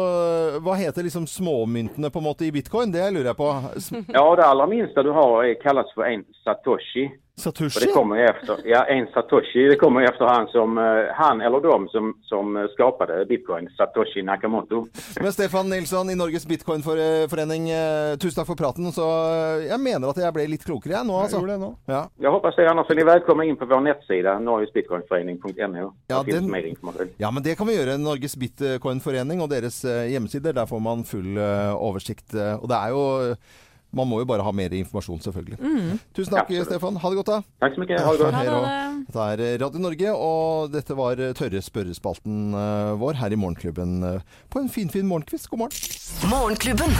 hva 0.64 0.76
heter 0.80 1.06
liksom 1.08 1.28
småmyntene 1.30 2.10
på 2.14 2.20
en 2.22 2.28
måte 2.28 2.46
i 2.48 2.52
bitcoin? 2.52 2.92
Det 2.94 3.06
lurer 3.14 3.32
jeg 3.32 3.38
på. 3.40 3.50
Ja, 4.14 4.26
det 4.40 4.46
aller 4.48 4.68
minste 4.72 5.04
du 5.06 5.12
har 5.16 5.48
kalles 5.64 5.90
for 5.96 6.04
en 6.08 6.24
satoshi. 6.44 7.08
Satoshi? 7.40 7.80
Det 7.86 7.92
kommer 7.92 8.18
efter, 8.18 8.58
ja, 8.66 8.86
en 8.86 9.08
satoshi, 9.14 9.68
det 9.70 9.76
kommer 9.76 10.02
efter 10.02 10.26
han 10.26 10.48
som, 10.48 10.78
eh, 10.78 10.84
han 11.14 11.42
eller 11.42 11.62
de 11.62 11.88
som, 11.90 12.14
som 12.24 12.58
eh, 12.58 12.66
skapade 12.74 13.26
bitcoin, 13.26 13.70
Satoshi 13.78 14.22
Nakamoto. 14.24 14.88
Men 15.22 15.34
Stefan 15.34 15.70
Nilsson 15.70 16.10
i 16.10 16.16
Norges 16.16 16.48
bitcoinforening, 16.48 17.70
eh, 17.70 18.16
tusen 18.18 18.40
takk 18.40 18.48
for 18.48 18.56
praten. 18.58 18.90
Så 18.92 19.06
jeg 19.68 19.78
mener 19.80 20.10
at 20.10 20.18
jeg 20.18 20.34
ble 20.34 20.48
litt 20.50 20.66
klokere 20.66 20.98
jeg 20.98 21.06
nå, 21.06 21.20
altså. 21.22 21.44
det 21.46 21.60
nå. 21.62 21.70
Ja. 21.86 22.02
jeg 22.18 22.34
håper 22.34 22.58
det, 22.58 22.66
er 22.66 22.74
velkommen 22.74 22.98
inn 23.04 23.12
välkomna 23.12 23.46
in 23.46 23.60
på 23.62 23.70
vår 23.70 23.86
nettside, 23.86 24.34
norgesbitcoinforening.no. 24.42 25.94
Ja, 26.10 26.24
den- 26.24 26.50
Ja, 27.22 27.32
men 27.32 27.44
det 27.44 27.56
kan 27.58 27.68
vi 27.68 27.78
gjøre. 27.78 28.00
Norges 28.02 28.36
Bitcoinforening 28.36 29.42
og 29.46 29.50
deres 29.54 29.84
hjemmesider. 29.86 30.54
Der 30.58 30.66
får 30.66 30.80
man 30.82 31.04
full 31.06 31.38
oversikt. 31.38 32.34
Og 32.34 32.68
det 32.68 32.78
er 32.82 32.90
jo 32.90 33.36
Man 33.98 34.10
må 34.10 34.22
jo 34.22 34.30
bare 34.30 34.46
ha 34.46 34.54
mer 34.56 34.76
informasjon, 34.78 35.22
selvfølgelig. 35.26 35.60
Mm. 35.62 36.02
Tusen 36.18 36.36
takk, 36.38 36.52
ja, 36.54 36.66
Stefan. 36.68 37.00
Ha 37.02 37.14
det 37.14 37.22
godt, 37.22 37.32
da. 37.32 37.40
Takk 37.66 37.78
så 37.78 37.84
mye. 37.84 38.02
Ha 38.04 38.14
det 38.14 38.24
godt. 38.26 38.38
Ha 38.38 38.46
det. 38.48 38.76
Dette 39.08 39.28
er 39.32 39.64
Radio 39.64 39.84
Norge, 39.84 40.16
og 40.28 40.74
dette 40.74 40.98
var 40.98 41.24
tørre 41.38 41.64
spørrespalten 41.64 42.58
eh, 42.58 42.94
vår 43.02 43.22
her 43.22 43.34
i 43.34 43.40
Morgenklubben 43.40 43.98
eh, 44.04 44.38
på 44.52 44.64
en 44.64 44.70
finfin 44.70 44.98
fin 44.98 45.08
morgenkvist. 45.08 45.50
God 45.50 45.60
morgen. 45.60 45.72
Morgenklubben. 46.30 46.92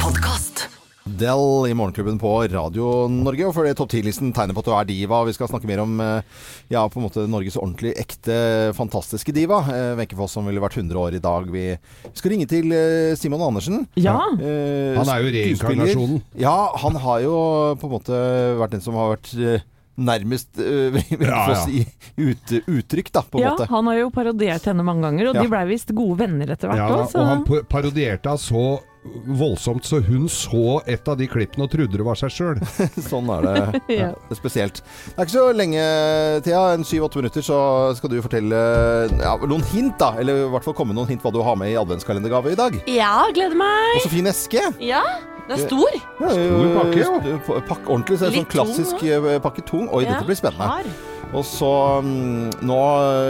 Podkast. 0.00 0.79
Del 1.18 1.66
i 1.70 1.74
Morgenklubben 1.74 2.18
på 2.20 2.30
Radio 2.52 3.08
Norge. 3.10 3.46
Og 3.48 3.54
før 3.56 3.66
det 3.66 3.72
topp 3.78 3.90
10-listen 3.96 4.30
tegner 4.36 4.54
på 4.54 4.62
at 4.62 4.68
du 4.68 4.72
er 4.76 4.88
diva. 4.88 5.22
Vi 5.26 5.32
skal 5.34 5.48
snakke 5.50 5.66
mer 5.66 5.82
om 5.82 5.96
eh, 6.04 6.20
ja, 6.70 6.84
på 6.92 7.00
en 7.00 7.06
måte 7.08 7.24
Norges 7.30 7.56
ordentlig 7.58 7.94
ekte, 7.98 8.36
fantastiske 8.76 9.34
diva. 9.34 9.58
Eh, 9.72 9.94
Wenche 9.98 10.18
Foss 10.18 10.36
som 10.36 10.46
ville 10.46 10.62
vært 10.62 10.76
100 10.78 11.00
år 11.00 11.16
i 11.18 11.22
dag. 11.24 11.48
Vi 11.50 11.64
skal 12.14 12.34
ringe 12.34 12.46
til 12.50 12.70
eh, 12.76 13.16
Simon 13.18 13.42
Andersen. 13.48 13.82
Ja. 13.98 14.18
Eh, 14.38 14.94
Han 15.00 15.10
er 15.10 15.24
jo 15.26 15.32
reinkarnasjonen. 15.34 16.22
Ja, 16.38 16.54
han 16.84 17.00
har 17.02 17.24
jo 17.26 17.34
på 17.80 17.90
en 17.90 17.96
måte 17.96 18.22
vært 18.62 18.76
den 18.76 18.84
som 18.84 18.98
har 19.00 19.16
vært 19.16 19.34
nærmest 20.00 20.56
øh, 20.62 20.94
Ja, 21.18 21.40
ja. 21.50 21.56
si, 21.66 21.82
ut, 22.22 22.54
uttrykk, 22.70 23.10
da, 23.12 23.24
på 23.26 23.40
en 23.40 23.44
Ja, 23.48 23.50
måte. 23.56 23.66
han 23.68 23.90
har 23.90 23.98
jo 23.98 24.12
parodiert 24.14 24.68
henne 24.70 24.86
mange 24.86 25.04
ganger, 25.08 25.32
og 25.32 25.40
Ja. 25.40 25.42
de 25.42 25.50
blei 25.52 25.64
visst 25.74 25.90
gode 25.96 26.20
venner 26.22 26.54
etter 26.54 26.70
hvert 26.70 26.80
Ja, 26.80 27.02
også. 27.02 27.18
og 27.20 27.26
han 27.34 27.66
parodierte 27.68 28.30
henne 28.30 28.40
så 28.40 28.64
voldsomt, 29.26 29.84
så 29.88 30.00
hun 30.04 30.26
så 30.28 30.80
et 30.90 31.06
av 31.08 31.16
de 31.16 31.26
klippene 31.30 31.64
og 31.64 31.70
trodde 31.72 31.96
det 31.96 32.04
var 32.04 32.18
seg 32.20 32.32
sjøl. 32.34 32.58
Sånn 33.10 33.30
er 33.32 33.46
det. 33.46 33.80
Ja. 34.00 34.10
er 34.12 34.36
spesielt. 34.38 34.82
Det 34.82 35.16
er 35.16 35.26
ikke 35.26 35.34
så 35.38 35.46
lenge, 35.56 35.84
Thea. 36.46 36.60
En 36.76 36.84
syv-åtte 36.86 37.20
minutter, 37.22 37.44
så 37.44 37.58
skal 37.98 38.12
du 38.12 38.20
fortelle 38.24 38.60
ja, 39.22 39.32
noen 39.40 39.64
hint, 39.72 39.96
da. 40.00 40.12
Eller 40.20 40.44
i 40.44 40.50
hvert 40.52 40.66
fall 40.68 40.76
komme 40.78 40.92
med 40.92 41.00
noen 41.00 41.10
hint 41.14 41.24
hva 41.24 41.32
du 41.34 41.40
har 41.44 41.56
med 41.58 41.72
i 41.72 41.78
adventskalendergave 41.80 42.52
i 42.54 42.60
dag. 42.60 42.76
Ja, 42.90 43.14
gleder 43.34 43.56
meg. 43.58 43.96
Og 43.98 44.06
så 44.06 44.12
fin 44.12 44.28
eske. 44.30 44.66
Ja, 44.84 45.02
den 45.48 45.56
er 45.56 45.64
stor. 45.64 45.96
Ja, 46.20 46.34
Stor 46.36 46.74
pakke, 46.76 47.00
jo. 47.00 47.38
Pakk 47.66 47.88
ordentlig. 47.88 48.20
Så 48.20 48.28
er 48.28 48.34
det 48.34 48.36
Litt 48.36 48.44
sånn 48.44 48.52
klassisk 48.52 49.00
tung, 49.00 49.30
eh, 49.32 49.40
pakke 49.42 49.64
tung. 49.66 49.88
Oi, 49.90 50.04
Ja, 50.04 50.18
dette 50.18 50.28
blir 50.28 50.38
spennende. 50.38 50.68
hard. 50.76 50.92
Og 51.30 51.44
så 51.46 51.70
mm, 52.02 52.64
Nå 52.66 52.78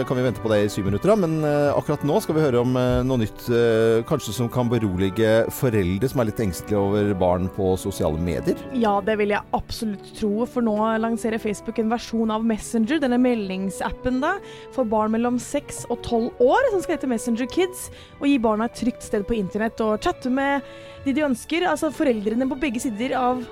kan 0.09 0.17
vi 0.17 0.23
vente 0.25 0.41
på 0.41 0.49
det 0.51 0.63
i 0.65 0.69
syv 0.73 0.87
minutter, 0.89 1.11
da, 1.11 1.15
men 1.19 1.45
eh, 1.45 1.69
akkurat 1.75 2.03
nå 2.07 2.17
skal 2.23 2.37
vi 2.37 2.43
høre 2.43 2.61
om 2.63 2.73
eh, 2.79 3.03
noe 3.05 3.21
nytt 3.21 3.45
eh, 3.53 4.01
kanskje 4.09 4.33
som 4.35 4.49
kan 4.51 4.69
berolige 4.71 5.45
foreldre 5.53 6.09
som 6.09 6.23
er 6.23 6.29
litt 6.31 6.41
engstelige 6.41 6.81
over 6.81 7.11
barn 7.21 7.47
på 7.53 7.71
sosiale 7.79 8.17
medier. 8.21 8.57
Ja, 8.77 8.95
det 9.05 9.17
vil 9.21 9.35
jeg 9.35 9.45
absolutt 9.55 10.11
tro, 10.17 10.47
for 10.49 10.65
nå 10.65 10.75
lanserer 11.03 11.41
Facebook 11.41 11.79
en 11.81 11.93
versjon 11.93 12.33
av 12.33 12.45
Messenger, 12.47 13.01
denne 13.03 13.21
meldingsappen 13.21 14.21
da, 14.23 14.33
for 14.75 14.89
barn 14.89 15.13
mellom 15.13 15.37
6 15.41 15.85
og 15.91 16.01
12 16.01 16.43
år, 16.47 16.71
som 16.73 16.83
skal 16.83 16.97
hete 16.97 17.11
Messenger 17.11 17.49
Kids, 17.53 17.89
og 18.19 18.29
gi 18.31 18.37
barna 18.41 18.69
et 18.69 18.77
trygt 18.81 19.05
sted 19.05 19.27
på 19.29 19.37
internett 19.37 19.81
og 19.85 20.01
chatte 20.01 20.31
med 20.33 20.65
de 21.05 21.13
de 21.15 21.25
ønsker. 21.25 21.67
Altså 21.69 21.93
foreldrene 21.93 22.49
på 22.49 22.59
begge 22.61 22.81
sider 22.81 23.15
av 23.19 23.45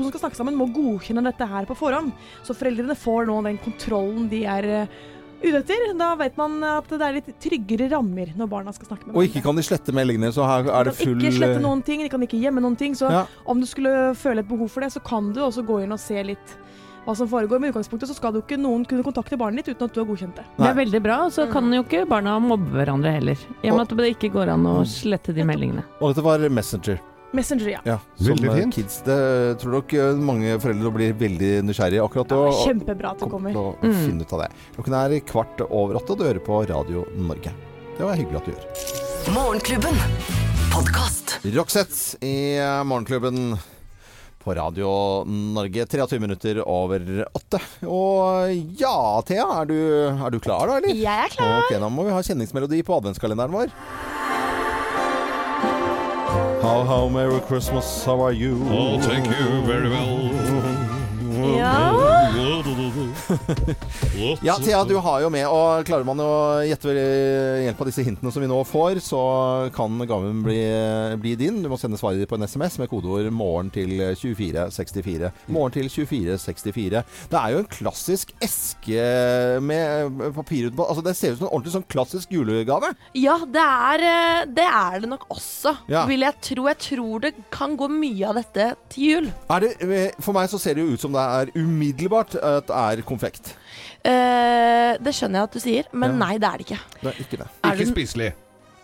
to 0.00 0.08
som 0.08 0.12
skal 0.14 0.24
snakke 0.26 0.40
sammen, 0.40 0.56
må 0.58 0.66
godkjenne 0.74 1.24
dette 1.26 1.46
her 1.46 1.68
på 1.68 1.76
forhånd. 1.78 2.12
Så 2.46 2.56
foreldrene 2.56 2.96
får 2.98 3.26
nå 3.28 3.40
den 3.46 3.58
kontrollen 3.62 4.28
de 4.32 4.44
er 4.48 4.64
eh, 4.64 4.86
ute 5.42 5.60
etter. 5.62 5.92
Da 5.98 6.14
vet 6.20 6.36
man 6.40 6.58
at 6.64 6.88
det 6.90 7.00
er 7.06 7.16
litt 7.18 7.30
tryggere 7.40 7.90
rammer 7.92 8.32
når 8.36 8.50
barna 8.50 8.74
skal 8.76 8.90
snakke 8.92 9.08
med 9.08 9.16
Og 9.16 9.28
ikke 9.28 9.42
kan 9.44 9.56
de 9.56 9.64
slette 9.66 9.94
meldingene, 9.96 10.32
så 10.36 10.44
her 10.48 10.68
er 10.68 10.90
det 10.90 10.96
full 10.98 11.14
de 11.16 11.24
kan 11.24 11.30
ikke 11.30 11.38
slette 11.38 11.62
noen 11.64 11.84
ting, 11.86 12.02
de 12.04 12.10
kan 12.12 12.26
ikke 12.26 12.40
gjemme 12.40 12.64
noen 12.64 12.76
ting. 12.80 12.96
Så 12.98 13.10
Ja. 13.10 13.26
om 13.46 13.60
du 13.60 13.66
skulle 13.66 14.14
føle 14.16 14.40
et 14.40 14.48
behov 14.48 14.68
for 14.70 14.80
det, 14.80 14.92
så 14.92 15.02
kan 15.04 15.32
du 15.32 15.40
også 15.40 15.64
gå 15.66 15.82
inn 15.84 15.92
og 15.92 16.00
se 16.00 16.22
litt 16.22 16.56
hva 17.06 17.16
som 17.16 17.28
foregår. 17.28 17.58
Men 17.60 17.70
i 17.70 17.72
utgangspunktet 17.72 18.08
så 18.10 18.14
skal 18.16 18.32
du 18.34 18.42
ikke 18.42 18.58
noen 18.60 18.84
kunne 18.86 19.02
kontakte 19.06 19.38
barnet 19.40 19.64
ditt 19.64 19.76
uten 19.76 19.88
at 19.88 19.94
du 19.94 20.00
har 20.02 20.08
godkjent 20.10 20.36
det. 20.36 20.44
Det 20.58 20.68
er 20.68 20.74
veldig 20.74 21.02
bra, 21.02 21.24
og 21.24 21.32
så 21.32 21.50
kan 21.50 21.72
jo 21.72 21.82
ikke 21.82 22.06
barna 22.08 22.38
mobbe 22.38 22.76
hverandre 22.76 23.12
heller. 23.16 23.38
I 23.64 23.70
og 23.70 23.78
med 23.78 23.86
at 23.88 23.96
det 23.96 24.10
ikke 24.16 24.32
går 24.36 24.52
an 24.52 24.66
å 24.68 24.84
slette 24.84 25.34
de 25.34 25.46
meldingene. 25.48 25.84
Og 26.00 26.12
dette 26.12 26.24
var 26.24 26.44
Messenger. 26.52 27.00
Messenger, 27.32 27.68
ja. 27.70 27.80
Ja, 27.86 27.98
Veldig 28.18 28.38
som, 28.38 28.48
eh, 28.50 28.56
fint. 28.62 28.74
Kids, 28.74 29.00
det 29.06 29.18
tror 29.62 29.76
nok 29.76 29.92
eh, 29.94 30.14
mange 30.18 30.56
foreldre 30.60 30.90
blir 30.96 31.12
veldig 31.14 31.50
nysgjerrige 31.68 32.02
akkurat 32.02 32.30
Ja, 32.34 32.50
kjempebra 32.66 33.12
at 33.14 33.18
det 33.22 33.30
kommer. 33.30 33.52
til 33.54 33.60
å 33.60 33.76
Mm. 33.80 33.94
finne 34.06 34.22
ut 34.26 34.32
av 34.32 34.40
det. 34.40 34.48
Klokken 34.76 34.94
er 34.98 35.20
kvart 35.20 35.60
over 35.70 35.94
åtte, 35.94 36.10
og 36.10 36.18
du 36.18 36.24
hører 36.24 36.40
på 36.44 36.62
Radio 36.68 37.04
Norge. 37.16 37.52
Det 37.96 38.04
var 38.06 38.16
hyggelig 38.16 38.36
at 38.36 38.44
du 38.46 38.52
gjør. 38.52 39.34
Morgenklubben. 39.34 39.94
Podkast. 40.72 41.38
Roxette 41.54 42.16
i 42.22 42.56
eh, 42.58 42.82
Morgenklubben 42.84 43.58
på 44.42 44.54
Radio 44.56 45.22
Norge. 45.26 45.86
23 45.86 46.18
minutter 46.18 46.62
over 46.66 46.98
åtte. 47.34 47.60
Og 47.86 48.74
ja, 48.80 49.20
Thea, 49.22 49.60
er 49.60 49.66
du, 49.66 49.76
er 50.26 50.30
du 50.30 50.40
klar 50.40 50.66
da, 50.66 50.78
eller? 50.80 50.94
Jeg 50.94 51.04
er 51.26 51.28
klar. 51.28 51.62
Ok, 51.62 51.78
Da 51.78 51.88
må 51.92 52.04
vi 52.06 52.10
ha 52.10 52.22
kjenningsmelodi 52.22 52.82
på 52.82 52.96
adventskalenderen 53.00 53.52
vår. 53.52 53.70
How, 56.70 56.84
how, 56.84 57.08
merry 57.08 57.40
Christmas, 57.40 58.04
how 58.04 58.20
are 58.20 58.30
you? 58.32 58.56
Oh, 58.68 59.00
thank 59.00 59.26
you 59.26 59.62
very 59.66 59.88
well. 59.90 60.30
Ja. 61.58 61.99
Ja, 64.44 64.56
Thea, 64.60 64.82
du 64.84 64.96
har 65.02 65.20
jo 65.24 65.30
med, 65.32 65.46
og 65.48 65.84
klarer 65.88 66.06
man 66.06 66.20
å 66.22 66.30
gjette 66.66 66.88
ved 66.90 67.64
hjelp 67.64 67.80
av 67.82 67.88
disse 67.90 68.04
hintene 68.06 68.32
som 68.32 68.42
vi 68.42 68.48
nå 68.50 68.58
får, 68.68 69.00
så 69.04 69.20
kan 69.74 69.98
gaven 70.08 70.42
bli, 70.44 70.58
bli 71.22 71.34
din. 71.40 71.60
Du 71.64 71.68
må 71.72 71.78
sende 71.80 71.98
svaret 72.00 72.20
ditt 72.22 72.30
på 72.30 72.38
en 72.38 72.46
SMS 72.48 72.78
med 72.80 72.90
kodeord 72.90 73.28
'morgen' 73.32 73.70
til 73.74 73.92
2464. 74.18 75.30
Morgen 75.48 75.74
til 75.76 75.88
2464. 75.90 77.02
Det 77.30 77.38
er 77.40 77.54
jo 77.54 77.62
en 77.62 77.70
klassisk 77.70 78.32
eske 78.42 79.60
med 79.64 80.20
papir 80.36 80.68
utenpå. 80.68 80.86
Altså, 80.88 81.04
det 81.06 81.16
ser 81.16 81.32
ut 81.34 81.38
som 81.40 81.48
en 81.48 81.54
ordentlig 81.54 81.74
sånn 81.76 81.88
klassisk 81.90 82.32
julegave. 82.34 82.92
Ja, 83.18 83.38
det 83.44 83.64
er, 83.64 84.06
eh, 84.10 84.44
det 84.46 84.66
er 84.66 85.00
det 85.00 85.08
nok 85.10 85.26
også, 85.30 85.76
Ja. 85.88 86.04
vil 86.06 86.20
jeg 86.20 86.34
tro. 86.40 86.66
Jeg 86.68 86.78
tror 86.78 87.20
det 87.20 87.34
kan 87.50 87.76
gå 87.76 87.88
mye 87.88 88.28
av 88.28 88.34
dette 88.34 88.74
til 88.90 89.04
jul. 89.04 89.32
Er 89.50 89.60
det, 89.60 90.14
for 90.20 90.32
meg 90.32 90.48
så 90.50 90.58
ser 90.58 90.74
det 90.74 90.84
jo 90.84 90.94
ut 90.94 91.00
som 91.00 91.12
det 91.12 91.20
er 91.20 91.52
umiddelbart 91.60 92.34
at 92.36 92.66
det 92.66 92.76
er 92.76 93.02
konfekt. 93.20 93.52
Eh, 94.04 94.96
det 95.00 95.12
skjønner 95.14 95.40
jeg 95.42 95.48
at 95.48 95.52
du 95.52 95.60
sier, 95.60 95.84
men 95.92 96.10
Ja. 96.10 96.16
nei, 96.26 96.38
det 96.38 96.48
er 96.48 96.56
det 96.58 96.66
ikke. 96.66 96.80
Det 97.02 97.08
er 97.12 97.18
ikke 97.24 97.36
det. 97.38 97.48
Er 97.62 97.70
Ikke 97.72 97.84
det- 97.84 97.94
spiselig. 97.94 98.32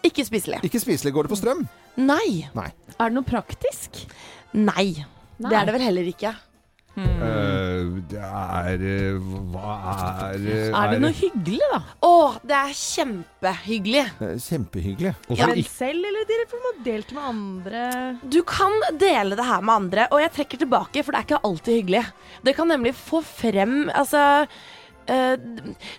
Ikke 0.05 0.25
spiselig. 0.25 0.61
Ikke 0.63 0.81
spiselig. 0.81 1.13
Går 1.13 1.23
det 1.25 1.31
på 1.31 1.37
strøm? 1.43 1.69
Nei. 1.97 2.49
Nei. 2.55 2.71
Er 3.01 3.09
det 3.09 3.13
noe 3.15 3.25
praktisk? 3.25 4.07
Nei. 4.55 5.05
Det 5.41 5.53
er 5.53 5.65
det 5.65 5.75
vel 5.75 5.81
heller 5.83 6.03
ikke. 6.13 6.35
Eh, 6.97 7.89
det 8.09 8.21
er 8.25 8.83
eh, 8.89 9.17
Hva 9.53 9.73
er 10.31 10.37
eh, 10.41 10.69
Er 10.71 10.95
det 10.95 11.01
noe 11.03 11.13
hyggelig, 11.13 11.59
da? 11.73 11.81
Å, 12.09 12.13
det 12.41 12.57
er 12.57 12.73
kjempehyggelig. 12.79 14.05
Det 14.17 14.31
er 14.31 14.39
Kjempehyggelig. 14.47 15.13
Også 15.27 15.37
Ja, 15.43 15.51
men 15.51 15.61
ikke- 15.61 15.75
selv 15.75 16.09
eller 16.09 16.25
dere 16.31 16.47
får 16.49 16.65
man 16.65 16.81
delt 16.87 17.13
med 17.13 17.29
andre 17.33 17.85
Du 18.25 18.41
kan 18.49 18.73
dele 18.97 19.37
det 19.37 19.45
her 19.45 19.61
med 19.61 19.75
andre, 19.75 20.09
og 20.11 20.25
jeg 20.25 20.33
trekker 20.39 20.65
tilbake, 20.65 21.05
for 21.05 21.13
det 21.13 21.21
er 21.21 21.29
ikke 21.29 21.45
alltid 21.45 21.81
hyggelig. 21.83 22.05
Det 22.49 22.57
kan 22.57 22.69
nemlig 22.73 22.95
få 22.97 23.23
frem 23.23 23.91
Altså 23.93 24.47
Uh, 25.07 25.39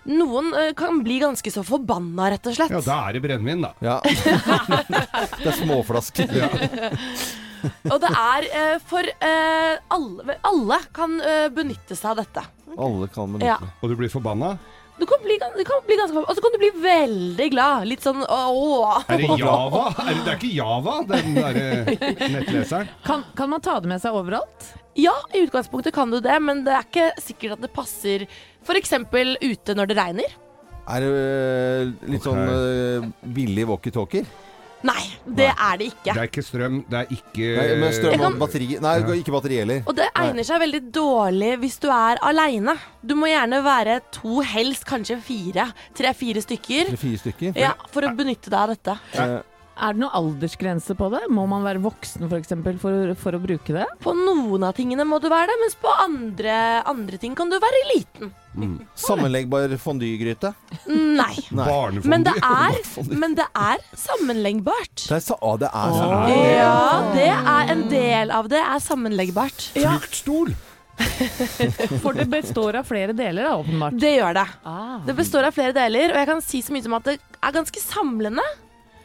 Noen 0.04 0.50
uh, 0.52 0.74
kan 0.76 0.98
bli 1.00 1.16
ganske 1.22 1.48
så 1.48 1.62
forbanna, 1.64 2.26
rett 2.28 2.44
og 2.44 2.52
slett. 2.52 2.74
Ja, 2.76 2.82
da 2.84 2.96
er 3.08 3.16
det 3.16 3.22
brennevin, 3.24 3.62
da. 3.64 3.70
Ja. 3.80 3.94
det 5.40 5.48
er 5.48 5.56
småflasker. 5.62 6.28
Og 7.92 7.98
det 8.02 8.10
er 8.14 8.48
eh, 8.48 8.74
for 8.88 9.04
eh, 9.04 9.76
alle 9.94 10.38
Alle 10.48 10.78
kan 10.96 11.18
eh, 11.20 11.46
benytte 11.54 11.96
seg 11.98 12.10
av 12.14 12.20
dette. 12.24 12.44
Alle 12.78 13.08
kan 13.12 13.32
benytte 13.34 13.48
Ja. 13.54 13.58
Og 13.82 13.90
du 13.92 13.96
blir 13.98 14.12
forbanna? 14.12 14.56
Du 14.98 15.04
kan 15.06 15.20
bli, 15.22 15.36
gan- 15.38 15.54
du 15.54 15.62
kan 15.62 15.78
bli 15.86 15.94
ganske 15.94 16.18
Og 16.24 16.32
så 16.34 16.42
kan 16.42 16.54
du 16.56 16.58
bli 16.58 16.70
veldig 16.82 17.44
glad. 17.52 17.84
Litt 17.86 18.02
sånn 18.02 18.24
ååå. 18.26 19.04
Er 19.06 19.20
det 19.22 19.36
Java? 19.38 19.84
Er 20.02 20.08
det, 20.10 20.24
det 20.26 20.32
er 20.32 20.40
ikke 20.40 20.50
Java, 20.56 20.96
den 21.06 21.36
derre 21.36 21.68
nettleseren? 22.34 22.90
Kan, 23.06 23.22
kan 23.38 23.52
man 23.52 23.62
ta 23.62 23.76
det 23.84 23.92
med 23.92 24.02
seg 24.02 24.16
overalt? 24.18 24.72
Ja, 24.98 25.14
i 25.30 25.44
utgangspunktet 25.46 25.94
kan 25.94 26.10
du 26.10 26.18
det, 26.24 26.34
men 26.42 26.64
det 26.66 26.74
er 26.74 26.82
ikke 26.88 27.06
sikkert 27.22 27.54
at 27.54 27.62
det 27.62 27.70
passer 27.76 28.24
f.eks. 28.66 28.90
ute 28.98 29.76
når 29.78 29.86
det 29.92 29.96
regner. 30.00 30.34
Er 30.90 31.04
det 31.04 31.12
øh, 31.14 31.92
litt 32.10 32.24
sånn 32.26 32.40
øh, 32.42 33.06
billig 33.36 33.68
walkietalkier? 33.70 34.26
Nei, 34.86 35.02
det 35.26 35.48
er 35.50 35.78
det 35.80 35.88
ikke. 35.90 36.12
Det 36.12 36.22
er 36.22 36.28
ikke 36.28 36.44
strøm, 36.46 36.76
det 36.86 36.98
er 37.00 37.08
ikke 37.16 37.48
Nei, 37.56 37.66
men 37.80 37.94
strøm 37.96 38.22
og 38.28 38.36
batteri 38.44 38.68
Nei, 38.84 38.94
ikke 39.18 39.34
batteri 39.34 39.58
heller. 39.58 39.80
Og 39.90 39.96
det 39.98 40.06
egner 40.12 40.46
seg 40.46 40.62
veldig 40.62 40.80
dårlig 40.94 41.52
hvis 41.64 41.78
du 41.82 41.88
er 41.90 42.20
aleine. 42.28 42.76
Du 43.02 43.16
må 43.18 43.30
gjerne 43.30 43.58
være 43.66 43.98
to, 44.14 44.38
helst 44.46 44.86
kanskje 44.88 45.18
fire. 45.24 45.68
Tre-fire 45.98 46.44
stykker. 46.44 46.92
Tre, 46.92 47.00
fire 47.00 47.22
stykker. 47.24 47.58
Ja, 47.58 47.74
for 47.90 48.06
å 48.06 48.14
benytte 48.18 48.52
deg 48.52 48.60
av 48.60 48.74
dette. 48.76 48.98
Eh, 49.18 49.38
Er 49.78 49.94
det 49.94 50.00
noen 50.02 50.14
aldersgrense 50.18 50.94
på 50.98 51.06
det? 51.12 51.20
Må 51.30 51.44
man 51.50 51.62
være 51.62 51.78
voksen 51.84 52.24
for, 52.28 52.36
eksempel, 52.40 52.78
for, 52.82 53.12
for 53.20 53.36
å 53.36 53.40
bruke 53.42 53.74
det? 53.76 53.84
På 54.02 54.10
noen 54.16 54.64
av 54.66 54.74
tingene 54.76 55.04
må 55.06 55.20
du 55.22 55.28
være 55.30 55.46
det, 55.52 55.56
mens 55.62 55.76
på 55.78 55.92
andre, 56.02 56.56
andre 56.90 57.20
ting 57.22 57.36
kan 57.38 57.50
du 57.52 57.56
være 57.62 57.82
liten. 57.92 58.32
mm. 58.58 58.74
Sammenleggbar 58.98 59.74
fondygryte? 59.78 60.50
Nei. 60.90 61.34
Nei. 61.54 62.02
Men 62.02 62.26
det 62.26 62.34
er, 62.50 62.80
men 63.14 63.36
det 63.38 63.46
er 63.54 63.84
sammenleggbart. 63.94 65.06
Det 65.08 65.18
er, 65.20 65.24
sa- 65.28 65.38
ah, 65.40 65.56
det 65.62 65.70
er 65.70 65.98
sammenleggbart. 66.00 66.56
Ja, 66.58 67.12
det 67.14 67.28
er 67.36 67.74
en 67.76 67.86
del 67.92 68.34
av 68.34 68.50
det 68.50 68.64
er 68.64 68.82
sammenleggbart. 68.90 69.68
Fruktstol! 69.78 70.56
For 72.02 72.16
det 72.16 72.24
består 72.30 72.80
av 72.80 72.86
flere 72.88 73.14
deler, 73.14 73.44
da, 73.46 73.52
åpenbart. 73.60 73.98
Det 74.02 74.16
gjør 74.16 74.34
det. 74.40 74.46
Ah. 74.66 74.96
Det 75.06 75.14
består 75.18 75.46
av 75.46 75.54
flere 75.54 75.74
deler, 75.76 76.10
og 76.10 76.18
jeg 76.18 76.28
kan 76.30 76.42
si 76.42 76.62
så 76.66 76.74
mye 76.74 76.82
som 76.86 76.96
at 76.98 77.06
det 77.12 77.14
er 77.38 77.54
ganske 77.54 77.82
samlende. 77.82 78.42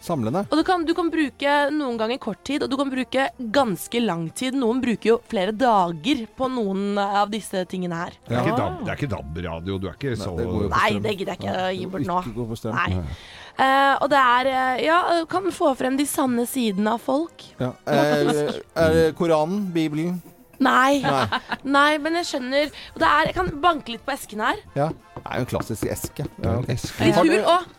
Samlende. 0.03 0.41
Og 0.51 0.59
du 0.59 0.63
kan, 0.67 0.81
du 0.83 0.91
kan 0.97 1.07
bruke 1.13 1.51
noen 1.71 1.95
ganger 2.01 2.19
kort 2.19 2.41
tid, 2.43 2.65
og 2.65 2.71
du 2.73 2.75
kan 2.79 2.89
bruke 2.91 3.27
ganske 3.55 4.01
lang 4.03 4.25
tid. 4.35 4.57
Noen 4.59 4.81
bruker 4.83 5.13
jo 5.13 5.17
flere 5.31 5.53
dager 5.55 6.25
på 6.35 6.49
noen 6.51 6.97
av 6.99 7.31
disse 7.31 7.61
tingene 7.71 8.01
her. 8.01 8.17
Det 8.27 8.35
er 8.35 8.49
ikke 8.49 8.57
DAB- 8.59 8.81
det 8.83 8.91
er 8.91 8.99
ikke 8.99 9.11
DAB-radio, 9.13 9.77
du 9.79 9.87
er 9.87 9.95
ikke 9.95 10.17
så 10.19 10.33
det 10.35 10.49
Nei, 10.73 10.89
det 11.05 11.15
gidder 11.17 11.33
jeg 11.33 11.39
ikke 11.39 11.55
å 11.55 11.71
gi 11.77 11.87
bort 11.93 12.07
nå. 12.09 12.17
Ikke 12.25 12.35
gå 12.41 12.47
på 12.51 12.57
strøm. 12.59 12.75
Nei. 12.75 13.05
Uh, 13.53 13.95
og 14.01 14.07
det 14.09 14.17
er 14.19 14.47
eh, 14.49 14.79
Ja, 14.87 14.99
kan 15.29 15.45
få 15.53 15.75
frem 15.77 15.95
de 15.99 16.07
sanne 16.09 16.43
sidene 16.49 16.95
av 16.97 17.03
folk. 17.05 17.43
Ja. 17.61 17.71
Er, 17.85 18.57
er 18.75 18.95
det 18.97 19.03
Koranen? 19.19 19.67
Bibelen? 19.75 20.17
Nei. 20.63 20.99
Nei. 21.05 21.39
Nei, 21.77 21.91
men 22.01 22.17
jeg 22.19 22.29
skjønner 22.31 22.67
det 22.73 23.07
er, 23.07 23.29
Jeg 23.29 23.37
kan 23.37 23.53
banke 23.63 23.93
litt 23.95 24.03
på 24.07 24.13
esken 24.15 24.43
her. 24.43 24.59
Ja. 24.75 24.89
Det 25.15 25.23
er 25.29 25.39
jo 25.39 25.45
en 25.45 25.49
klassisk 25.53 25.87
eske. 25.87 26.27
Ja. 26.43 26.57
Litt 26.67 27.15
Har 27.15 27.23
du- 27.23 27.31
hul. 27.37 27.45
Og 27.53 27.71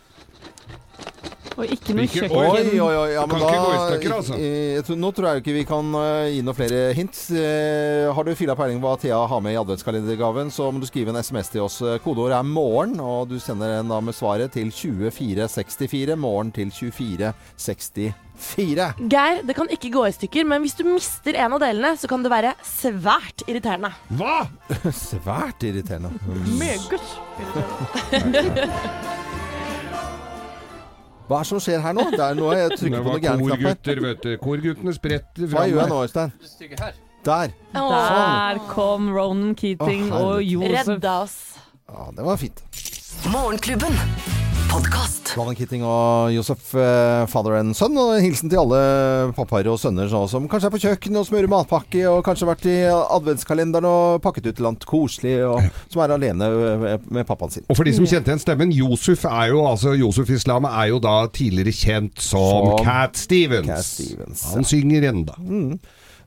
Og 1.56 1.64
ikke 1.70 1.94
noe 1.94 2.06
kjøkken. 2.10 2.34
Oi, 2.34 2.80
oi, 2.82 2.94
oi. 2.98 3.10
Ja, 3.14 3.24
men 3.30 3.38
da, 3.38 3.46
ikke 3.46 3.62
gå 3.64 3.72
i 3.74 3.82
stykker, 3.84 4.12
altså. 4.16 4.34
i- 4.38 4.74
jeg 4.74 4.98
nå 4.98 5.10
tror 5.14 5.26
jeg 5.30 5.36
ikke 5.44 5.54
vi 5.54 5.64
kan 5.68 5.94
eh, 6.00 6.30
gi 6.34 6.40
noen 6.42 6.56
flere 6.58 6.80
hint. 6.98 7.14
Eh, 7.30 8.12
har 8.14 8.22
du 8.26 8.34
filla 8.34 8.54
peiling 8.58 8.80
på 8.82 8.88
hva 8.90 8.98
Thea 9.00 9.20
har 9.30 9.40
med 9.44 9.52
i 9.54 9.60
adventskalendergaven, 9.60 10.50
så 10.50 10.70
må 10.74 10.80
du 10.82 10.86
skrive 10.90 11.08
en 11.14 11.20
SMS 11.22 11.48
til 11.54 11.60
oss. 11.62 11.78
Kodeordet 11.78 12.02
Kodeord 12.04 12.32
er 12.32 12.42
'morgen', 12.42 13.00
og 13.00 13.28
du 13.28 13.38
sender 13.38 13.78
en 13.80 13.88
da 13.88 14.00
med 14.00 14.14
svaret 14.14 14.50
til 14.52 14.70
2464. 14.70 16.16
Morgen 16.16 16.50
til 16.52 16.70
2464. 16.70 18.14
Geir, 19.08 19.42
det 19.46 19.54
kan 19.54 19.68
ikke 19.70 19.90
gå 19.94 20.04
i 20.08 20.12
stykker, 20.12 20.44
men 20.44 20.60
hvis 20.62 20.74
du 20.74 20.82
mister 20.84 21.34
en 21.38 21.52
av 21.54 21.60
delene, 21.62 21.94
så 21.96 22.08
kan 22.10 22.22
det 22.22 22.30
være 22.32 22.54
svært 22.66 23.42
irriterende. 23.46 23.92
Hva?! 24.10 24.48
Svært 24.90 25.62
irriterende. 25.62 26.10
Meget. 26.58 27.00
Hva 31.24 31.38
er 31.38 31.46
det 31.46 31.48
som 31.48 31.60
skjer 31.64 31.80
her 31.80 31.94
nå? 31.96 32.04
Det 32.12 32.20
er 32.20 32.36
nå 32.36 32.50
jeg 32.52 32.76
trykker 32.76 33.00
på 33.06 33.14
noe 33.14 33.22
gærent 33.22 33.46
knapper. 33.46 33.62
korgutter, 33.64 34.02
vet 34.04 34.22
du. 34.26 34.30
Korguttene 34.42 34.94
spretter 34.96 35.48
Hva 35.54 35.64
gjør 35.70 35.80
jeg 35.80 35.92
nå, 35.94 36.02
Øystein? 36.04 36.32
Der. 37.24 37.54
Der 37.72 38.62
kom 38.68 39.08
Ronan 39.16 39.54
Keating 39.56 40.10
Å, 40.12 40.20
og. 40.20 40.44
Josef. 40.44 40.92
Redda 40.92 41.16
oss. 41.24 41.38
Ja, 41.88 42.10
det 42.12 42.28
var 42.28 42.36
fint. 42.36 42.64
Morgenklubben. 43.32 44.43
Podkast. 44.70 45.30
Planen 45.34 45.56
Kitting 45.58 45.82
og 45.86 46.30
Josef, 46.34 46.74
eh, 46.78 47.24
father 47.30 47.56
and 47.58 47.74
son. 47.76 47.96
Og 47.98 48.12
en 48.16 48.22
hilsen 48.24 48.50
til 48.50 48.60
alle 48.60 48.78
pappaer 49.36 49.66
og 49.70 49.78
sønner 49.80 50.08
som 50.10 50.46
kanskje 50.50 50.68
er 50.68 50.74
på 50.74 50.80
kjøkkenet 50.84 51.20
og 51.20 51.26
smører 51.28 51.50
matpakke, 51.50 52.04
og 52.10 52.22
kanskje 52.26 52.46
har 52.46 52.52
vært 52.52 52.68
i 52.70 52.76
adventskalenderen 52.90 53.88
og 53.88 54.22
pakket 54.24 54.46
ut 54.50 54.62
noe 54.62 54.70
annet 54.72 54.86
koselig, 54.88 55.34
og 55.48 55.66
som 55.92 56.04
er 56.04 56.14
alene 56.16 56.50
med 57.08 57.26
pappaen 57.26 57.54
sin. 57.56 57.66
Og 57.68 57.78
for 57.78 57.88
de 57.88 57.96
som 57.96 58.06
kjente 58.06 58.30
igjen 58.32 58.44
stemmen, 58.44 58.72
Josef 58.74 59.26
er 59.30 59.50
jo 59.52 59.64
altså 59.68 59.96
Josef 59.98 60.30
Islam 60.36 60.68
er 60.70 60.92
jo 60.92 61.02
da 61.02 61.16
tidligere 61.34 61.74
kjent 61.74 62.22
som, 62.22 62.70
Som 62.78 62.86
Cat 62.86 63.18
Stevens. 63.20 63.68
Cat 63.72 63.90
Stevens, 63.90 64.46
Han 64.54 64.64
synger 64.68 65.10
enda. 65.10 65.36
Mm. 65.40 65.76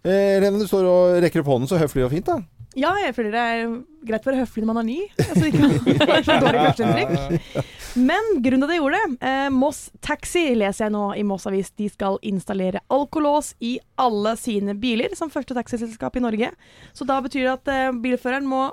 Eh, 0.04 0.38
Lene, 0.44 0.60
du 0.60 0.68
står 0.70 0.86
og 0.88 1.18
rekker 1.24 1.44
opp 1.44 1.56
hånden 1.56 1.72
så 1.72 1.80
høflig 1.82 2.06
og 2.06 2.14
fint, 2.14 2.28
da. 2.28 2.42
Ja, 2.78 2.92
jeg 3.02 3.16
føler 3.18 3.34
det 3.34 3.42
er 3.42 3.72
greit 4.06 4.26
å 4.26 4.30
være 4.30 4.42
høflig 4.44 4.64
når 4.64 4.70
man 4.70 4.80
er 4.84 4.88
ny. 4.88 4.98
Altså, 5.24 5.48
ikke 5.50 6.24
så 6.28 6.36
dårlig 6.44 6.66
førsteinntrykk. 6.68 7.62
Men 7.98 8.28
grunnen 8.46 8.64
til 8.64 8.68
at 8.68 8.74
jeg 8.76 8.82
gjorde 8.84 9.00
det 9.02 9.30
eh, 9.32 9.48
Moss 9.54 9.80
Taxi 10.06 10.44
leser 10.58 10.86
jeg 10.86 10.94
nå 10.94 11.06
i 11.18 11.24
Moss 11.26 11.48
Avis. 11.50 11.72
De 11.74 11.90
skal 11.90 12.20
installere 12.30 12.84
alkolås 12.94 13.56
i 13.66 13.78
alle 13.98 14.36
sine 14.38 14.78
biler, 14.78 15.16
som 15.18 15.34
første 15.34 15.58
taxiselskap 15.58 16.20
i 16.20 16.24
Norge. 16.28 16.52
Så 16.94 17.08
da 17.10 17.18
betyr 17.26 17.48
det 17.48 17.56
at 17.56 17.74
eh, 17.74 17.96
bilføreren 18.06 18.46
må 18.50 18.68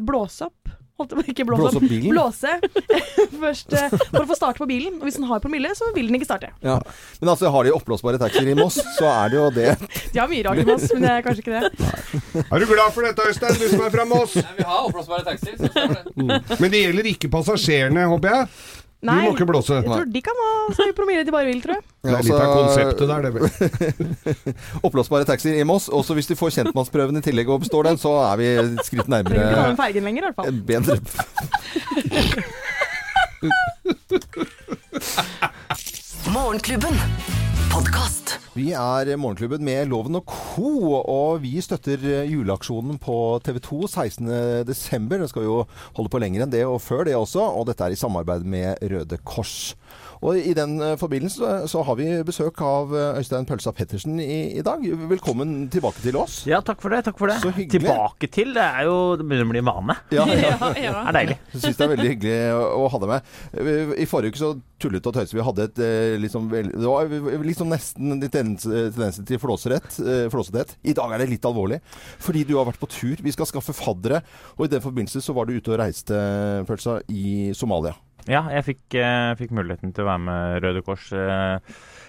blåse 0.00 0.46
opp 0.46 0.61
Holdt 1.02 1.12
jeg 1.16 1.18
på 1.18 1.32
ikke 1.34 1.46
blåse 1.48 1.62
Blåse 1.62 1.80
opp. 1.82 1.88
bilen? 1.90 2.10
Blåse 2.14 2.52
først 3.42 3.74
uh, 3.74 3.94
for 3.98 4.22
å 4.22 4.26
få 4.30 4.36
starte 4.38 4.62
på 4.62 4.68
bilen. 4.70 4.96
Og 5.00 5.08
hvis 5.08 5.18
den 5.18 5.26
har 5.28 5.42
promille, 5.42 5.72
så 5.78 5.88
vil 5.96 6.08
den 6.10 6.18
ikke 6.20 6.28
starte. 6.28 6.52
Ja. 6.64 6.78
Men 7.20 7.32
altså, 7.34 7.50
har 7.54 7.66
de 7.66 7.72
oppblåsbare 7.74 8.20
taxier 8.22 8.52
i 8.52 8.56
Moss, 8.58 8.78
så 8.96 9.08
er 9.10 9.32
det 9.32 9.40
jo 9.40 9.46
det. 9.56 9.68
De 10.14 10.20
har 10.22 10.30
mye 10.30 10.44
rart 10.46 10.62
i 10.62 10.66
Moss, 10.68 10.86
men 10.94 11.06
det 11.06 11.14
er 11.16 11.24
kanskje 11.26 11.44
ikke 11.44 11.58
det. 11.58 12.44
Er 12.46 12.62
du 12.62 12.68
glad 12.70 12.94
for 12.94 13.06
dette, 13.06 13.26
Øystein, 13.32 13.58
du 13.58 13.66
som 13.72 13.82
er 13.86 13.94
fra 13.94 14.06
Moss? 14.08 14.36
Nei, 14.38 14.54
Vi 14.60 14.68
har 14.68 14.86
oppblåsbare 14.86 15.26
taxier. 15.26 15.58
Mm. 16.14 16.32
Men 16.62 16.70
det 16.72 16.84
gjelder 16.86 17.10
ikke 17.14 17.32
passasjerene, 17.32 18.06
håper 18.12 18.36
jeg? 18.36 18.52
Du 19.02 19.08
Nei, 19.10 19.24
må 19.26 19.32
ikke 19.34 19.48
blåse. 19.50 19.74
Jeg 19.80 19.82
tror 19.90 20.04
de 20.14 20.20
kan 20.22 20.36
ha 20.38 20.50
så 20.76 20.84
mye 20.86 20.94
promille 20.94 21.24
de 21.26 21.32
bare 21.34 21.48
vil, 21.48 21.58
tror 21.64 21.74
jeg. 21.74 21.82
Det 22.06 22.12
er 22.14 22.22
litt 22.22 22.38
av 22.38 22.52
konseptet 22.54 23.06
der, 23.10 23.18
det. 23.26 23.30
vel. 23.34 23.42
Oppblåsbare 24.86 25.26
taxier 25.26 25.58
i 25.58 25.64
Moss. 25.66 25.88
Også 25.90 26.14
hvis 26.14 26.30
de 26.30 26.36
får 26.38 26.54
kjentmannsprøven 26.54 27.18
i 27.18 27.24
tillegg 27.26 27.50
og 27.50 27.64
består 27.64 27.82
den, 27.90 27.98
så 27.98 28.14
er 28.28 28.38
vi 28.38 28.46
et 28.62 28.78
skritt 28.86 29.10
Trenger 29.10 29.26
ikke 29.26 29.42
ta 29.42 29.42
nærmere 29.42 29.66
den 29.72 29.80
fergen 29.82 30.06
lenger, 30.06 30.22
i 30.22 30.26
hvert 30.30 30.38
fall. 30.38 30.54
bedre. 30.70 31.02
Morgenklubben. 36.32 36.94
Podcast. 37.68 38.38
Vi 38.56 38.70
er 38.72 39.10
Morgenklubben 39.20 39.60
med 39.66 39.90
Loven 39.90 40.16
og 40.16 40.24
Co. 40.24 40.94
Og 40.96 41.42
vi 41.42 41.58
støtter 41.60 42.24
juleaksjonen 42.24 42.96
på 43.02 43.16
TV 43.44 43.58
2 43.60 43.80
16.12. 43.84 45.10
Den 45.10 45.28
skal 45.28 45.44
jo 45.44 45.58
holde 45.98 46.12
på 46.12 46.20
lenger 46.22 46.46
enn 46.46 46.54
det, 46.54 46.62
og 46.64 46.80
før 46.80 47.04
det 47.04 47.18
også. 47.18 47.44
Og 47.44 47.68
dette 47.68 47.84
er 47.84 47.92
i 47.92 48.00
samarbeid 48.00 48.48
med 48.48 48.80
Røde 48.80 49.20
Kors. 49.28 49.74
Og 50.22 50.38
I 50.38 50.52
den 50.54 50.76
eh, 50.78 50.94
forbindelse 50.98 51.54
så, 51.66 51.80
har 51.82 51.96
vi 51.98 52.06
besøk 52.22 52.60
av 52.62 52.92
eh, 52.94 53.18
Øystein 53.18 53.46
Pølsa 53.48 53.72
Pettersen 53.74 54.20
i, 54.22 54.54
i 54.54 54.62
dag. 54.62 54.84
Velkommen 55.10 55.64
tilbake 55.72 55.98
til 56.04 56.18
oss. 56.20 56.44
Ja, 56.46 56.60
takk 56.62 56.78
for 56.84 56.94
det. 56.94 57.00
takk 57.08 57.18
for 57.18 57.32
det. 57.32 57.40
Så 57.42 57.50
hyggelig. 57.56 57.82
Tilbake 57.82 58.28
til, 58.30 58.52
det 58.54 58.62
er 58.62 58.86
jo 58.86 59.16
Det 59.18 59.26
begynner 59.26 59.48
å 59.48 59.50
bli 59.50 59.62
en 59.64 59.70
vane. 59.70 59.96
Ja, 60.14 60.26
ja. 60.30 60.52
Det 60.78 60.84
er 60.86 61.16
deilig. 61.16 61.36
Jeg 61.54 61.64
syns 61.64 61.80
det 61.80 61.86
er 61.86 61.90
veldig 61.96 62.12
hyggelig 62.12 62.36
å, 62.54 62.84
ha 62.92 63.00
deg 63.02 63.10
med. 63.10 63.32
I 63.98 64.06
forrige 64.06 64.34
uke 64.34 64.42
så 64.42 64.52
tullet 64.82 65.08
og 65.10 65.16
tøyset 65.16 65.34
vi. 65.34 65.42
hadde 65.46 65.66
et 65.68 65.82
liksom 66.22 66.46
Det 66.52 66.86
var 66.86 67.10
liksom 67.48 67.74
nesten 67.74 68.22
litt 68.22 68.34
tendens 68.34 69.18
til 69.26 69.42
flåserett, 69.42 69.98
flåsethet. 70.30 70.76
I 70.86 70.94
dag 70.98 71.16
er 71.16 71.24
det 71.24 71.32
litt 71.32 71.50
alvorlig. 71.50 71.80
Fordi 72.22 72.46
du 72.46 72.54
har 72.60 72.70
vært 72.70 72.82
på 72.82 72.90
tur. 72.94 73.18
Vi 73.22 73.34
skal 73.34 73.50
skaffe 73.50 73.74
faddere. 73.74 74.22
Og 74.54 74.68
i 74.68 74.72
den 74.76 74.84
forbindelse 74.84 75.22
så 75.24 75.34
var 75.34 75.50
du 75.50 75.58
ute 75.58 75.74
og 75.74 75.82
reiste, 75.82 76.22
Pølsa, 76.70 77.00
i 77.10 77.50
Somalia. 77.58 77.96
Ja, 78.30 78.44
jeg 78.54 78.64
fikk, 78.68 78.94
eh, 79.00 79.32
fikk 79.40 79.50
muligheten 79.56 79.92
til 79.94 80.04
å 80.04 80.10
være 80.12 80.22
med 80.22 80.62
Røde 80.62 80.82
Kors 80.86 81.08
eh, 81.12 81.58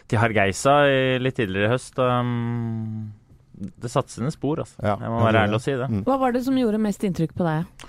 til 0.08 0.20
Hargeisa 0.22 0.76
i- 0.90 1.20
litt 1.24 1.36
tidligere 1.40 1.70
i 1.72 1.74
høst. 1.74 1.98
Um, 1.98 3.14
det 3.54 3.90
satte 3.90 4.10
sine 4.14 4.30
spor, 4.34 4.60
altså. 4.62 4.78
Ja, 4.84 4.98
jeg 5.02 5.10
må 5.10 5.24
være 5.24 5.46
ærlig 5.48 5.58
og 5.60 5.64
si 5.66 5.74
det. 5.80 5.88
Hva 6.06 6.20
var 6.22 6.32
det 6.36 6.44
som 6.46 6.56
gjorde 6.58 6.80
mest 6.82 7.04
inntrykk 7.08 7.34
på 7.38 7.46
deg? 7.48 7.88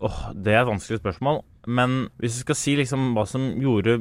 Oh, 0.00 0.18
det 0.32 0.52
er 0.54 0.60
et 0.62 0.68
vanskelig 0.70 1.00
spørsmål. 1.00 1.40
Men 1.66 1.96
hvis 2.20 2.36
du 2.38 2.42
skal 2.44 2.54
si 2.58 2.76
liksom 2.78 3.12
hva 3.16 3.24
som 3.28 3.48
gjorde 3.60 3.98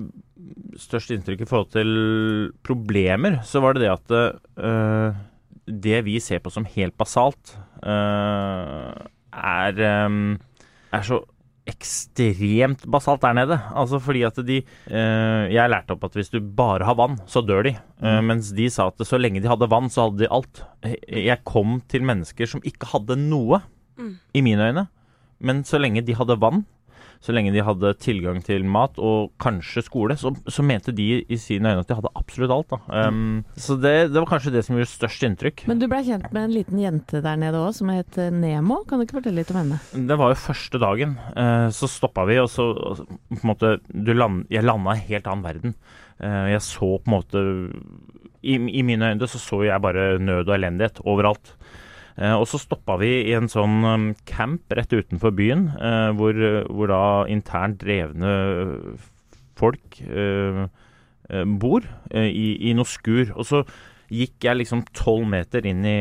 størst 0.77 1.11
inntrykk 1.15 1.41
i 1.43 1.47
forhold 1.49 1.71
til 1.73 2.51
problemer, 2.63 3.39
så 3.47 3.61
var 3.63 3.73
det 3.75 3.83
det 3.87 3.93
at 3.95 4.13
uh, 4.61 5.17
det 5.67 6.03
vi 6.05 6.19
ser 6.23 6.39
på 6.39 6.51
som 6.53 6.67
helt 6.75 6.95
basalt, 6.99 7.55
uh, 7.83 8.93
er, 9.33 9.81
um, 10.05 10.37
er 10.93 11.03
så 11.07 11.23
ekstremt 11.67 12.85
basalt 12.91 13.21
der 13.23 13.35
nede. 13.37 13.59
Altså 13.75 13.99
fordi 13.99 14.23
at 14.27 14.39
de 14.47 14.61
øh, 14.61 15.43
Jeg 15.53 15.69
lærte 15.69 15.95
opp 15.95 16.07
at 16.07 16.17
hvis 16.17 16.31
du 16.33 16.39
bare 16.41 16.85
har 16.87 16.97
vann, 16.97 17.19
så 17.27 17.41
dør 17.41 17.67
de. 17.67 17.75
Øh, 18.03 18.21
mens 18.23 18.51
de 18.55 18.69
sa 18.69 18.87
at 18.87 19.07
så 19.07 19.19
lenge 19.19 19.41
de 19.43 19.51
hadde 19.51 19.69
vann, 19.69 19.89
så 19.89 20.07
hadde 20.07 20.23
de 20.23 20.31
alt. 20.31 20.63
Jeg 21.07 21.43
kom 21.45 21.81
til 21.89 22.03
mennesker 22.07 22.49
som 22.49 22.63
ikke 22.63 22.93
hadde 22.93 23.19
noe, 23.19 23.61
i 24.33 24.41
mine 24.45 24.61
øyne. 24.69 24.87
Men 25.39 25.63
så 25.65 25.77
lenge 25.81 26.01
de 26.05 26.15
hadde 26.17 26.39
vann, 26.41 26.65
så 27.23 27.33
lenge 27.35 27.53
de 27.55 27.63
hadde 27.65 27.93
tilgang 28.01 28.39
til 28.45 28.65
mat 28.67 28.97
og 29.01 29.31
kanskje 29.41 29.83
skole, 29.85 30.17
så, 30.19 30.31
så 30.47 30.65
mente 30.65 30.93
de 30.95 31.07
i 31.23 31.39
sine 31.41 31.73
øyne 31.73 31.83
at 31.83 31.89
de 31.89 31.97
hadde 31.97 32.13
absolutt 32.19 32.53
alt. 32.53 32.77
Um, 32.87 33.43
så 33.59 33.77
det, 33.79 33.95
det 34.13 34.21
var 34.21 34.29
kanskje 34.29 34.53
det 34.55 34.63
som 34.67 34.77
gjorde 34.77 34.91
størst 34.91 35.25
inntrykk. 35.27 35.65
Men 35.69 35.81
du 35.81 35.87
ble 35.89 36.03
kjent 36.05 36.29
med 36.31 36.47
en 36.47 36.55
liten 36.55 36.81
jente 36.81 37.21
der 37.25 37.39
nede 37.41 37.61
òg, 37.61 37.73
som 37.77 37.91
het 37.93 38.19
eh, 38.21 38.33
Nemo. 38.33 38.81
Kan 38.87 38.99
du 38.99 39.07
ikke 39.07 39.19
fortelle 39.19 39.41
litt 39.41 39.53
om 39.53 39.61
henne? 39.61 39.79
Det 40.09 40.19
var 40.19 40.33
jo 40.33 40.41
første 40.45 40.81
dagen. 40.81 41.17
Uh, 41.33 41.67
så 41.73 41.89
stoppa 41.91 42.27
vi, 42.29 42.39
og 42.43 42.51
så 42.53 42.67
og 42.77 43.05
på 43.07 43.39
en 43.41 43.49
måte 43.49 43.77
du 43.87 44.13
land, 44.13 44.45
Jeg 44.53 44.65
landa 44.65 44.93
i 44.93 45.01
en 45.01 45.07
helt 45.09 45.29
annen 45.31 45.45
verden. 45.45 45.77
Uh, 46.21 46.47
jeg 46.53 46.63
så 46.65 46.93
på 46.97 47.09
en 47.09 47.15
måte 47.15 47.43
i, 48.41 48.55
I 48.55 48.83
mine 48.85 49.11
øyne 49.11 49.27
så 49.29 49.39
så 49.41 49.63
jeg 49.65 49.81
bare 49.83 50.17
nød 50.19 50.47
og 50.47 50.55
elendighet 50.55 51.01
overalt. 51.05 51.55
Eh, 52.17 52.33
og 52.33 52.47
så 52.49 52.57
stoppa 52.61 52.95
vi 52.97 53.11
i 53.29 53.35
en 53.37 53.49
sånn 53.51 53.77
um, 53.85 54.07
camp 54.25 54.73
rett 54.73 54.93
utenfor 54.93 55.35
byen, 55.37 55.67
eh, 55.77 56.09
hvor, 56.17 56.39
hvor 56.65 56.89
da 56.89 57.03
internt 57.29 57.77
drevne 57.83 58.31
folk 59.57 59.99
eh, 60.01 60.63
eh, 61.29 61.45
bor 61.61 61.85
i, 62.17 62.47
i 62.69 62.73
noe 62.77 62.89
skur. 62.89 63.35
Og 63.37 63.45
så 63.45 63.61
gikk 64.09 64.49
jeg 64.49 64.63
liksom 64.63 64.85
tolv 64.97 65.27
meter 65.29 65.65
inn 65.69 65.85
i, 65.85 65.99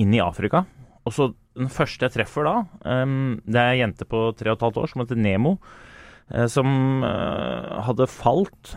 inn 0.00 0.14
i 0.16 0.22
Afrika. 0.24 0.64
Og 1.04 1.14
så 1.14 1.30
den 1.54 1.70
første 1.70 2.08
jeg 2.08 2.16
treffer 2.16 2.48
da, 2.48 2.54
det 2.82 3.58
er 3.60 3.68
ei 3.76 3.78
jente 3.78 4.06
på 4.10 4.24
tre 4.34 4.50
og 4.50 4.56
et 4.56 4.64
halvt 4.64 4.78
år 4.80 4.90
som 4.90 5.02
heter 5.04 5.20
Nemo, 5.22 5.52
som 6.50 7.04
hadde 7.04 8.08
falt 8.10 8.72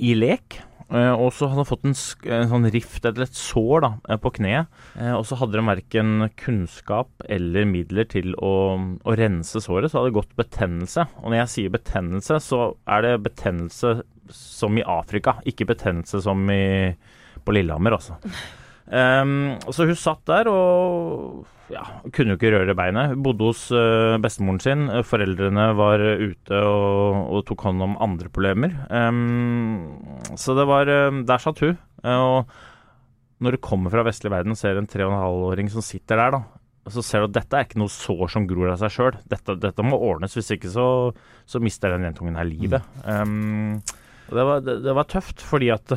i 0.00 0.14
lek. 0.16 0.62
Eh, 0.94 1.12
og 1.12 1.32
så 1.34 1.48
hadde 1.48 1.62
han 1.64 1.68
fått 1.68 1.86
en, 1.88 1.96
en 2.36 2.50
sånn 2.52 2.68
rift 2.74 3.06
eller 3.08 3.26
et 3.26 3.38
sår 3.38 3.84
da, 3.84 3.90
eh, 4.08 4.20
på 4.22 4.32
kneet. 4.38 4.70
Eh, 4.96 5.12
og 5.16 5.26
så 5.28 5.38
hadde 5.40 5.58
de 5.58 5.66
verken 5.66 6.28
kunnskap 6.40 7.26
eller 7.32 7.68
midler 7.68 8.08
til 8.12 8.36
å, 8.38 8.54
å 8.78 9.16
rense 9.18 9.62
såret, 9.64 9.90
så 9.90 10.00
hadde 10.00 10.12
det 10.12 10.18
gått 10.20 10.38
betennelse. 10.38 11.06
Og 11.22 11.30
når 11.30 11.42
jeg 11.42 11.52
sier 11.56 11.76
betennelse, 11.76 12.40
så 12.44 12.64
er 12.86 13.06
det 13.06 13.14
betennelse 13.26 14.00
som 14.32 14.78
i 14.78 14.86
Afrika, 14.86 15.38
ikke 15.48 15.68
betennelse 15.72 16.22
som 16.24 16.44
i, 16.52 16.92
på 17.42 17.56
Lillehammer, 17.56 17.98
altså. 17.98 18.20
Ehm, 18.90 19.60
så 19.70 19.86
hun 19.86 19.98
satt 19.98 20.24
der 20.28 20.48
og 20.50 21.44
ja, 21.72 21.84
kunne 22.12 22.34
jo 22.34 22.38
ikke 22.38 22.52
røre 22.52 22.76
beinet. 22.76 23.14
Hun 23.14 23.22
bodde 23.24 23.48
hos 23.48 23.64
uh, 23.72 24.18
bestemoren 24.22 24.60
sin. 24.62 24.88
Foreldrene 25.08 25.70
var 25.78 26.02
ute 26.02 26.58
og, 26.58 27.20
og 27.32 27.44
tok 27.48 27.64
hånd 27.68 27.84
om 27.86 27.96
andre 28.02 28.32
problemer. 28.32 28.74
Um, 28.90 30.02
så 30.36 30.56
det 30.58 30.66
var 30.68 30.90
eh, 30.90 31.22
Der 31.28 31.42
satt 31.42 31.62
hun. 31.64 31.78
Uh, 32.04 32.18
og 32.18 33.42
når 33.42 33.56
du 33.56 33.64
kommer 33.64 33.94
fra 33.94 34.04
vestlig 34.06 34.30
verden 34.34 34.54
og 34.54 34.60
ser 34.60 34.78
en 34.78 34.90
tre 34.90 35.06
og 35.06 35.14
en 35.14 35.22
halv-åring 35.22 35.70
som 35.72 35.82
sitter 35.82 36.20
der, 36.20 36.36
da, 36.36 36.42
så 36.92 37.02
ser 37.02 37.22
du 37.22 37.30
at 37.30 37.38
dette 37.40 37.58
er 37.58 37.66
ikke 37.66 37.80
noe 37.80 37.90
sår 37.90 38.28
som 38.34 38.46
gror 38.50 38.74
av 38.74 38.82
seg 38.82 38.92
sjøl. 38.94 39.16
Dette, 39.30 39.56
dette 39.62 39.86
må 39.86 39.98
ordnes, 39.98 40.36
hvis 40.36 40.52
ikke 40.54 40.70
så, 40.70 40.86
så 41.48 41.62
mister 41.62 41.94
den 41.94 42.06
jentungen 42.10 42.38
her 42.38 42.46
livet. 42.46 42.86
Um, 43.06 43.80
det, 44.28 44.44
var, 44.44 44.60
det, 44.66 44.82
det 44.84 44.94
var 44.98 45.08
tøft, 45.10 45.42
fordi 45.46 45.72
at 45.74 45.94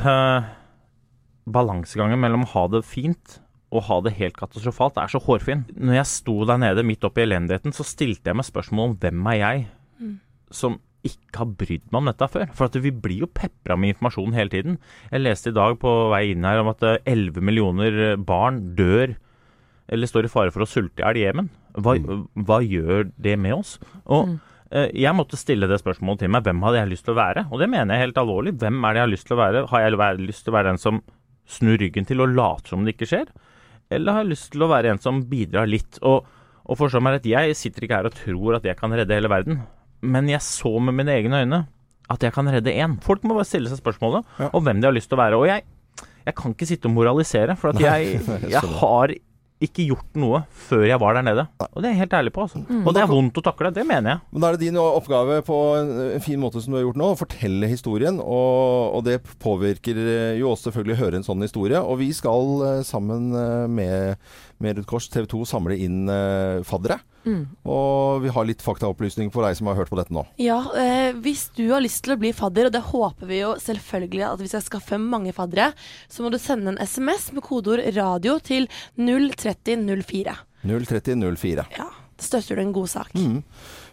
balansegangen 1.45 2.19
mellom 2.21 2.45
å 2.45 2.51
ha 2.55 2.63
det 2.73 2.83
fint 2.87 3.39
og 3.75 3.83
ha 3.89 3.97
det 4.05 4.13
helt 4.17 4.37
katastrofalt 4.39 4.97
er 5.01 5.09
så 5.11 5.19
hårfin. 5.19 5.65
Når 5.75 5.97
jeg 5.99 6.05
sto 6.11 6.35
der 6.47 6.57
nede 6.61 6.83
midt 6.85 7.03
oppi 7.03 7.25
elendigheten, 7.25 7.73
så 7.75 7.83
stilte 7.83 8.29
jeg 8.31 8.37
meg 8.39 8.47
spørsmål 8.47 8.91
om 8.91 8.97
hvem 9.01 9.25
er 9.33 9.39
jeg 9.41 9.65
Mm. 10.01 10.19
som 10.51 10.79
ikke 11.05 11.37
har 11.37 11.45
brydd 11.45 11.83
meg 11.91 11.99
om 12.01 12.05
dette 12.09 12.27
før. 12.27 12.49
For 12.53 12.65
at 12.65 12.73
vi 12.81 12.89
blir 12.91 13.19
jo 13.21 13.27
pepra 13.27 13.77
med 13.77 13.93
informasjon 13.95 14.33
hele 14.33 14.49
tiden. 14.49 14.77
Jeg 15.11 15.21
leste 15.21 15.47
i 15.49 15.53
dag 15.55 15.77
på 15.79 16.09
vei 16.11 16.31
inn 16.33 16.43
her 16.43 16.59
om 16.59 16.67
at 16.67 16.81
eh, 16.83 16.97
11 17.05 17.39
millioner 17.41 18.17
barn 18.17 18.75
dør 18.75 19.15
eller 19.87 20.07
står 20.07 20.25
i 20.25 20.27
fare 20.33 20.51
for 20.51 20.65
å 20.65 20.67
sulte 20.67 20.99
i 20.99 21.05
hjel 21.05 21.17
i 21.21 21.25
Jemen. 21.27 21.49
Hva, 21.77 21.95
hva 22.35 22.57
gjør 22.65 23.11
det 23.21 23.37
med 23.39 23.53
oss? 23.53 23.77
Og 24.05 24.27
Mm. 24.27 24.39
eh, 24.71 24.89
jeg 24.93 25.13
måtte 25.15 25.37
stille 25.37 25.67
det 25.69 25.79
spørsmålet 25.83 26.19
til 26.19 26.29
meg. 26.29 26.43
Hvem 26.43 26.61
hadde 26.63 26.79
jeg 26.81 26.89
lyst 26.89 27.05
til 27.05 27.13
å 27.13 27.21
være? 27.21 27.47
Og 27.51 27.59
det 27.59 27.69
mener 27.69 27.95
jeg 27.95 28.07
helt 28.07 28.17
alvorlig. 28.17 28.57
Hvem 28.57 28.83
er 28.83 28.93
det 28.93 28.99
jeg 28.99 29.07
har 29.07 29.13
lyst 29.15 29.27
til 29.27 29.37
å 29.37 29.43
være? 29.45 29.67
Har 29.69 29.79
jeg 29.81 30.27
lyst 30.27 30.43
til 30.43 30.51
å 30.53 30.57
være 30.57 30.69
den 30.73 30.77
som 30.77 31.01
snur 31.47 31.77
ryggen 31.81 32.07
til 32.09 32.23
og 32.23 32.33
late 32.35 32.71
som 32.71 32.85
det 32.85 32.95
ikke 32.95 33.09
skjer? 33.11 33.29
Eller 33.93 34.15
har 34.15 34.23
jeg 34.23 34.33
lyst 34.33 34.51
til 34.55 34.65
å 34.65 34.69
være 34.71 34.95
en 34.95 35.01
som 35.01 35.21
bidrar 35.29 35.69
litt? 35.69 35.99
Og, 36.01 36.25
Og 36.65 36.77
forstå 36.79 36.97
meg 37.05 37.19
rett, 37.19 37.27
jeg 37.29 37.53
sitter 37.53 37.85
ikke 37.85 37.97
her 37.99 38.07
og 38.09 38.15
tror 38.17 38.55
at 38.57 38.63
jeg 38.65 38.77
kan 38.79 38.89
redde 38.97 39.13
hele 39.13 39.29
verden. 39.29 39.59
Men 40.01 40.25
jeg 40.31 40.41
så 40.41 40.71
med 40.81 40.95
mine 40.97 41.13
egne 41.13 41.43
øyne 41.43 41.59
at 42.09 42.21
jeg 42.25 42.33
kan 42.33 42.49
redde 42.49 42.73
én. 42.73 42.95
Folk 43.05 43.21
må 43.25 43.35
bare 43.37 43.45
stille 43.45 43.69
seg 43.69 43.77
spørsmålet 43.81 44.25
om 44.51 44.63
hvem 44.65 44.81
de 44.81 44.89
har 44.89 44.93
lyst 44.95 45.09
til 45.09 45.17
å 45.17 45.21
være. 45.21 45.37
Og 45.37 45.45
jeg, 45.49 45.61
jeg 46.25 46.35
kan 46.37 46.53
ikke 46.55 46.67
sitte 46.69 46.89
og 46.89 46.95
moralisere, 46.97 47.55
for 47.57 47.77
jeg 47.81 48.17
jeg 48.49 48.61
har 48.81 49.13
ikke 49.63 49.85
gjort 49.87 50.17
noe 50.19 50.41
før 50.67 50.83
jeg 50.83 50.99
var 50.99 51.15
der 51.15 51.23
nede. 51.23 51.45
Og 51.63 51.79
det 51.79 51.87
er 51.87 51.93
jeg 51.93 52.01
helt 52.03 52.15
ærlig 52.17 52.33
på, 52.35 52.43
altså. 52.43 52.59
Mm. 52.67 52.81
Og 52.83 52.95
det 52.95 53.01
er 53.01 53.07
vondt 53.11 53.39
å 53.39 53.43
takle, 53.45 53.71
det 53.71 53.85
mener 53.87 54.11
jeg. 54.11 54.23
Men 54.35 54.43
da 54.43 54.49
er 54.49 54.57
det 54.57 54.65
din 54.65 54.79
oppgave 54.81 55.37
på 55.47 55.59
en 55.79 56.23
fin 56.23 56.41
måte 56.41 56.59
som 56.63 56.73
du 56.73 56.79
har 56.79 56.83
gjort 56.83 56.99
nå, 56.99 57.11
å 57.13 57.19
fortelle 57.19 57.69
historien. 57.71 58.19
Og, 58.19 58.97
og 58.97 59.05
det 59.07 59.21
påvirker 59.43 60.01
jo 60.41 60.51
oss 60.51 60.65
selvfølgelig 60.67 60.97
å 60.97 61.01
høre 61.05 61.21
en 61.21 61.27
sånn 61.27 61.45
historie. 61.45 61.79
Og 61.79 62.01
vi 62.03 62.09
skal 62.15 62.65
eh, 62.67 62.81
sammen 62.87 63.31
eh, 63.39 63.63
med, 63.71 64.27
med 64.65 64.79
Rødt 64.79 64.89
Kors 64.89 65.09
TV 65.13 65.27
2 65.31 65.43
samle 65.49 65.77
inn 65.85 66.09
eh, 66.11 66.63
faddere. 66.67 66.99
Mm. 67.25 67.41
Og 67.65 68.21
vi 68.21 68.31
har 68.33 68.45
litt 68.45 68.61
faktaopplysning 68.61 69.31
for 69.33 69.45
deg 69.45 69.57
som 69.57 69.69
har 69.69 69.77
hørt 69.79 69.89
på 69.89 69.97
dette 69.97 70.13
nå. 70.13 70.25
Ja, 70.41 70.59
eh, 70.77 71.11
hvis 71.25 71.47
du 71.57 71.63
har 71.71 71.83
lyst 71.83 72.03
til 72.05 72.15
å 72.15 72.19
bli 72.21 72.33
fadder, 72.35 72.69
og 72.69 72.75
det 72.75 72.83
håper 72.91 73.29
vi 73.29 73.41
jo 73.41 73.55
selvfølgelig 73.61 74.27
at 74.29 74.43
vi 74.43 74.51
skal 74.51 74.65
skaffe 74.65 74.99
mange 75.01 75.33
faddere, 75.35 75.71
så 76.11 76.25
må 76.25 76.33
du 76.33 76.39
sende 76.41 76.73
en 76.73 76.81
SMS 76.81 77.31
med 77.35 77.45
kodeord 77.45 77.81
'radio' 77.85 78.37
til 78.45 78.69
03004. 78.97 80.35
03004. 80.65 81.65
Ja, 81.77 81.89
det 82.17 82.25
støtter 82.25 82.57
du 82.57 82.61
en 82.61 82.75
god 82.75 82.89
sak. 82.93 83.13
Mm. 83.17 83.41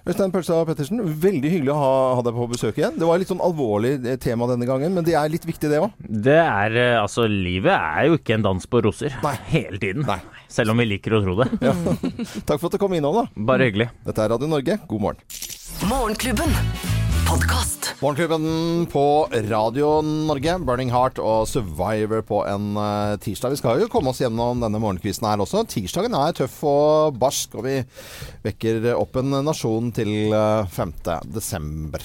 Øystein 0.02 0.32
Pølsa 0.34 0.56
Pettersen, 0.66 0.98
veldig 1.22 1.50
hyggelig 1.52 1.70
å 1.70 1.78
ha, 1.78 1.90
ha 2.18 2.22
deg 2.26 2.34
på 2.34 2.46
besøk 2.50 2.78
igjen. 2.80 2.96
Det 2.98 3.06
var 3.06 3.20
litt 3.22 3.30
sånn 3.30 3.42
alvorlig 3.44 3.92
eh, 4.02 4.16
tema 4.22 4.48
denne 4.50 4.66
gangen, 4.66 4.90
men 4.96 5.06
det 5.06 5.14
er 5.14 5.30
litt 5.30 5.46
viktig 5.46 5.70
det 5.70 5.78
òg. 5.78 5.92
Det 6.02 6.40
er 6.42 6.74
eh, 6.74 6.96
Altså, 6.98 7.28
livet 7.30 7.70
er 7.76 8.08
jo 8.10 8.18
ikke 8.18 8.34
en 8.34 8.46
dans 8.48 8.66
på 8.66 8.82
roser 8.82 9.14
Nei. 9.22 9.36
hele 9.52 9.78
tiden. 9.82 10.08
Selv 10.50 10.74
om 10.74 10.82
vi 10.82 10.88
liker 10.90 11.14
å 11.18 11.22
tro 11.22 11.36
det. 11.44 11.48
Ja. 11.62 11.74
Takk 12.48 12.58
for 12.58 12.66
at 12.66 12.74
du 12.74 12.80
kom 12.82 12.96
innom, 12.98 13.22
da. 13.22 13.28
Bare 13.52 13.70
hyggelig. 13.70 13.92
Dette 14.08 14.26
er 14.26 14.34
Radio 14.34 14.50
Norge, 14.50 14.80
god 14.90 15.06
morgen. 15.06 15.22
Morgenklubben. 15.86 16.58
Podkast. 17.32 17.94
Morgenklubben 18.02 18.86
på 18.92 19.28
Radio 19.48 20.02
Norge, 20.02 20.56
Burning 20.66 20.90
Heart 20.92 21.16
og 21.22 21.46
Survivor 21.48 22.20
på 22.28 22.40
en 22.44 22.74
eh, 22.76 23.14
tirsdag. 23.22 23.54
Vi 23.54 23.60
skal 23.60 23.80
jo 23.80 23.86
komme 23.88 24.10
oss 24.10 24.20
gjennom 24.20 24.60
denne 24.60 24.80
morgenkvisten 24.82 25.28
her 25.30 25.40
også. 25.40 25.62
Tirsdagen 25.70 26.12
er 26.18 26.34
tøff 26.36 26.58
og 26.68 27.16
barsk, 27.16 27.54
og 27.56 27.64
vi 27.64 27.78
vekker 28.44 28.90
opp 28.98 29.16
en 29.22 29.38
nasjon 29.46 29.88
til 29.96 30.34
eh, 30.34 30.74
5. 30.74 30.92
desember. 31.32 32.04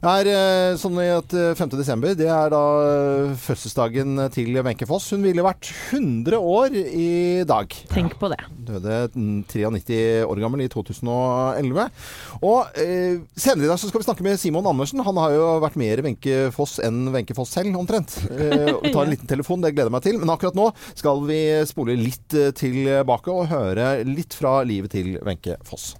Det 0.00 0.14
er 0.14 0.32
eh, 0.32 0.78
sånn 0.80 0.98
at 1.04 1.36
eh, 1.38 1.52
5. 1.60 1.76
desember, 1.76 2.16
det 2.18 2.26
er 2.32 2.50
da 2.56 2.64
eh, 2.88 3.36
fødselsdagen 3.44 4.24
til 4.34 4.58
Wenche 4.58 4.90
Foss. 4.90 5.12
Hun 5.14 5.22
ville 5.28 5.44
vært 5.46 5.70
100 5.92 6.40
år 6.40 6.80
i 6.80 7.44
dag. 7.46 7.78
Tenk 7.92 8.18
på 8.18 8.32
det. 8.32 8.40
Døde 8.64 9.04
mm, 9.14 9.44
93 9.54 10.02
år 10.24 10.42
gammel 10.42 10.66
i 10.66 10.72
2011. 10.72 11.86
Og 12.42 12.80
eh, 12.80 13.22
senere 13.36 13.68
i 13.68 13.72
dag 13.74 13.78
så 13.78 13.92
skal 13.92 14.02
vi 14.02 14.10
snakke 14.10 14.24
med 14.26 14.40
Simon 14.40 14.63
Andersen. 14.70 15.02
Han 15.06 15.18
har 15.20 15.34
jo 15.34 15.48
vært 15.64 15.80
mer 15.80 16.04
Wenche 16.06 16.50
Foss 16.54 16.78
enn 16.84 17.08
Wenche 17.14 17.36
Foss 17.36 17.54
selv, 17.56 17.76
omtrent. 17.80 18.16
Eh, 18.30 18.70
vi 18.84 18.92
tar 18.94 19.04
en 19.04 19.12
liten 19.14 19.30
telefon, 19.30 19.64
det 19.64 19.74
gleder 19.74 19.90
jeg 19.90 19.96
meg 19.98 20.06
til. 20.06 20.20
Men 20.22 20.34
akkurat 20.34 20.58
nå 20.58 20.70
skal 20.94 21.24
vi 21.28 21.40
spole 21.68 21.98
litt 21.98 22.38
eh, 22.38 22.54
tilbake 22.56 23.34
og 23.34 23.50
høre 23.52 23.96
litt 24.08 24.36
fra 24.36 24.60
livet 24.66 24.94
til 24.96 25.18
Wenche 25.24 25.58
Foss. 25.66 25.94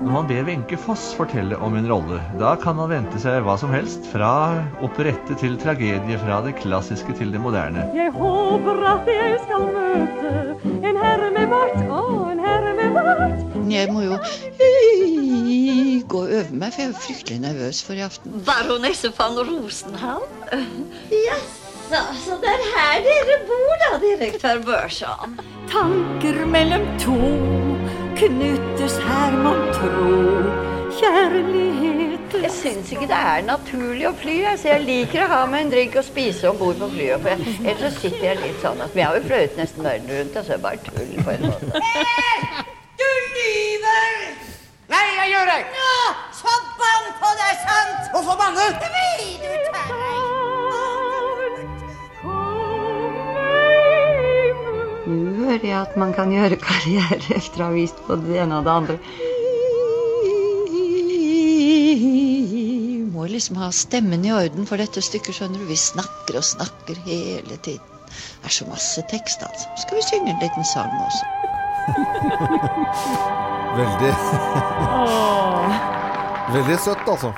Når 0.00 0.12
man 0.14 0.28
ber 0.30 0.46
Wenche 0.48 0.76
Foss 0.80 1.10
fortelle 1.12 1.56
om 1.60 1.74
en 1.76 1.88
rolle, 1.90 2.20
da 2.40 2.54
kan 2.56 2.78
man 2.78 2.88
vente 2.88 3.20
seg 3.20 3.42
hva 3.44 3.58
som 3.60 3.72
helst, 3.74 4.06
fra 4.08 4.30
operette 4.86 5.36
til 5.42 5.58
tragedie, 5.60 6.16
fra 6.22 6.40
det 6.46 6.54
klassiske 6.62 7.18
til 7.18 7.34
det 7.34 7.42
moderne. 7.44 7.84
Jeg 7.98 8.14
håper 8.16 8.80
at 8.94 9.12
jeg 9.12 9.36
skal 9.44 9.68
møte 9.76 10.34
en 10.88 11.04
herre 11.04 11.30
med 11.36 11.52
bart 11.52 11.80
og 11.84 12.30
en 12.32 12.44
herre 12.48 12.76
med 12.80 12.96
bart. 12.96 13.49
Jeg 13.70 13.92
må 13.92 14.00
jo 14.02 14.16
gå 16.10 16.20
og 16.24 16.32
øve 16.32 16.50
meg, 16.50 16.72
for 16.72 16.82
jeg 16.82 16.90
er 16.90 17.00
fryktelig 17.06 17.38
nervøs 17.40 17.82
for 17.86 17.92
i 17.92 18.02
aften. 18.06 18.42
Baronesse 18.46 19.12
van 19.18 19.38
Rosenhall? 19.50 20.24
Jaså, 21.12 22.00
så 22.24 22.38
det 22.42 22.50
er 22.56 22.64
her 22.74 23.04
dere 23.06 23.36
bor 23.46 23.76
da, 23.84 23.90
direktør 24.02 24.62
Børson? 24.66 25.38
Tanker 25.70 26.44
mellom 26.46 26.86
to 26.98 27.18
knyttes 28.18 28.98
her, 29.06 29.36
mon 29.44 29.62
tro. 29.76 30.10
Kjærlighet 31.00 32.34
Jeg 32.42 32.50
syns 32.54 32.90
ikke 32.92 33.06
det 33.10 33.16
er 33.16 33.44
naturlig 33.46 34.08
å 34.08 34.12
fly, 34.18 34.34
jeg, 34.42 34.58
så 34.60 34.68
jeg 34.72 34.84
liker 34.86 35.24
å 35.24 35.28
ha 35.30 35.40
med 35.50 35.66
en 35.66 35.72
drink 35.72 35.96
og 35.98 36.04
spise 36.06 36.50
om 36.50 36.58
bord 36.58 36.78
på 36.82 36.90
flyet. 36.94 37.22
For 37.22 37.32
jeg, 37.32 37.54
ellers 37.72 37.94
så 37.94 38.02
sitter 38.04 38.26
jeg 38.26 38.42
litt 38.42 38.60
sånn 38.64 38.82
at 38.84 38.94
Vi 38.98 39.04
har 39.06 39.16
jo 39.18 39.22
fløyet 39.28 39.56
nesten 39.60 39.86
verden 39.86 40.10
rundt, 40.18 40.36
altså 40.42 40.58
bare 40.62 40.82
tull 40.88 41.14
på 41.24 41.36
en 41.36 41.46
måte. 41.48 41.84
Lyver! 43.50 44.18
Nei, 44.90 45.06
jeg 45.16 45.30
gjør 45.32 45.48
det! 45.50 45.60
Nå, 45.74 45.94
så 46.38 46.52
bann 46.78 47.08
på 47.22 47.30
deg, 47.38 47.52
sant? 47.64 48.10
Hvorfor 48.12 48.36
banne? 48.38 48.66
Fordi 48.82 49.10
du 49.42 49.50
tar 49.66 49.88
Nå 55.10 55.48
hører 55.48 55.66
jeg 55.66 55.78
at 55.80 55.96
man 55.98 56.14
kan 56.14 56.30
gjøre 56.30 56.60
karriere 56.62 57.18
etter 57.40 57.64
å 57.64 57.70
ha 57.70 57.74
vist 57.74 57.98
både 58.06 58.28
det 58.28 58.38
ene 58.44 58.60
og 58.60 58.68
det 58.68 58.74
andre. 58.76 58.96
Vi 61.50 63.02
må 63.10 63.26
liksom 63.32 63.58
ha 63.58 63.72
stemmen 63.74 64.22
i 64.26 64.34
orden 64.36 64.68
for 64.70 64.76
dette 64.78 65.02
stykket, 65.02 65.40
skjønner 65.40 65.58
du. 65.64 65.66
Vi 65.72 65.80
snakker 65.80 66.38
og 66.38 66.46
snakker 66.46 67.02
hele 67.08 67.58
tiden. 67.58 67.86
Det 68.10 68.46
er 68.52 68.58
så 68.60 68.70
masse 68.70 69.02
tekst, 69.10 69.42
altså. 69.46 69.66
Skal 69.82 69.98
vi 69.98 70.06
synge 70.06 70.34
en 70.36 70.42
liten 70.42 70.66
sang 70.66 70.94
også? 71.02 71.39
Veldig 73.80 74.12
Veldig 76.50 76.76
søtt, 76.82 77.04
altså. 77.06 77.28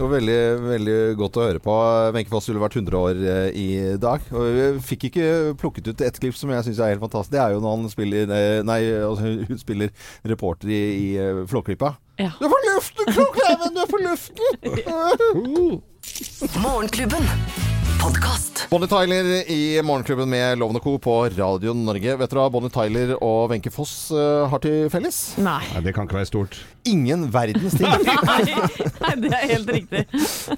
Og 0.00 0.06
veldig, 0.14 0.36
veldig 0.64 0.94
godt 1.20 1.36
å 1.36 1.42
høre 1.44 1.60
på. 1.60 1.72
Wenche 2.14 2.32
Foss 2.32 2.46
skulle 2.46 2.62
vært 2.62 2.78
100 2.78 2.96
år 2.96 3.18
eh, 3.20 3.48
i 3.58 3.66
dag. 4.00 4.24
Og 4.32 4.46
vi 4.56 4.68
fikk 4.86 5.10
ikke 5.10 5.26
plukket 5.60 5.90
ut 5.90 6.04
ett 6.06 6.20
klipp 6.22 6.38
som 6.38 6.52
jeg 6.54 6.64
syns 6.64 6.80
er 6.80 6.94
helt 6.94 7.04
fantastisk. 7.04 7.34
Det 7.34 7.42
er 7.42 7.52
jo 7.52 7.60
når 7.60 7.76
han 7.76 7.92
spiller 7.92 8.32
eh, 8.32 8.62
Nei, 8.64 8.78
altså, 8.96 9.34
hun 9.50 9.60
spiller 9.60 9.92
reporter 10.32 10.72
i, 10.72 10.80
i 11.02 11.10
eh, 11.20 11.42
Flåklypa. 11.50 11.92
Ja. 12.22 12.32
Du 12.38 12.46
er 12.48 12.54
på 12.54 12.62
luften, 12.70 13.12
Klokleiven! 13.12 13.76
Du 13.76 13.82
er 13.84 13.92
på 13.92 14.00
luften! 14.06 14.48
Morgenklubben. 16.64 17.28
Podkast. 18.02 18.66
Bonnie 18.70 18.88
Tyler 18.88 19.50
i 19.50 19.82
Morgenklubben 19.82 20.26
med 20.30 20.58
Loven 20.58 20.76
og 20.80 20.82
Co. 20.82 20.96
på 20.98 21.12
Radio 21.36 21.70
Norge. 21.76 22.16
Vet 22.18 22.32
dere 22.32 22.42
hva 22.42 22.50
Bonnie 22.50 22.72
Tyler 22.74 23.12
og 23.22 23.52
Wenche 23.52 23.70
Foss 23.70 23.92
eh, 24.10 24.42
har 24.50 24.62
til 24.64 24.88
felles? 24.90 25.18
Nei. 25.38 25.60
Nei, 25.76 25.82
det 25.86 25.92
kan 25.94 26.08
ikke 26.08 26.18
være 26.18 26.30
stort. 26.32 26.58
Ingen 26.84 27.30
verdens 27.30 27.74
ting. 27.78 27.86
Nei, 29.02 29.14
det 29.22 29.30
er 29.30 29.44
helt 29.52 29.68
riktig. 29.70 30.00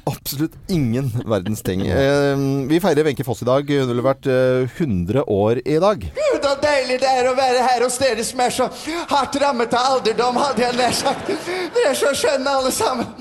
Absolutt 0.08 0.54
ingen 0.72 1.10
verdens 1.28 1.60
ting. 1.64 1.82
Eh, 1.84 2.44
vi 2.70 2.78
feirer 2.80 3.04
Wenche 3.04 3.26
Foss 3.26 3.42
i 3.44 3.48
dag. 3.48 3.68
Hun 3.68 3.90
ville 3.90 4.04
vært 4.04 4.28
eh, 4.32 4.64
100 4.80 5.26
år 5.28 5.60
i 5.64 5.76
dag. 5.82 6.06
Gud, 6.16 6.38
så 6.44 6.54
deilig 6.62 6.98
det 7.02 7.10
er 7.10 7.28
å 7.28 7.34
være 7.36 7.64
her 7.66 7.84
hos 7.84 7.98
dere 8.00 8.24
som 8.24 8.40
er 8.44 8.54
så 8.56 8.68
hardt 9.10 9.36
rammet 9.40 9.76
av 9.76 9.94
alderdom, 9.94 10.38
hadde 10.40 10.64
jeg 10.64 10.78
nær 10.78 10.96
sagt. 10.96 11.28
Dere 11.74 11.92
er 11.92 11.98
så 11.98 12.14
skjønne 12.16 12.56
alle 12.60 12.72
sammen. 12.72 13.12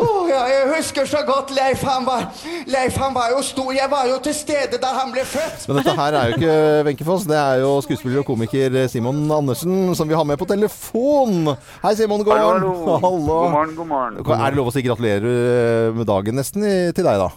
Oh, 0.00 0.26
ja, 0.30 0.42
jeg 0.50 0.68
husker 0.72 1.06
så 1.08 1.22
godt 1.28 1.50
Leif, 1.54 1.82
han 1.84 2.06
var 2.06 2.28
Leif, 2.70 2.98
han 2.98 3.14
var 3.14 3.34
jo 3.34 3.42
stor. 3.46 3.70
Jeg 3.76 3.90
var 3.92 4.10
jo 4.10 4.18
til 4.24 4.34
stede 4.34 4.80
da 4.82 4.94
han 4.98 5.14
ble 5.14 5.24
født. 5.28 5.68
Men 5.68 5.80
dette 5.80 5.96
her 5.98 6.18
er 6.18 6.32
jo 6.32 6.38
ikke 6.40 6.58
Wenche 6.88 7.06
Foss, 7.06 7.26
det 7.30 7.38
er 7.38 7.62
jo 7.62 7.72
skuespiller 7.86 8.24
og 8.24 8.28
komiker 8.30 8.80
Simon 8.90 9.22
Andersen 9.38 9.94
som 9.98 10.10
vi 10.10 10.18
har 10.18 10.26
med 10.26 10.40
på 10.40 10.48
telefon. 10.50 11.54
Hei, 11.84 11.94
Simon. 11.98 12.24
God 12.26 12.39
morgen. 12.40 12.66
Hallo. 13.04 13.36
God 13.44 13.54
morgen, 13.54 13.76
god 13.76 13.92
morgen. 13.92 14.18
Er 14.40 14.50
det 14.50 14.60
lov 14.60 14.72
å 14.72 14.74
si 14.74 14.86
gratulerer 14.86 15.30
eh, 15.30 15.92
med 15.96 16.08
dagen 16.10 16.40
nesten 16.40 16.66
til 16.66 17.06
deg, 17.06 17.22
da? 17.26 17.30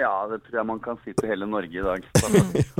Ja, 0.00 0.24
det 0.30 0.38
tror 0.46 0.60
jeg 0.60 0.68
man 0.68 0.78
kan 0.80 0.96
si 1.04 1.12
til 1.12 1.28
hele 1.28 1.46
Norge 1.48 1.76
i 1.76 1.84
dag. 1.84 2.04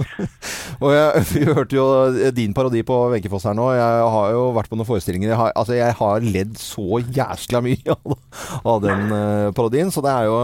Og 0.85 0.93
jeg, 0.95 1.25
vi 1.35 1.43
hørte 1.51 1.77
jo 1.77 1.85
din 2.33 2.55
parodi 2.57 2.81
på 2.87 2.97
Venkefoss 3.13 3.45
her 3.49 3.57
nå. 3.59 3.67
Jeg 3.77 4.07
har 4.15 4.33
jo 4.33 4.47
vært 4.57 4.71
på 4.73 4.79
noen 4.79 4.89
forestillinger. 4.89 5.35
Jeg 5.35 5.41
har, 5.41 5.53
altså, 5.53 5.77
jeg 5.77 5.97
har 5.99 6.25
ledd 6.25 6.57
så 6.61 7.03
jæskla 7.03 7.61
mye 7.67 7.97
av, 8.71 8.79
den 8.87 9.13
eh, 9.19 9.51
parodien, 9.57 9.93
så 9.93 10.05
det 10.05 10.15
er 10.15 10.31
jo 10.31 10.39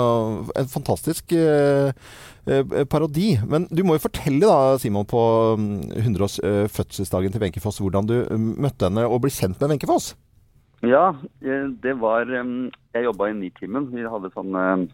en 0.52 0.68
fantastisk 0.72 1.32
eh, 1.38 1.96
eh, 2.44 2.76
parodi. 2.92 3.38
Men 3.48 3.70
du 3.72 3.80
må 3.86 3.96
jo 3.96 4.04
fortelle 4.04 4.44
da, 4.44 4.76
Simon, 4.82 5.08
på 5.08 5.22
mm, 5.56 5.74
100-års 6.02 6.38
eh, 6.44 6.84
til 7.00 7.40
Wenche 7.40 7.64
Foss, 7.64 7.80
hvordan 7.80 8.10
du 8.10 8.18
mm, 8.28 8.52
møtte 8.68 8.90
henne 8.90 9.08
og 9.08 9.24
ble 9.24 9.32
kjent 9.32 9.56
med 9.62 9.72
Wenche 9.72 9.88
Foss. 9.88 10.12
Ja, 10.84 11.16
eh, 11.40 11.68
det 11.82 11.94
var 12.00 12.28
eh, 12.28 12.44
Jeg 12.92 13.04
jobba 13.08 13.30
i 13.30 13.36
Nitimen. 13.36 13.88
Vi 13.94 14.04
hadde 14.04 14.32
sånn 14.34 14.56
eh, 14.60 14.84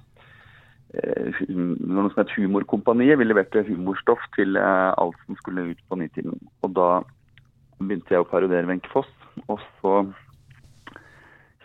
noe 1.48 2.10
som 2.12 2.20
het 2.20 2.34
Humorkompaniet. 2.36 3.18
Vi 3.18 3.26
leverte 3.26 3.64
humorstoff 3.66 4.22
til 4.36 4.58
alt 4.60 5.16
som 5.26 5.38
skulle 5.40 5.70
ut 5.72 5.80
på 5.88 5.96
Nitimen. 5.98 6.38
Og 6.62 6.74
da 6.76 6.88
begynte 7.80 8.14
jeg 8.14 8.22
å 8.22 8.28
parodiere 8.28 8.68
Wenche 8.68 8.92
Foss. 8.92 9.08
Og 9.48 9.62
så 9.80 10.02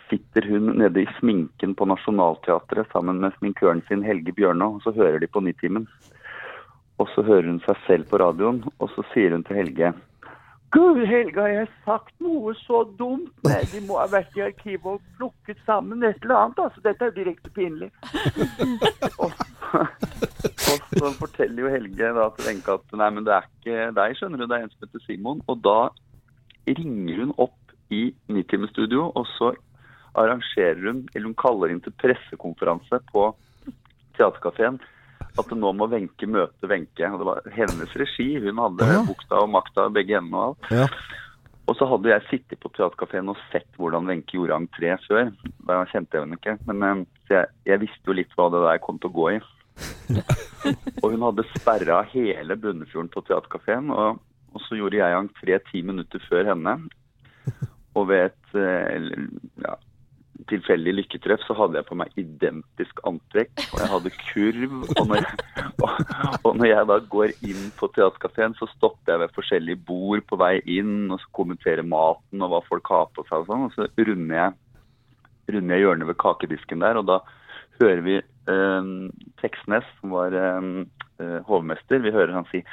sitter 0.08 0.48
hun 0.48 0.72
nede 0.80 1.04
i 1.04 1.10
sminken 1.18 1.76
på 1.76 1.88
Nationaltheatret 1.92 2.88
sammen 2.94 3.20
med 3.20 3.36
sminkøren 3.38 3.84
sin 3.90 4.06
Helge 4.08 4.32
Bjørnå, 4.38 4.78
og 4.78 4.86
så 4.86 4.96
hører 4.96 5.20
de 5.20 5.28
på 5.28 5.44
Nitimen. 5.44 5.90
Og 6.98 7.12
så 7.14 7.26
hører 7.28 7.52
hun 7.52 7.60
seg 7.66 7.84
selv 7.86 8.08
på 8.10 8.22
radioen, 8.24 8.64
og 8.80 8.94
så 8.96 9.04
sier 9.12 9.36
hun 9.36 9.44
til 9.46 9.60
Helge 9.60 9.92
Gud, 10.76 11.00
Helge, 11.08 11.40
har 11.40 11.54
jeg 11.54 11.68
sagt 11.86 12.14
noe 12.24 12.52
så 12.60 12.82
dumt? 13.00 13.32
Nei, 13.48 13.62
de 13.74 13.82
må 13.88 14.00
ha 14.02 14.08
vært 14.12 14.36
i 14.38 14.44
arkivet 14.44 14.98
og 14.98 15.04
plukket 15.20 15.62
sammen 15.68 16.04
et 16.04 16.20
eller 16.26 16.42
annet. 16.42 16.64
Altså, 16.66 16.84
dette 16.84 17.06
er 17.06 17.14
jo 17.14 17.18
direkte 17.22 17.54
pinlig. 17.56 17.92
og, 19.24 19.32
og 19.78 20.90
så 20.98 21.14
forteller 21.22 21.64
jo 21.64 21.72
Helge 21.72 22.12
da 22.20 22.28
til 22.36 22.50
Wenche 22.50 22.76
at 22.76 23.00
nei, 23.00 23.10
men 23.16 23.28
det 23.28 23.38
er 23.38 23.48
ikke 23.48 23.88
deg, 24.02 24.18
skjønner 24.20 24.44
du. 24.44 24.48
Det 24.48 24.60
er 24.60 24.68
en 24.68 24.76
som 24.76 24.88
heter 24.88 25.06
Simon. 25.06 25.46
Og 25.48 25.64
da 25.64 25.80
ringer 26.68 27.24
hun 27.24 27.34
opp 27.40 27.56
i 27.96 28.04
Nitimestudio, 28.28 29.08
og 29.16 29.28
så 29.38 29.54
arrangerer 30.18 30.84
hun, 30.84 31.06
eller 31.14 31.30
hun 31.30 31.40
kaller 31.40 31.72
inn 31.72 31.84
til 31.86 31.96
pressekonferanse 32.02 33.00
på 33.14 33.30
Theatercaféen 34.18 34.82
at 35.40 35.52
nå 35.56 35.72
må 35.78 35.88
Wenche 35.92 36.28
møte 36.30 36.68
Wenche. 36.70 37.08
Det 37.20 37.26
var 37.28 37.42
hennes 37.54 37.96
regi. 38.00 38.30
Hun 38.44 38.58
hadde 38.64 38.88
Ja. 38.92 39.02
bukta 39.08 39.42
og 39.44 39.50
makta 39.54 39.88
begge 39.94 40.18
endene 40.18 40.38
og 40.38 40.48
alt. 40.50 40.72
Ja. 40.72 40.88
Og 41.68 41.76
så 41.76 41.86
hadde 41.92 42.10
jeg 42.10 42.24
sittet 42.30 42.60
på 42.64 42.70
Theatercaféen 42.72 43.28
og 43.30 43.38
sett 43.52 43.68
hvordan 43.76 44.08
Wenche 44.08 44.38
gjorde 44.38 44.56
entré 44.56 44.94
før. 45.08 45.32
Da 45.68 45.82
kjente 45.92 46.16
jeg 46.16 46.24
henne 46.24 46.38
ikke. 46.40 46.58
Men 46.66 46.84
eh, 46.84 47.06
jeg, 47.30 47.46
jeg 47.66 47.82
visste 47.84 48.08
jo 48.08 48.16
litt 48.16 48.32
hva 48.38 48.50
det 48.54 48.62
der 48.64 48.78
kom 48.84 49.00
til 49.00 49.10
å 49.12 49.18
gå 49.18 49.28
i. 49.36 49.40
og 51.04 51.12
hun 51.12 51.26
hadde 51.28 51.44
sperra 51.58 52.00
hele 52.14 52.56
Bunnefjorden 52.58 53.12
på 53.14 53.22
Theatercaféen. 53.28 53.92
Og, 53.94 54.22
og 54.56 54.64
så 54.66 54.80
gjorde 54.80 55.02
jeg 55.02 55.20
entré 55.20 55.60
ti 55.72 55.84
minutter 55.86 56.24
før 56.30 56.54
henne. 56.54 56.78
Og 57.98 58.08
ved 58.10 58.30
et 58.32 58.58
eh, 58.58 59.28
ja, 59.66 59.76
tilfeldig 60.50 60.94
lykketreff 61.00 61.42
så 61.48 61.56
hadde 61.58 61.80
jeg 61.80 61.88
på 61.88 61.98
meg 61.98 62.20
identisk 62.20 63.00
antrekk, 63.10 63.54
og 63.72 63.80
jeg 63.82 63.90
hadde 63.94 64.12
kurv. 64.20 64.76
Og 64.94 65.04
når 65.10 65.22
jeg, 65.22 65.66
og, 65.84 65.96
og 66.44 66.60
når 66.60 66.70
jeg 66.70 66.90
da 66.92 66.98
går 67.16 67.34
inn 67.50 67.64
på 67.80 67.90
teaterkafeen, 67.96 68.56
så 68.60 68.70
stopper 68.76 69.14
jeg 69.14 69.24
ved 69.24 69.36
forskjellige 69.38 69.82
bord 69.88 70.24
på 70.30 70.40
vei 70.40 70.54
inn, 70.78 71.10
og 71.12 71.22
så 71.24 71.32
kommenterer 71.40 71.88
maten 71.88 72.46
og 72.46 72.54
hva 72.54 72.62
folk 72.68 72.94
har 72.94 73.10
på 73.16 73.26
seg 73.30 73.44
og 73.44 73.50
sånn. 73.50 73.68
Og 73.70 73.76
så 73.76 73.90
runder 74.10 74.42
jeg, 74.42 74.58
runder 75.56 75.78
jeg 75.78 75.86
hjørnet 75.86 76.12
ved 76.12 76.22
kakedisken 76.26 76.86
der, 76.86 77.02
og 77.02 77.10
da 77.10 77.22
hører 77.82 78.04
vi 78.06 78.20
eh, 78.20 78.92
Teksnes, 79.42 79.90
som 80.02 80.14
var 80.18 80.38
eh, 80.38 80.70
eh, 81.22 81.40
hovmester, 81.50 82.04
vi 82.04 82.14
hører 82.14 82.36
han 82.38 82.50
si 82.52 82.64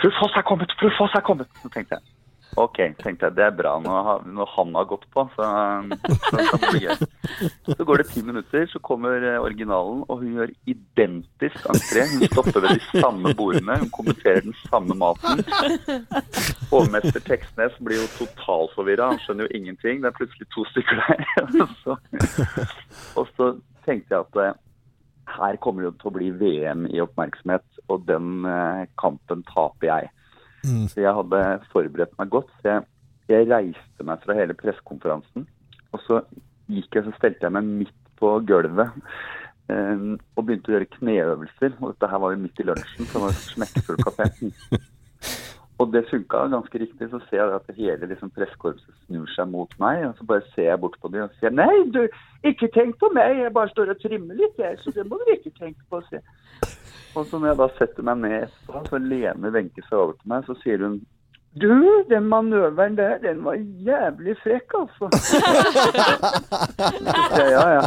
'Fru 0.00 0.10
Foss 0.18 0.36
er 0.38 0.46
kommet! 0.46 0.74
Fru 0.80 0.90
Foss 0.98 1.14
er 1.18 1.26
kommet!' 1.26 1.62
Så 1.62 1.70
tenkte 1.70 1.98
jeg 1.98 2.21
Ok, 2.60 2.76
tenkte 3.00 3.28
jeg, 3.28 3.34
det 3.38 3.44
er 3.46 3.54
bra 3.56 3.70
ha- 3.80 4.18
når 4.28 4.50
han 4.56 4.74
har 4.76 4.84
gått 4.90 5.06
på. 5.14 5.24
Så, 5.36 5.46
så, 6.28 6.42
så, 6.92 7.76
så 7.78 7.86
går 7.88 8.02
det 8.02 8.06
ti 8.10 8.22
minutter, 8.26 8.66
så 8.68 8.80
kommer 8.84 9.24
originalen, 9.40 10.02
og 10.08 10.20
hun 10.20 10.34
gjør 10.36 10.52
identisk 10.68 11.64
entré. 11.72 12.04
Hun 12.12 12.26
stopper 12.28 12.60
ved 12.66 12.76
de 12.76 13.00
samme 13.00 13.32
bordene, 13.38 13.78
hun 13.80 13.92
kommenterer 13.96 14.44
den 14.44 14.56
samme 14.66 14.96
maten. 15.00 15.40
Hovmester 16.68 17.24
Teksnes 17.24 17.78
blir 17.80 18.02
jo 18.02 18.10
totalforvirra, 18.20 19.14
han 19.14 19.22
skjønner 19.24 19.48
jo 19.48 19.56
ingenting. 19.56 20.02
Det 20.04 20.12
er 20.12 20.18
plutselig 20.20 20.48
to 20.52 20.66
stykker 20.74 21.00
der. 21.06 21.24
og 23.18 23.32
så 23.36 23.54
tenkte 23.86 24.14
jeg 24.14 24.26
at 24.26 24.42
eh, 24.44 24.58
her 25.38 25.56
kommer 25.64 25.88
det 25.88 25.96
til 26.02 26.12
å 26.12 26.16
bli 26.18 26.28
VM 26.36 26.84
i 26.92 27.00
oppmerksomhet, 27.02 27.64
og 27.88 28.04
den 28.08 28.44
eh, 28.44 28.84
kampen 29.00 29.40
taper 29.48 29.88
jeg. 29.88 30.12
Så 30.62 31.02
jeg 31.02 31.14
hadde 31.16 31.42
forberedt 31.72 32.14
meg 32.18 32.30
godt. 32.30 32.50
Så 32.60 32.70
jeg, 32.70 32.86
jeg 33.32 33.50
reiste 33.50 34.06
meg 34.06 34.22
fra 34.24 34.36
hele 34.38 34.56
pressekonferansen. 34.58 35.46
Og 35.92 36.04
så 36.06 36.22
gikk 36.72 36.96
jeg, 36.96 37.06
så 37.08 37.16
stelte 37.18 37.46
jeg 37.46 37.54
meg 37.56 37.68
midt 37.82 37.98
på 38.20 38.36
gulvet 38.46 38.92
um, 39.68 40.14
og 40.36 40.46
begynte 40.46 40.70
å 40.70 40.76
gjøre 40.76 40.90
kneøvelser. 40.98 41.76
Og 41.80 41.92
dette 41.92 42.10
her 42.12 42.22
var 42.22 42.34
jo 42.34 42.42
midt 42.44 42.62
i 42.62 42.68
lunsjen, 42.68 43.08
så 43.08 43.18
det 43.18 43.24
var 43.26 43.38
smekkfull 43.40 44.02
kafé. 44.06 44.30
Og 45.80 45.88
det 45.90 46.04
funka 46.10 46.44
ganske 46.52 46.78
riktig. 46.78 47.08
Så 47.10 47.18
ser 47.26 47.40
jeg 47.40 47.54
at 47.56 47.70
hele 47.74 48.06
liksom, 48.06 48.30
pressekorpset 48.36 49.06
snur 49.06 49.26
seg 49.34 49.48
mot 49.50 49.72
meg. 49.82 50.04
Og 50.06 50.14
så 50.18 50.26
bare 50.28 50.44
ser 50.52 50.68
jeg 50.68 50.80
bort 50.84 50.98
på 51.02 51.10
dem 51.10 51.24
og 51.26 51.34
sier 51.40 51.54
nei, 51.54 51.72
du, 51.94 52.04
ikke 52.46 52.70
tenk 52.76 53.00
på 53.00 53.10
meg, 53.16 53.40
jeg 53.40 53.54
bare 53.56 53.72
står 53.72 53.94
og 53.94 54.04
trimmer 54.04 54.38
litt, 54.38 54.60
jeg. 54.60 54.78
Så 54.84 54.94
det 54.94 55.08
må 55.08 55.18
dere 55.24 55.40
ikke 55.40 55.56
tenke 55.58 55.82
på. 55.90 55.98
å 55.98 56.14
jeg. 56.14 56.22
Og 57.14 57.26
så 57.28 57.38
når 57.38 57.52
jeg 57.52 57.58
da 57.60 57.68
setter 57.76 58.06
meg 58.08 58.22
ned 58.22 58.54
så 58.88 59.00
lener 59.00 59.52
Wenche 59.54 59.84
seg 59.84 59.98
over 59.98 60.14
til 60.16 60.32
meg, 60.32 60.46
så 60.46 60.56
sier 60.62 60.84
hun 60.86 61.00
du, 61.60 61.68
den 62.08 62.24
manøveren 62.32 62.94
der, 62.96 63.18
den 63.20 63.42
var 63.44 63.58
jævlig 63.84 64.32
frekk, 64.40 64.72
altså. 64.78 65.04
ja, 67.36 67.44
ja, 67.50 67.64
ja. 67.76 67.84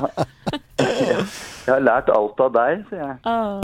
Jeg 1.65 1.73
har 1.73 1.81
lært 1.81 2.09
alt 2.13 2.37
av 2.45 2.51
deg, 2.53 2.83
sier 2.91 3.01
jeg. 3.01 3.15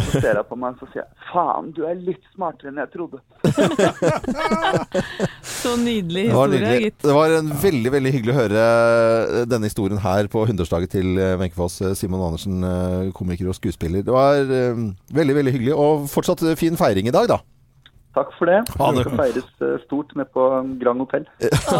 Så 0.08 0.18
ser 0.24 0.34
hun 0.40 0.48
på 0.50 0.56
meg, 0.58 0.74
og 0.82 0.90
sier 0.90 1.04
jeg, 1.04 1.12
faen, 1.30 1.70
du 1.76 1.84
er 1.86 1.94
litt 2.02 2.24
smartere 2.34 2.72
enn 2.72 2.80
jeg 2.82 2.90
trodde. 2.96 3.20
Så 5.62 5.76
nydelig 5.78 6.24
historie, 6.32 6.82
gitt. 6.88 6.98
det 7.06 7.14
var 7.20 7.30
en 7.38 7.54
veldig 7.62 7.92
veldig 7.94 8.12
hyggelig 8.18 8.34
å 8.34 8.40
høre 8.40 8.58
eh, 8.66 9.46
denne 9.54 9.70
historien 9.70 10.02
her 10.02 10.26
på 10.34 10.42
100-årsdagen 10.48 10.90
til 10.98 11.14
eh, 11.22 11.38
Wenche 11.38 11.54
Foss. 11.60 11.78
eh, 11.86 11.94
Simon 12.00 12.26
Andersen, 12.26 12.58
komiker 13.14 13.54
og 13.54 13.58
skuespiller. 13.60 14.02
Det 14.08 14.14
var 14.18 14.42
veldig 14.50 15.36
veldig 15.38 15.54
hyggelig. 15.60 15.78
Og 15.78 16.10
fortsatt 16.10 16.42
fin 16.58 16.74
feiring 16.80 17.06
i 17.12 17.14
dag, 17.14 17.30
da. 17.30 17.38
Takk 18.12 18.34
for 18.36 18.50
det. 18.50 18.58
Ha 18.76 18.88
det. 18.92 19.06
Skal 19.06 19.20
feires 19.22 19.62
eh, 19.64 19.78
stort 19.86 20.10
nede 20.20 20.28
på 20.36 20.48
Grand 20.82 21.00
Hotell. 21.00 21.28
så 21.70 21.80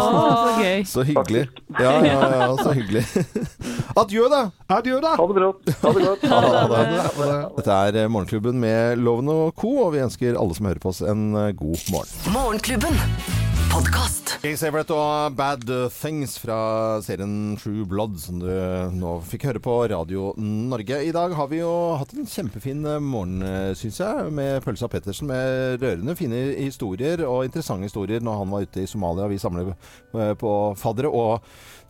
okay. 0.54 0.84
Så 0.88 1.04
hyggelig. 1.04 1.48
Ja, 1.78 1.92
ja, 2.06 2.30
ja, 2.36 2.48
så 2.56 2.72
hyggelig. 2.78 3.04
Adjø, 4.00 4.24
da. 4.32 4.46
Adjø, 4.72 4.96
da. 5.04 5.12
Ha 5.20 5.28
det 5.28 5.44
godt. 5.44 5.76
Ha 5.82 5.92
det 5.92 6.06
godt. 6.08 6.26
Ha 6.32 6.40
det. 6.72 7.36
Dette 7.60 7.78
er 7.78 8.02
eh, 8.04 8.08
Morgenklubben 8.08 8.60
med 8.64 8.96
Loven 9.04 9.28
og 9.28 9.52
co., 9.60 9.76
og 9.84 9.92
vi 9.96 10.04
ønsker 10.06 10.40
alle 10.40 10.56
som 10.56 10.72
hører 10.72 10.80
på 10.82 10.94
oss, 10.94 11.04
en 11.04 11.32
eh, 11.36 11.52
god 11.52 11.88
morgen. 11.92 12.20
Morgenklubben. 12.32 13.41
Podkast. 13.72 14.34
Jay 14.44 14.52
Everett 14.68 14.90
og 14.92 15.32
Bad 15.32 15.62
Things 15.94 16.34
fra 16.36 16.56
serien 17.00 17.54
True 17.56 17.86
Blood, 17.88 18.18
som 18.20 18.42
du 18.42 18.50
nå 18.92 19.14
fikk 19.24 19.46
høre 19.48 19.62
på 19.64 19.76
Radio 19.88 20.26
Norge. 20.36 20.98
I 21.06 21.14
dag 21.14 21.32
har 21.38 21.48
vi 21.48 21.62
jo 21.62 21.70
hatt 21.96 22.12
en 22.12 22.28
kjempefin 22.28 22.84
morgen, 23.00 23.40
syns 23.78 24.02
jeg, 24.02 24.28
med 24.36 24.60
Pølsa 24.66 24.90
Pettersen. 24.92 25.30
Med 25.32 25.80
rørende 25.80 26.16
fine 26.18 26.42
historier 26.58 27.24
og 27.24 27.46
interessante 27.48 27.88
historier 27.88 28.20
når 28.20 28.42
han 28.42 28.52
var 28.52 28.66
ute 28.68 28.84
i 28.84 28.90
Somalia. 28.90 29.30
Vi 29.32 29.40
samler 29.40 29.72
eh, 29.72 30.34
på 30.36 30.52
faddere, 30.76 31.08
og 31.08 31.40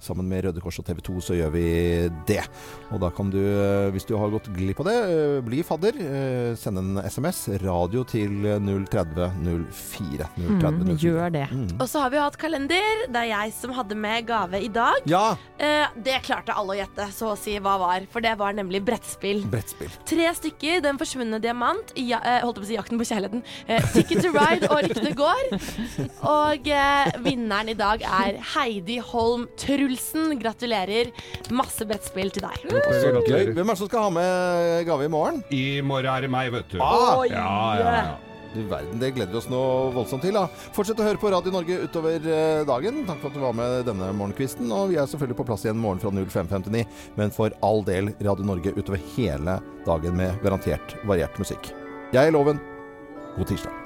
sammen 0.02 0.28
med 0.28 0.44
Røde 0.46 0.60
Kors 0.64 0.78
og 0.82 0.86
TV 0.88 1.00
2 1.06 1.20
så 1.22 1.36
gjør 1.38 1.52
vi 1.54 1.64
det. 2.28 2.42
Og 2.92 3.00
da 3.02 3.10
kan 3.14 3.30
du, 3.32 3.38
eh, 3.40 3.90
hvis 3.94 4.06
du 4.08 4.16
har 4.18 4.32
gått 4.34 4.50
glipp 4.54 4.80
av 4.82 4.88
det, 4.90 4.96
eh, 5.12 5.40
bli 5.46 5.62
fadder. 5.66 5.94
eh, 6.02 6.54
Send 6.58 6.78
en 6.78 6.96
SMS. 7.06 7.44
Radio 7.62 8.02
til 8.04 8.42
03004. 8.90 10.28
030 10.36 10.82
Mm, 10.82 10.96
gjør 10.98 11.30
det. 11.32 11.46
Og 11.80 11.86
så 11.88 12.00
har 12.02 12.10
vi 12.12 12.16
jo 12.18 12.22
hatt 12.26 12.36
kalender. 12.40 13.06
Det 13.12 13.20
er 13.22 13.28
jeg 13.30 13.52
som 13.56 13.72
hadde 13.76 13.94
med 13.98 14.26
gave 14.26 14.60
i 14.64 14.68
dag. 14.72 15.02
Ja. 15.08 15.36
Eh, 15.58 15.86
det 16.02 16.20
klarte 16.26 16.54
alle 16.56 16.74
å 16.74 16.78
gjette, 16.80 17.06
så 17.14 17.32
å 17.32 17.38
si 17.38 17.56
hva 17.58 17.76
var. 17.80 18.06
For 18.12 18.20
det 18.24 18.34
var 18.40 18.52
nemlig 18.56 18.82
brettspill. 18.84 19.44
Brettspill. 19.50 19.90
Tre 20.08 20.28
stykker. 20.38 20.82
Den 20.82 20.98
forsvunne 21.00 21.40
diamant. 21.42 21.92
Ja, 21.96 22.18
holdt 22.42 22.56
jeg 22.58 22.62
på 22.62 22.66
å 22.66 22.70
si 22.70 22.76
Jakten 22.78 22.98
på 23.00 23.06
kjærligheten. 23.08 23.42
Eh, 23.68 23.80
Ticket 23.94 24.22
to 24.24 24.32
Ride 24.34 24.68
og 24.70 24.82
Ryktene 24.86 25.14
går. 25.14 25.42
Og 26.32 26.68
eh, 26.72 27.12
vinneren 27.24 27.68
i 27.72 27.76
dag 27.78 28.02
er 28.06 28.38
Heidi 28.54 28.98
Holm 29.12 29.46
Trulsen. 29.92 30.38
Gratulerer. 30.40 31.12
Masse 31.52 31.86
brettspill 31.86 32.32
til 32.32 32.46
deg. 32.46 32.66
Gøy. 33.28 33.52
Hvem 33.52 33.62
er 33.62 33.72
det 33.72 33.78
som 33.78 33.88
skal 33.88 34.06
ha 34.08 34.10
med 34.12 34.84
gave 34.88 35.06
i 35.06 35.12
morgen? 35.12 35.42
I 35.52 35.80
morgen 35.84 36.12
er 36.12 36.24
det 36.26 36.30
meg, 36.32 36.52
vet 36.54 36.70
du. 36.72 36.78
Ah, 36.82 37.24
ja, 37.28 37.48
ja, 37.78 37.96
ja. 38.02 38.12
Du 38.52 38.60
verden, 38.68 38.98
det 39.00 39.14
gleder 39.16 39.32
vi 39.32 39.38
oss 39.38 39.46
nå 39.48 39.60
voldsomt 39.94 40.20
til. 40.26 40.36
da. 40.36 40.44
Fortsett 40.76 40.98
å 41.00 41.06
høre 41.06 41.20
på 41.20 41.30
Radio 41.32 41.54
Norge 41.54 41.78
utover 41.86 42.20
eh, 42.20 42.64
dagen. 42.68 43.00
Takk 43.08 43.22
for 43.22 43.30
at 43.30 43.38
du 43.38 43.40
var 43.40 43.56
med 43.56 43.86
denne 43.88 44.10
morgenkvisten. 44.18 44.68
Og 44.76 44.92
vi 44.92 44.98
er 45.00 45.08
selvfølgelig 45.08 45.38
på 45.40 45.46
plass 45.48 45.64
igjen 45.64 45.80
morgen 45.80 46.02
fra 46.02 46.12
05.59. 46.12 46.84
Men 47.16 47.32
for 47.32 47.56
all 47.64 47.80
del 47.88 48.12
Radio 48.20 48.48
Norge 48.52 48.74
utover 48.76 49.00
hele 49.16 49.56
dagen 49.88 50.20
med 50.20 50.36
garantert 50.44 50.98
variert 51.08 51.40
musikk. 51.40 51.72
Jeg 52.12 52.28
er 52.28 52.36
Loven. 52.36 52.60
God 53.38 53.48
tirsdag. 53.48 53.81